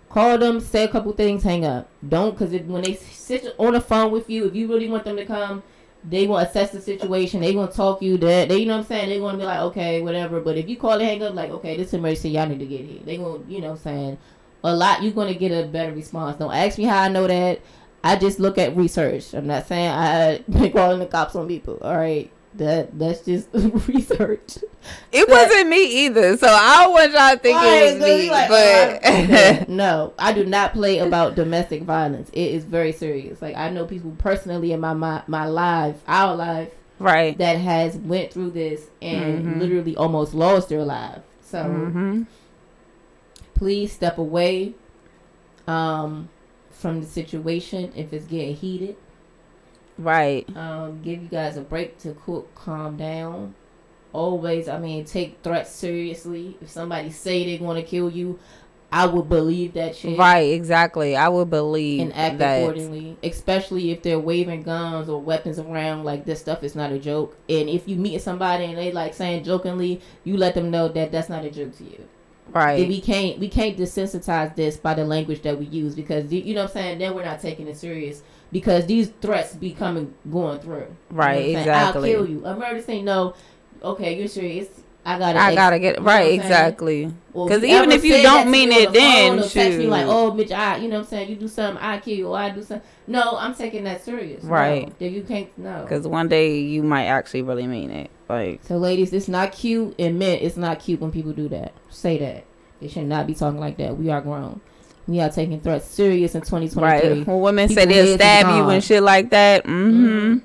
call 0.08 0.38
them, 0.38 0.60
say 0.60 0.84
a 0.84 0.88
couple 0.88 1.12
things, 1.12 1.42
hang 1.42 1.64
up. 1.64 1.88
Don't 2.06 2.38
because 2.38 2.52
when 2.62 2.82
they 2.82 2.94
sit 2.94 3.54
on 3.58 3.72
the 3.72 3.80
phone 3.80 4.12
with 4.12 4.30
you, 4.30 4.46
if 4.46 4.54
you 4.54 4.68
really 4.68 4.88
want 4.88 5.04
them 5.04 5.16
to 5.16 5.26
come, 5.26 5.62
they 6.04 6.26
will 6.26 6.38
assess 6.38 6.70
the 6.70 6.80
situation. 6.80 7.40
They 7.40 7.54
gonna 7.54 7.72
talk 7.72 8.00
you 8.00 8.16
that 8.18 8.48
they, 8.48 8.58
you 8.58 8.66
know 8.66 8.74
what 8.74 8.82
I'm 8.82 8.86
saying. 8.86 9.08
They 9.08 9.18
gonna 9.18 9.38
be 9.38 9.44
like, 9.44 9.60
okay, 9.60 10.00
whatever. 10.02 10.40
But 10.40 10.56
if 10.56 10.68
you 10.68 10.76
call 10.76 10.92
and 10.92 11.02
hang 11.02 11.22
up, 11.22 11.34
like, 11.34 11.50
okay, 11.50 11.76
this 11.76 11.92
emergency, 11.92 12.30
y'all 12.30 12.46
need 12.46 12.60
to 12.60 12.66
get 12.66 12.84
here. 12.84 13.00
They 13.04 13.16
gonna, 13.16 13.42
you 13.48 13.60
know, 13.60 13.70
what 13.70 13.78
I'm 13.78 13.82
saying 13.82 14.18
a 14.64 14.74
lot. 14.74 15.02
You're 15.02 15.12
gonna 15.12 15.34
get 15.34 15.50
a 15.52 15.66
better 15.66 15.92
response. 15.92 16.36
Don't 16.38 16.52
ask 16.52 16.78
me 16.78 16.84
how 16.84 17.02
I 17.02 17.08
know 17.08 17.26
that. 17.26 17.60
I 18.04 18.16
just 18.16 18.38
look 18.40 18.58
at 18.58 18.76
research. 18.76 19.34
I'm 19.34 19.46
not 19.46 19.66
saying 19.66 19.90
I 19.90 20.38
been 20.48 20.72
calling 20.72 20.98
the 21.00 21.06
cops 21.06 21.34
on 21.34 21.48
people. 21.48 21.78
All 21.82 21.96
right, 21.96 22.30
that 22.54 22.96
that's 22.98 23.20
just 23.24 23.48
research. 23.52 24.58
It 25.12 25.28
wasn't 25.28 25.68
me 25.68 26.04
either, 26.06 26.36
so 26.36 26.46
I 26.48 26.82
don't 26.84 26.92
want 26.92 27.12
y'all 27.12 27.32
to 27.32 27.38
think 27.38 27.56
Right, 27.56 27.82
it 27.82 27.94
was 27.94 28.02
me. 28.04 28.30
like, 28.30 28.48
but 28.48 28.56
oh, 28.58 28.98
I- 29.02 29.22
okay. 29.24 29.64
no, 29.68 30.12
I 30.18 30.32
do 30.32 30.44
not 30.44 30.72
play 30.72 30.98
about 30.98 31.34
domestic 31.34 31.82
violence. 31.82 32.30
It 32.32 32.52
is 32.52 32.64
very 32.64 32.92
serious. 32.92 33.42
Like 33.42 33.56
I 33.56 33.70
know 33.70 33.84
people 33.84 34.12
personally 34.18 34.72
in 34.72 34.80
my 34.80 34.94
my, 34.94 35.22
my 35.26 35.46
life, 35.46 35.96
our 36.06 36.36
life, 36.36 36.70
right, 37.00 37.36
that 37.38 37.58
has 37.58 37.96
went 37.96 38.32
through 38.32 38.50
this 38.52 38.86
and 39.02 39.44
Mhm. 39.44 39.58
literally 39.60 39.96
almost 39.96 40.34
lost 40.34 40.68
their 40.68 40.84
life. 40.84 41.20
So 41.42 41.58
Mhm. 41.64 42.26
Please 43.58 43.92
step 43.92 44.18
away 44.18 44.74
um 45.66 46.28
from 46.70 47.00
the 47.00 47.06
situation 47.06 47.92
if 47.96 48.12
it's 48.12 48.24
getting 48.26 48.54
heated. 48.54 48.96
right, 49.98 50.46
um, 50.56 51.02
give 51.02 51.20
you 51.22 51.28
guys 51.28 51.56
a 51.56 51.60
break 51.60 51.98
to 51.98 52.12
cool, 52.14 52.46
calm 52.54 52.96
down. 52.96 53.54
Always, 54.12 54.68
I 54.68 54.78
mean, 54.78 55.04
take 55.04 55.38
threats 55.42 55.70
seriously. 55.70 56.56
If 56.62 56.70
somebody 56.70 57.10
say 57.10 57.44
they're 57.44 57.58
going 57.58 57.82
to 57.82 57.86
kill 57.88 58.08
you, 58.10 58.38
I 58.90 59.04
would 59.06 59.28
believe 59.28 59.74
that 59.74 59.96
shit. 59.96 60.16
right, 60.18 60.52
exactly. 60.52 61.14
I 61.16 61.28
would 61.28 61.50
believe 61.50 62.00
And 62.00 62.14
act 62.16 62.38
that. 62.38 62.60
accordingly, 62.62 63.16
especially 63.22 63.90
if 63.90 64.02
they're 64.02 64.18
waving 64.18 64.62
guns 64.62 65.08
or 65.10 65.20
weapons 65.20 65.58
around. 65.58 66.04
Like 66.04 66.24
this 66.24 66.40
stuff 66.40 66.62
is 66.62 66.74
not 66.76 66.90
a 66.92 66.98
joke. 66.98 67.36
And 67.50 67.68
if 67.68 67.86
you 67.88 67.96
meet 67.96 68.22
somebody 68.22 68.64
and 68.64 68.78
they 68.78 68.92
like 68.92 69.12
saying 69.14 69.44
jokingly, 69.44 70.00
you 70.24 70.36
let 70.38 70.54
them 70.54 70.70
know 70.70 70.88
that 70.88 71.12
that's 71.12 71.28
not 71.28 71.44
a 71.44 71.50
joke 71.50 71.76
to 71.78 71.84
you. 71.84 72.08
Right. 72.52 72.88
We 72.88 73.00
can't 73.00 73.38
we 73.38 73.48
can't 73.48 73.76
desensitize 73.76 74.56
this 74.56 74.76
by 74.76 74.94
the 74.94 75.04
language 75.04 75.42
that 75.42 75.58
we 75.58 75.66
use 75.66 75.94
because 75.94 76.32
you 76.32 76.54
know 76.54 76.62
what 76.62 76.70
I'm 76.70 76.74
saying. 76.74 76.98
Then 76.98 77.14
we're 77.14 77.24
not 77.24 77.40
taking 77.40 77.68
it 77.68 77.76
serious 77.76 78.22
because 78.52 78.86
these 78.86 79.08
threats 79.20 79.54
be 79.54 79.72
coming 79.72 80.14
going 80.30 80.58
through. 80.60 80.76
You 80.76 80.84
know 80.84 80.88
Right, 81.10 81.36
I'm 81.36 81.42
saying? 81.44 81.56
exactly. 81.58 82.14
I'll 82.14 82.16
kill 82.24 82.28
you. 82.30 82.46
Emergency. 82.46 83.02
No. 83.02 83.34
Okay, 83.82 84.18
you're 84.18 84.28
serious. 84.28 84.68
I 85.08 85.18
gotta. 85.18 85.38
I 85.38 85.54
gotta 85.54 85.78
get 85.78 85.94
you 85.96 86.00
know 86.00 86.04
what 86.06 86.14
right, 86.14 86.32
exactly. 86.34 87.12
Because 87.32 87.62
you 87.62 87.68
even 87.68 87.92
if 87.92 88.04
you 88.04 88.20
don't 88.20 88.50
mean 88.50 88.70
it, 88.70 88.92
the 88.92 88.98
then 88.98 89.38
phone 89.40 89.48
text 89.48 89.78
me 89.78 89.86
like, 89.86 90.06
oh, 90.06 90.32
bitch, 90.32 90.50
I, 90.52 90.76
you 90.76 90.88
know 90.88 90.96
what 90.96 91.04
I'm 91.04 91.08
saying? 91.08 91.30
You 91.30 91.36
do 91.36 91.48
something, 91.48 91.82
I 91.82 91.98
kill 91.98 92.16
you, 92.16 92.28
or 92.28 92.36
I 92.38 92.50
do 92.50 92.62
something. 92.62 92.86
No, 93.06 93.36
I'm 93.38 93.54
taking 93.54 93.84
that 93.84 94.04
serious. 94.04 94.42
No, 94.42 94.50
Right. 94.50 94.98
then 94.98 95.12
you 95.14 95.22
can't. 95.22 95.56
No. 95.56 95.82
Because 95.82 96.06
one 96.06 96.28
day 96.28 96.58
you 96.58 96.82
might 96.82 97.06
actually 97.06 97.40
really 97.40 97.66
mean 97.66 97.90
it. 97.90 98.10
Like, 98.28 98.60
So, 98.64 98.76
ladies, 98.76 99.12
it's 99.14 99.28
not 99.28 99.52
cute, 99.52 99.94
and 99.98 100.18
men, 100.18 100.40
it's 100.42 100.58
not 100.58 100.80
cute 100.80 101.00
when 101.00 101.10
people 101.10 101.32
do 101.32 101.48
that. 101.48 101.72
Say 101.88 102.18
that. 102.18 102.44
They 102.80 102.88
should 102.88 103.06
not 103.06 103.26
be 103.26 103.34
talking 103.34 103.58
like 103.60 103.78
that. 103.78 103.96
We 103.96 104.10
are 104.10 104.20
grown. 104.20 104.60
We 105.06 105.20
are 105.20 105.30
taking 105.30 105.60
threats 105.60 105.86
serious 105.86 106.34
in 106.34 106.42
2023. 106.42 106.82
right. 106.82 107.26
When 107.26 107.40
women 107.40 107.68
say 107.70 107.86
they'll 107.86 108.14
stab 108.16 108.46
you 108.54 108.68
and 108.68 108.84
shit 108.84 109.02
like 109.02 109.30
that. 109.30 109.64
Mm-hmm. 109.64 110.38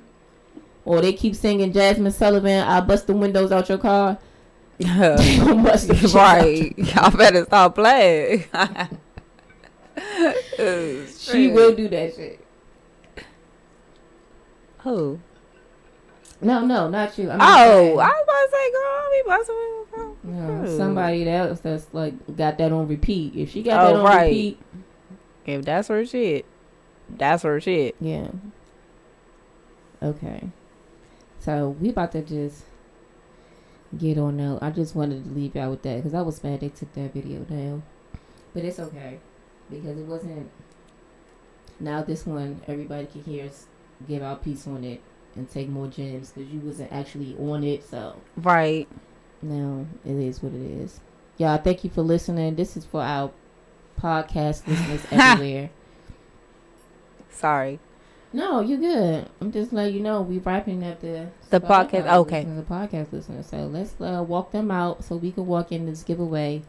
Or 0.86 1.01
they 1.01 1.11
keep 1.11 1.36
singing 1.36 1.74
Jazmine 1.74 2.14
Sullivan, 2.14 2.66
I'll 2.68 2.82
bust 2.82 3.07
the 3.07 3.14
windows 3.14 3.51
out 3.51 3.68
your 3.68 3.78
car. 3.78 4.18
Bust 4.80 5.88
the 5.88 5.96
shit 5.96 6.16
out 6.16 6.42
right. 6.42 6.78
Y'all 6.78 7.12
better 7.12 7.46
stop 7.46 7.76
playing. 7.76 8.44
She 10.56 11.48
will 11.50 11.76
do 11.76 11.88
that 11.90 12.16
shit. 12.16 12.46
Who? 14.80 15.20
No, 16.42 16.66
no, 16.66 16.90
not 16.90 17.18
you. 17.18 17.30
I'm 17.30 17.40
Oh, 17.40 18.00
I 18.00 18.08
was 18.08 18.24
about 18.24 18.26
to 18.26 18.50
say, 18.52 18.72
girl, 18.72 18.82
I 18.84 19.22
be 19.24 19.30
busting 19.30 19.56
with. 19.56 20.24
No, 20.24 20.78
somebody 20.78 21.30
else 21.30 21.60
that's 21.60 21.88
like 21.94 22.14
got 22.36 22.58
that 22.58 22.72
on 22.72 22.88
repeat. 22.88 23.36
If 23.36 23.52
she 23.52 23.64
got 23.64 23.82
oh, 23.82 23.88
that 23.88 23.94
Oh, 23.96 24.00
on 24.00 24.06
right. 24.06 24.26
repeat, 24.26 24.60
If 25.46 25.66
that's 25.66 25.88
her 25.88 26.06
shit, 26.06 26.46
that's 27.10 27.44
her 27.44 27.62
shit. 27.62 27.96
yeah. 28.02 28.28
Okay. 30.02 30.50
So 31.40 31.70
we 31.80 31.90
about 31.90 32.12
to 32.14 32.22
just 32.22 32.64
get 33.98 34.18
on 34.18 34.39
out. 34.39 34.62
I 34.64 34.70
just 34.72 34.96
wanted 34.96 35.24
to 35.26 35.30
leave 35.32 35.56
y'all 35.56 35.70
with 35.72 35.82
that 35.84 35.98
because 35.98 36.14
I 36.14 36.22
was 36.22 36.44
mad 36.44 36.60
they 36.62 36.70
took 36.70 36.91
that 36.94 37.14
video 37.14 37.39
down, 37.41 37.84
but 38.54 38.64
it's 38.66 38.80
okay 38.80 39.20
because 39.70 39.98
it 39.98 40.06
wasn't. 40.06 40.50
Now 41.80 42.02
this 42.04 42.26
one, 42.26 42.62
everybody 42.68 43.06
can 43.08 43.24
hear 43.24 43.46
us 43.46 43.66
give 44.08 44.22
our 44.24 44.36
piece 44.36 44.68
on 44.68 44.84
it 44.84 45.02
and 45.36 45.50
take 45.50 45.68
more 45.70 45.88
gems 45.88 46.32
because 46.32 46.52
you 46.52 46.60
wasn't 46.60 46.91
actually 46.91 47.36
on 47.39 47.64
it. 47.64 47.84
So 47.89 48.16
Right. 48.38 48.88
now 49.41 49.86
it 50.06 50.16
is 50.16 50.41
what 50.44 50.54
it 50.54 50.62
is. 50.62 51.00
Y'all, 51.38 51.58
thank 51.58 51.84
you 51.84 51.89
for 51.89 52.02
listening. 52.04 52.56
This 52.56 52.78
is 52.78 52.86
for 52.86 53.02
our 53.02 53.32
podcast 54.00 54.68
listeners 54.68 55.02
everywhere. 55.12 55.72
Sorry. 57.32 57.80
No, 58.34 58.62
you 58.62 58.78
good. 58.78 59.30
I'm 59.40 59.52
just 59.52 59.72
letting 59.72 59.94
you 59.94 60.00
know 60.02 60.24
we 60.24 60.40
wrapping 60.40 60.84
up 60.84 61.02
the 61.02 61.28
The 61.52 61.60
podcast- 61.62 62.12
okay. 62.22 62.44
The 62.44 62.64
podcast 62.64 63.14
listeners. 63.14 63.46
So 63.46 63.58
let's 63.68 63.94
uh, 64.02 64.24
walk 64.28 64.52
them 64.52 64.72
out 64.72 65.04
so 65.04 65.16
we 65.18 65.32
can 65.32 65.46
walk 65.46 65.72
in 65.72 65.86
this 65.86 66.02
giveaway. 66.02 66.64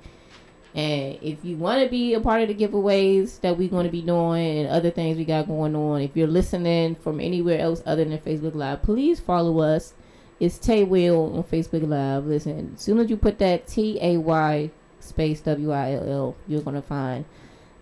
And 0.74 1.18
if 1.22 1.44
you 1.44 1.56
want 1.56 1.82
to 1.82 1.88
be 1.88 2.14
a 2.14 2.20
part 2.20 2.42
of 2.42 2.48
the 2.48 2.54
giveaways 2.54 3.40
that 3.40 3.56
we're 3.56 3.68
going 3.68 3.86
to 3.86 3.92
be 3.92 4.02
doing 4.02 4.58
and 4.58 4.68
other 4.68 4.90
things 4.90 5.16
we 5.16 5.24
got 5.24 5.46
going 5.46 5.74
on, 5.74 6.02
if 6.02 6.16
you're 6.16 6.26
listening 6.26 6.96
from 6.96 7.20
anywhere 7.20 7.60
else 7.60 7.82
other 7.86 8.04
than 8.04 8.18
Facebook 8.18 8.54
Live, 8.54 8.82
please 8.82 9.20
follow 9.20 9.60
us. 9.60 9.94
It's 10.40 10.58
Tay 10.58 10.82
Will 10.84 11.36
on 11.36 11.44
Facebook 11.44 11.88
Live. 11.88 12.26
Listen, 12.26 12.72
as 12.74 12.82
soon 12.82 12.98
as 12.98 13.08
you 13.08 13.16
put 13.16 13.38
that 13.38 13.68
T 13.68 13.98
A 14.02 14.18
Y 14.18 14.70
space 15.00 15.40
W 15.42 15.70
I 15.70 15.92
L 15.94 16.08
L, 16.10 16.36
you're 16.48 16.60
going 16.60 16.76
to 16.76 16.82
find 16.82 17.24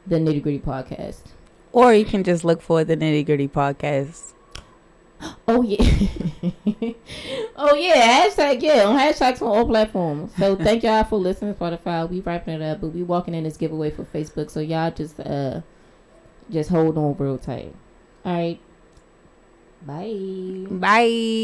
the 0.06 0.16
Nitty 0.16 0.42
Gritty 0.42 0.58
Podcast. 0.60 1.22
Or 1.72 1.94
you 1.94 2.04
can 2.04 2.22
just 2.22 2.44
look 2.44 2.60
for 2.60 2.84
the 2.84 2.96
nitty 2.96 3.24
gritty 3.24 3.48
podcast. 3.48 4.32
Oh 5.46 5.62
yeah. 5.62 5.78
oh 7.56 7.74
yeah. 7.74 8.26
Hashtag 8.28 8.62
yeah 8.62 8.84
on 8.84 8.98
hashtags 8.98 9.40
on 9.40 9.48
all 9.48 9.66
platforms. 9.66 10.32
So 10.36 10.56
thank 10.66 10.82
y'all 10.82 11.04
for 11.04 11.16
listening. 11.16 11.54
To 11.54 11.60
Spotify. 11.60 12.08
We 12.08 12.20
wrapping 12.20 12.54
it 12.54 12.62
up, 12.62 12.80
but 12.80 12.88
we 12.88 13.02
walking 13.02 13.34
in 13.34 13.44
this 13.44 13.56
giveaway 13.56 13.90
for 13.90 14.04
Facebook. 14.04 14.50
So 14.50 14.60
y'all 14.60 14.90
just 14.90 15.18
uh 15.20 15.62
just 16.50 16.70
hold 16.70 16.98
on 16.98 17.16
real 17.16 17.38
tight. 17.38 17.74
All 18.24 18.34
right. 18.34 18.60
Bye. 19.86 20.66
Bye. 20.70 21.42